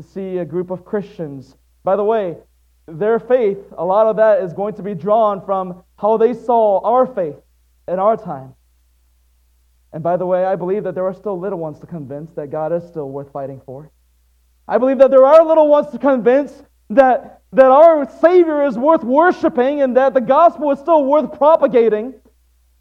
See 0.00 0.38
a 0.38 0.46
group 0.46 0.70
of 0.70 0.86
Christians. 0.86 1.54
By 1.82 1.96
the 1.96 2.04
way, 2.04 2.38
their 2.86 3.18
faith, 3.18 3.58
a 3.76 3.84
lot 3.84 4.06
of 4.06 4.16
that 4.16 4.42
is 4.42 4.52
going 4.52 4.74
to 4.74 4.82
be 4.82 4.94
drawn 4.94 5.44
from 5.44 5.82
how 5.96 6.16
they 6.16 6.34
saw 6.34 6.80
our 6.80 7.06
faith 7.06 7.36
in 7.88 7.98
our 7.98 8.16
time. 8.16 8.54
And 9.92 10.02
by 10.02 10.16
the 10.16 10.26
way, 10.26 10.44
I 10.44 10.56
believe 10.56 10.84
that 10.84 10.94
there 10.94 11.06
are 11.06 11.14
still 11.14 11.38
little 11.38 11.58
ones 11.58 11.78
to 11.80 11.86
convince 11.86 12.32
that 12.32 12.50
God 12.50 12.72
is 12.72 12.84
still 12.84 13.08
worth 13.10 13.30
fighting 13.32 13.60
for. 13.64 13.90
I 14.66 14.78
believe 14.78 14.98
that 14.98 15.10
there 15.10 15.24
are 15.24 15.44
little 15.44 15.68
ones 15.68 15.90
to 15.92 15.98
convince 15.98 16.62
that, 16.90 17.42
that 17.52 17.66
our 17.66 18.10
Savior 18.20 18.64
is 18.64 18.76
worth 18.76 19.04
worshiping 19.04 19.82
and 19.82 19.96
that 19.96 20.14
the 20.14 20.20
gospel 20.20 20.70
is 20.72 20.78
still 20.78 21.04
worth 21.04 21.32
propagating. 21.38 22.14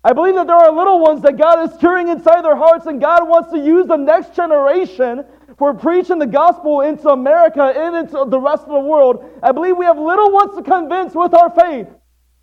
I 0.04 0.12
believe 0.14 0.36
that 0.36 0.48
there 0.48 0.56
are 0.56 0.72
little 0.72 1.00
ones 1.00 1.22
that 1.22 1.38
God 1.38 1.68
is 1.68 1.76
stirring 1.76 2.10
inside 2.10 2.44
their 2.44 2.58
hearts 2.58 2.86
and 2.88 3.00
God 3.00 3.28
wants 3.28 3.52
to 3.52 3.58
use 3.58 3.88
the 3.88 3.96
next 3.96 4.36
generation 4.36 5.24
for 5.58 5.74
preaching 5.74 6.20
the 6.20 6.28
gospel 6.28 6.82
into 6.82 7.10
America 7.10 7.74
and 7.76 7.96
into 7.96 8.26
the 8.28 8.40
rest 8.40 8.64
of 8.64 8.70
the 8.74 8.80
world. 8.80 9.24
I 9.42 9.52
believe 9.52 9.78
we 9.78 9.86
have 9.86 9.98
little 9.98 10.32
ones 10.32 10.56
to 10.58 10.64
convince 10.64 11.14
with 11.14 11.34
our 11.34 11.50
faith 11.52 11.88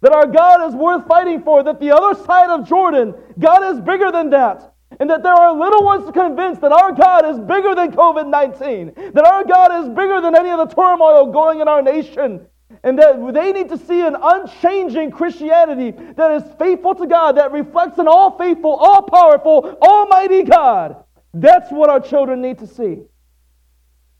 that 0.00 0.12
our 0.12 0.26
God 0.26 0.68
is 0.68 0.74
worth 0.74 1.06
fighting 1.06 1.42
for, 1.42 1.62
that 1.62 1.80
the 1.80 1.90
other 1.90 2.18
side 2.24 2.48
of 2.48 2.66
Jordan, 2.66 3.14
God 3.38 3.74
is 3.74 3.80
bigger 3.80 4.10
than 4.10 4.30
that 4.30 4.70
and 4.98 5.08
that 5.08 5.22
there 5.22 5.34
are 5.34 5.52
little 5.56 5.84
ones 5.84 6.04
to 6.06 6.12
convince 6.12 6.58
that 6.58 6.72
our 6.72 6.92
God 6.92 7.24
is 7.26 7.38
bigger 7.38 7.74
than 7.74 7.92
COVID 7.92 8.28
19, 8.28 9.12
that 9.14 9.24
our 9.24 9.44
God 9.44 9.82
is 9.82 9.88
bigger 9.88 10.20
than 10.20 10.36
any 10.36 10.50
of 10.50 10.58
the 10.58 10.74
turmoil 10.74 11.32
going 11.32 11.60
in 11.60 11.68
our 11.68 11.82
nation, 11.82 12.46
and 12.82 12.98
that 12.98 13.32
they 13.34 13.52
need 13.52 13.68
to 13.68 13.78
see 13.78 14.00
an 14.00 14.16
unchanging 14.20 15.10
Christianity 15.10 15.90
that 16.16 16.30
is 16.32 16.42
faithful 16.58 16.94
to 16.94 17.06
God, 17.06 17.36
that 17.36 17.52
reflects 17.52 17.98
an 17.98 18.08
all 18.08 18.38
faithful, 18.38 18.74
all 18.74 19.02
powerful, 19.02 19.78
almighty 19.82 20.42
God. 20.42 21.04
That's 21.34 21.70
what 21.70 21.90
our 21.90 22.00
children 22.00 22.40
need 22.40 22.58
to 22.58 22.66
see. 22.66 23.02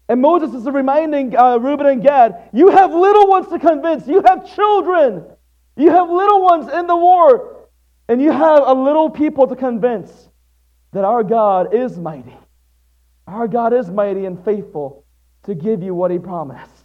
And 0.09 0.20
Moses 0.20 0.55
is 0.55 0.66
reminding 0.66 1.37
uh, 1.37 1.59
Reuben 1.59 1.87
and 1.87 2.03
Gad, 2.03 2.51
you 2.53 2.68
have 2.68 2.92
little 2.92 3.29
ones 3.29 3.49
to 3.49 3.59
convince. 3.59 4.07
You 4.09 4.23
have 4.27 4.55
children. 4.55 5.25
You 5.77 5.90
have 5.90 6.11
little 6.11 6.42
ones 6.42 6.70
in 6.73 6.87
the 6.87 6.96
war. 6.96 7.68
And 8.09 8.20
you 8.20 8.33
have 8.33 8.66
a 8.66 8.75
little 8.75 9.09
people 9.09 9.46
to 9.46 9.55
convince 9.55 10.29
that 10.92 11.05
our 11.05 11.23
God 11.23 11.73
is 11.73 11.96
mighty. 11.96 12.37
Our 13.29 13.46
God 13.46 13.73
is 13.73 13.88
mighty 13.88 14.25
and 14.25 14.44
faithful 14.44 15.05
to 15.44 15.55
give 15.55 15.83
you 15.83 15.94
what 15.94 16.11
he 16.11 16.18
promised. 16.18 16.80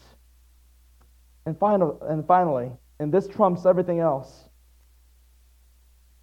And, 1.46 1.58
final, 1.58 2.02
and 2.10 2.26
finally, 2.26 2.72
and 3.00 3.12
this 3.12 3.28
trumps 3.28 3.66
everything 3.66 4.00
else, 4.00 4.50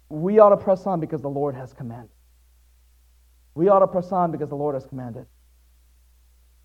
we 0.09 0.39
ought 0.39 0.49
to 0.49 0.57
press 0.57 0.85
on 0.85 0.99
because 0.99 1.21
the 1.21 1.29
Lord 1.29 1.55
has 1.55 1.73
commanded. 1.73 2.09
We 3.55 3.69
ought 3.69 3.79
to 3.79 3.87
press 3.87 4.11
on 4.11 4.31
because 4.31 4.49
the 4.49 4.55
Lord 4.55 4.75
has 4.75 4.85
commanded. 4.85 5.25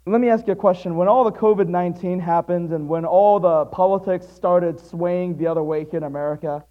Let 0.06 0.20
me 0.20 0.30
ask 0.30 0.46
you 0.46 0.54
a 0.54 0.56
question. 0.56 0.96
When 0.96 1.06
all 1.06 1.24
the 1.24 1.32
COVID 1.32 1.68
19 1.68 2.18
happened 2.18 2.72
and 2.72 2.88
when 2.88 3.04
all 3.04 3.38
the 3.38 3.66
politics 3.66 4.26
started 4.26 4.80
swaying 4.80 5.36
the 5.36 5.46
other 5.46 5.62
way 5.62 5.84
here 5.84 5.98
in 5.98 6.04
America, 6.04 6.64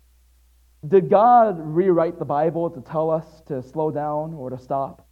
did 0.88 1.10
God 1.10 1.58
rewrite 1.60 2.18
the 2.18 2.26
Bible 2.26 2.70
to 2.72 2.82
tell 2.82 3.12
us 3.12 3.26
to 3.48 3.62
slow 3.62 3.92
down 3.92 4.34
or 4.34 4.50
to 4.50 4.58
stop? 4.58 5.08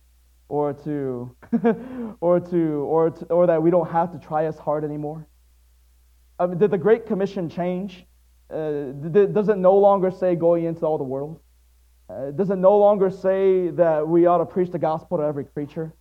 Or 0.48 0.74
to, 0.74 1.36
or 2.22 2.40
to, 2.40 2.58
or 2.88 3.10
to, 3.10 3.26
or 3.26 3.48
that 3.48 3.62
we 3.62 3.72
don't 3.72 3.90
have 3.90 4.12
to 4.12 4.20
try 4.20 4.46
as 4.46 4.58
hard 4.58 4.84
anymore? 4.84 5.28
I 6.38 6.48
mean, 6.48 6.58
did 6.58 6.72
the 6.72 6.78
Great 6.78 7.06
Commission 7.06 7.50
change? 7.50 8.06
Uh, 8.50 8.92
does 8.92 9.50
it 9.50 9.58
no 9.58 9.76
longer 9.78 10.12
say 10.12 10.36
going 10.36 10.66
into 10.66 10.86
all 10.86 10.98
the 10.98 11.04
world? 11.04 11.40
Uh, 12.10 12.32
does 12.32 12.50
it 12.50 12.58
no 12.58 12.78
longer 12.78 13.10
say 13.10 13.70
that 13.70 14.08
we 14.08 14.26
ought 14.26 14.38
to 14.38 14.46
preach 14.46 14.72
the 14.72 14.80
gospel 14.80 15.18
to 15.18 15.24
every 15.24 15.46
creature? 15.46 15.94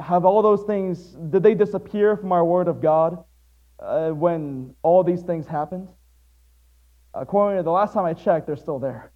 Have 0.00 0.24
all 0.24 0.42
those 0.42 0.64
things, 0.64 1.16
did 1.30 1.42
they 1.42 1.54
disappear 1.54 2.16
from 2.16 2.32
our 2.32 2.44
word 2.44 2.68
of 2.68 2.80
God 2.80 3.24
uh, 3.80 4.10
when 4.10 4.74
all 4.82 5.02
these 5.02 5.22
things 5.22 5.46
happened? 5.46 5.88
According 7.14 7.58
to 7.58 7.62
the 7.62 7.70
last 7.70 7.94
time 7.94 8.04
I 8.04 8.12
checked, 8.12 8.46
they're 8.46 8.56
still 8.56 8.78
there. 8.78 9.10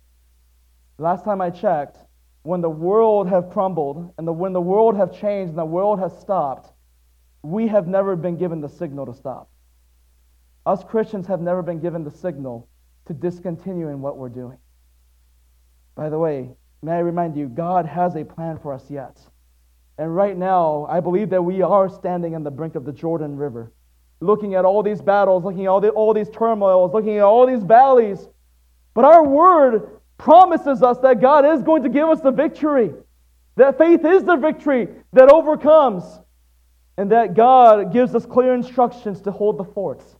Last 0.99 1.25
time 1.25 1.41
I 1.41 1.51
checked, 1.51 1.99
when 2.43 2.63
the 2.63 2.71
world 2.71 3.29
have 3.29 3.51
crumbled 3.51 4.15
and 4.17 4.27
the, 4.27 4.33
when 4.33 4.55
the 4.55 4.61
world 4.61 4.97
have 4.97 5.13
changed 5.13 5.51
and 5.51 5.59
the 5.59 5.65
world 5.65 6.01
has 6.01 6.19
stopped, 6.19 6.73
we 7.43 7.69
have 7.69 7.87
never 7.87 8.17
been 8.17 8.37
given 8.37 8.61
the 8.61 8.69
signal 8.69 9.07
to 9.07 9.15
stop. 9.15 9.50
Us 10.67 10.85
Christians 10.85 11.27
have 11.27 11.41
never 11.41 11.63
been 11.63 11.81
given 11.81 12.05
the 12.05 12.11
signal 12.11 12.69
to 13.07 13.15
discontinue 13.15 13.89
in 13.89 14.01
what 14.01 14.17
we're 14.17 14.29
doing. 14.29 14.59
By 15.95 16.09
the 16.09 16.19
way, 16.19 16.51
may 16.83 16.93
I 16.93 16.99
remind 16.99 17.37
you, 17.37 17.49
God 17.49 17.87
has 17.87 18.15
a 18.17 18.25
plan 18.25 18.59
for 18.59 18.73
us 18.73 18.91
yet. 18.91 19.19
And 19.99 20.15
right 20.15 20.37
now, 20.37 20.87
I 20.89 21.01
believe 21.01 21.31
that 21.31 21.43
we 21.43 21.63
are 21.63 21.89
standing 21.89 22.35
on 22.35 22.43
the 22.43 22.51
brink 22.51 22.75
of 22.75 22.85
the 22.85 22.93
Jordan 22.93 23.37
River 23.37 23.73
looking 24.21 24.55
at 24.55 24.65
all 24.65 24.83
these 24.83 25.01
battles, 25.01 25.45
looking 25.45 25.65
at 25.65 25.69
all, 25.69 25.81
the, 25.81 25.89
all 25.91 26.15
these 26.15 26.29
turmoils, 26.31 26.93
looking 26.93 27.17
at 27.17 27.23
all 27.23 27.47
these 27.47 27.63
valleys. 27.63 28.29
But 28.95 29.05
our 29.05 29.27
word 29.27 30.01
promises 30.19 30.83
us 30.83 30.99
that 30.99 31.21
God 31.21 31.47
is 31.47 31.63
going 31.63 31.83
to 31.83 31.89
give 31.89 32.09
us 32.09 32.21
the 32.21 32.31
victory, 32.31 32.93
that 33.57 33.79
faith 33.79 34.05
is 34.05 34.25
the 34.25 34.37
victory 34.37 34.89
that 35.13 35.31
overcomes, 35.31 36.05
and 36.99 37.11
that 37.13 37.35
God 37.35 37.93
gives 37.93 38.15
us 38.15 38.27
clear 38.27 38.55
instructions 38.55 39.23
to 39.23 39.31
hold 39.31 39.57
the 39.57 39.65
forts, 39.65 40.17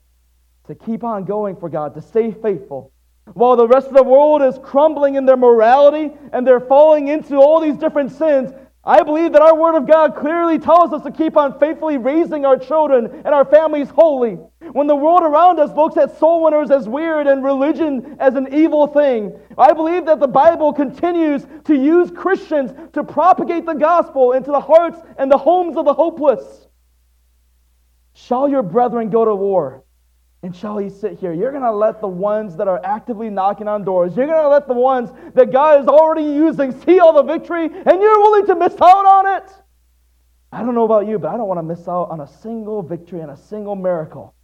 to 0.71 0.75
keep 0.77 1.05
on 1.05 1.25
going 1.25 1.57
for 1.57 1.69
God, 1.69 1.95
to 1.95 2.01
stay 2.01 2.31
faithful. 2.31 2.93
While 3.35 3.57
the 3.57 3.69
rest 3.69 3.89
of 3.89 3.95
the 3.95 4.03
world 4.03 4.41
is 4.43 4.59
crumbling 4.63 5.17
in 5.17 5.27
their 5.27 5.37
morality 5.37 6.13
and 6.33 6.47
they're 6.47 6.61
falling 6.61 7.09
into 7.09 7.37
all 7.37 7.61
these 7.61 7.77
different 7.77 8.13
sins, 8.13 8.53
I 8.85 9.03
believe 9.03 9.33
that 9.33 9.43
our 9.43 9.55
Word 9.55 9.77
of 9.77 9.87
God 9.87 10.17
clearly 10.17 10.59
tells 10.59 10.93
us 10.93 11.03
to 11.03 11.11
keep 11.11 11.37
on 11.37 11.59
faithfully 11.59 11.99
raising 11.99 12.47
our 12.47 12.57
children 12.57 13.07
and 13.25 13.35
our 13.35 13.45
families 13.45 13.91
holy. 13.91 14.39
When 14.73 14.87
the 14.87 14.97
world 14.97 15.23
around 15.23 15.59
us 15.59 15.77
looks 15.77 15.97
at 15.97 16.19
soul 16.19 16.45
winners 16.45 16.71
as 16.71 16.89
weird 16.89 17.27
and 17.27 17.45
religion 17.45 18.17
as 18.21 18.37
an 18.37 18.55
evil 18.55 18.87
thing, 18.87 19.37
I 19.59 19.73
believe 19.73 20.07
that 20.07 20.21
the 20.21 20.29
Bible 20.29 20.73
continues 20.73 21.47
to 21.65 21.75
use 21.75 22.11
Christians 22.11 22.73
to 22.95 23.05
propagate 23.05 23.67
the 23.67 23.75
gospel 23.75 24.33
into 24.33 24.51
the 24.51 24.61
hearts 24.61 24.99
and 25.19 25.31
the 25.31 25.39
homes 25.39 25.77
of 25.77 25.85
the 25.85 25.95
hopeless. 25.95 26.69
Shall 28.15 28.49
your 28.49 28.63
brethren 28.63 29.11
go 29.11 29.25
to 29.25 29.35
war? 29.35 29.85
And 30.43 30.57
shall 30.57 30.79
he 30.79 30.89
sit 30.89 31.19
here? 31.19 31.35
You're 31.35 31.51
going 31.51 31.65
to 31.65 31.73
let 31.73 32.01
the 32.01 32.09
ones 32.09 32.57
that 32.57 32.67
are 32.67 32.81
actively 32.85 33.29
knocking 33.29 33.69
on 33.69 33.85
doors, 33.85 34.17
you're 34.17 34.27
going 34.27 34.43
to 34.43 34.49
let 34.49 34.67
the 34.67 34.75
ones 34.75 35.11
that 35.35 35.53
God 35.53 35.83
is 35.83 35.87
already 35.87 36.23
using 36.23 36.73
see 36.81 36.99
all 36.99 37.13
the 37.13 37.23
victory, 37.23 37.67
and 37.67 38.01
you're 38.01 38.19
willing 38.21 38.47
to 38.47 38.55
miss 38.57 38.73
out 38.75 39.05
on 39.05 39.37
it. 39.37 39.51
I 40.53 40.63
don't 40.63 40.75
know 40.75 40.85
about 40.85 41.07
you, 41.07 41.19
but 41.19 41.29
I 41.29 41.37
don't 41.37 41.47
want 41.47 41.59
to 41.59 41.63
miss 41.63 41.87
out 41.87 42.11
on 42.11 42.21
a 42.21 42.27
single 42.27 42.83
victory 42.83 43.21
and 43.21 43.31
a 43.31 43.37
single 43.37 43.77
miracle 43.77 44.35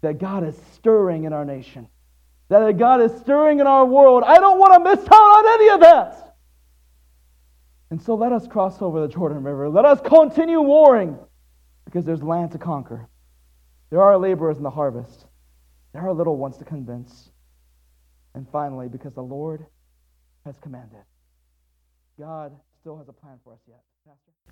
that 0.00 0.18
God 0.18 0.46
is 0.46 0.56
stirring 0.72 1.24
in 1.24 1.32
our 1.32 1.44
nation, 1.44 1.88
that 2.48 2.78
God 2.78 3.00
is 3.00 3.12
stirring 3.20 3.58
in 3.58 3.66
our 3.66 3.84
world. 3.84 4.22
I 4.24 4.38
don't 4.38 4.58
want 4.58 4.74
to 4.74 4.90
miss 4.90 5.04
out 5.06 5.12
on 5.12 5.60
any 5.60 5.68
of 5.70 5.80
that. 5.80 6.36
And 7.90 8.00
so 8.00 8.14
let 8.14 8.32
us 8.32 8.46
cross 8.46 8.80
over 8.80 9.00
the 9.00 9.08
Jordan 9.08 9.42
River. 9.42 9.68
Let 9.68 9.84
us 9.84 10.00
continue 10.00 10.60
warring 10.60 11.18
because 11.84 12.04
there's 12.04 12.22
land 12.22 12.52
to 12.52 12.58
conquer. 12.58 13.08
There 13.90 14.02
are 14.02 14.16
laborers 14.18 14.56
in 14.56 14.62
the 14.62 14.70
harvest. 14.70 15.23
There 15.94 16.02
are 16.02 16.12
little 16.12 16.36
ones 16.36 16.58
to 16.58 16.64
convince. 16.64 17.30
And 18.34 18.46
finally, 18.50 18.88
because 18.88 19.14
the 19.14 19.22
Lord 19.22 19.64
has 20.44 20.56
commanded, 20.60 21.04
God 22.18 22.52
still 22.80 22.98
has 22.98 23.08
a 23.08 23.12
plan 23.12 23.38
for 23.44 23.52
us 23.54 23.60
yet. 23.68 23.80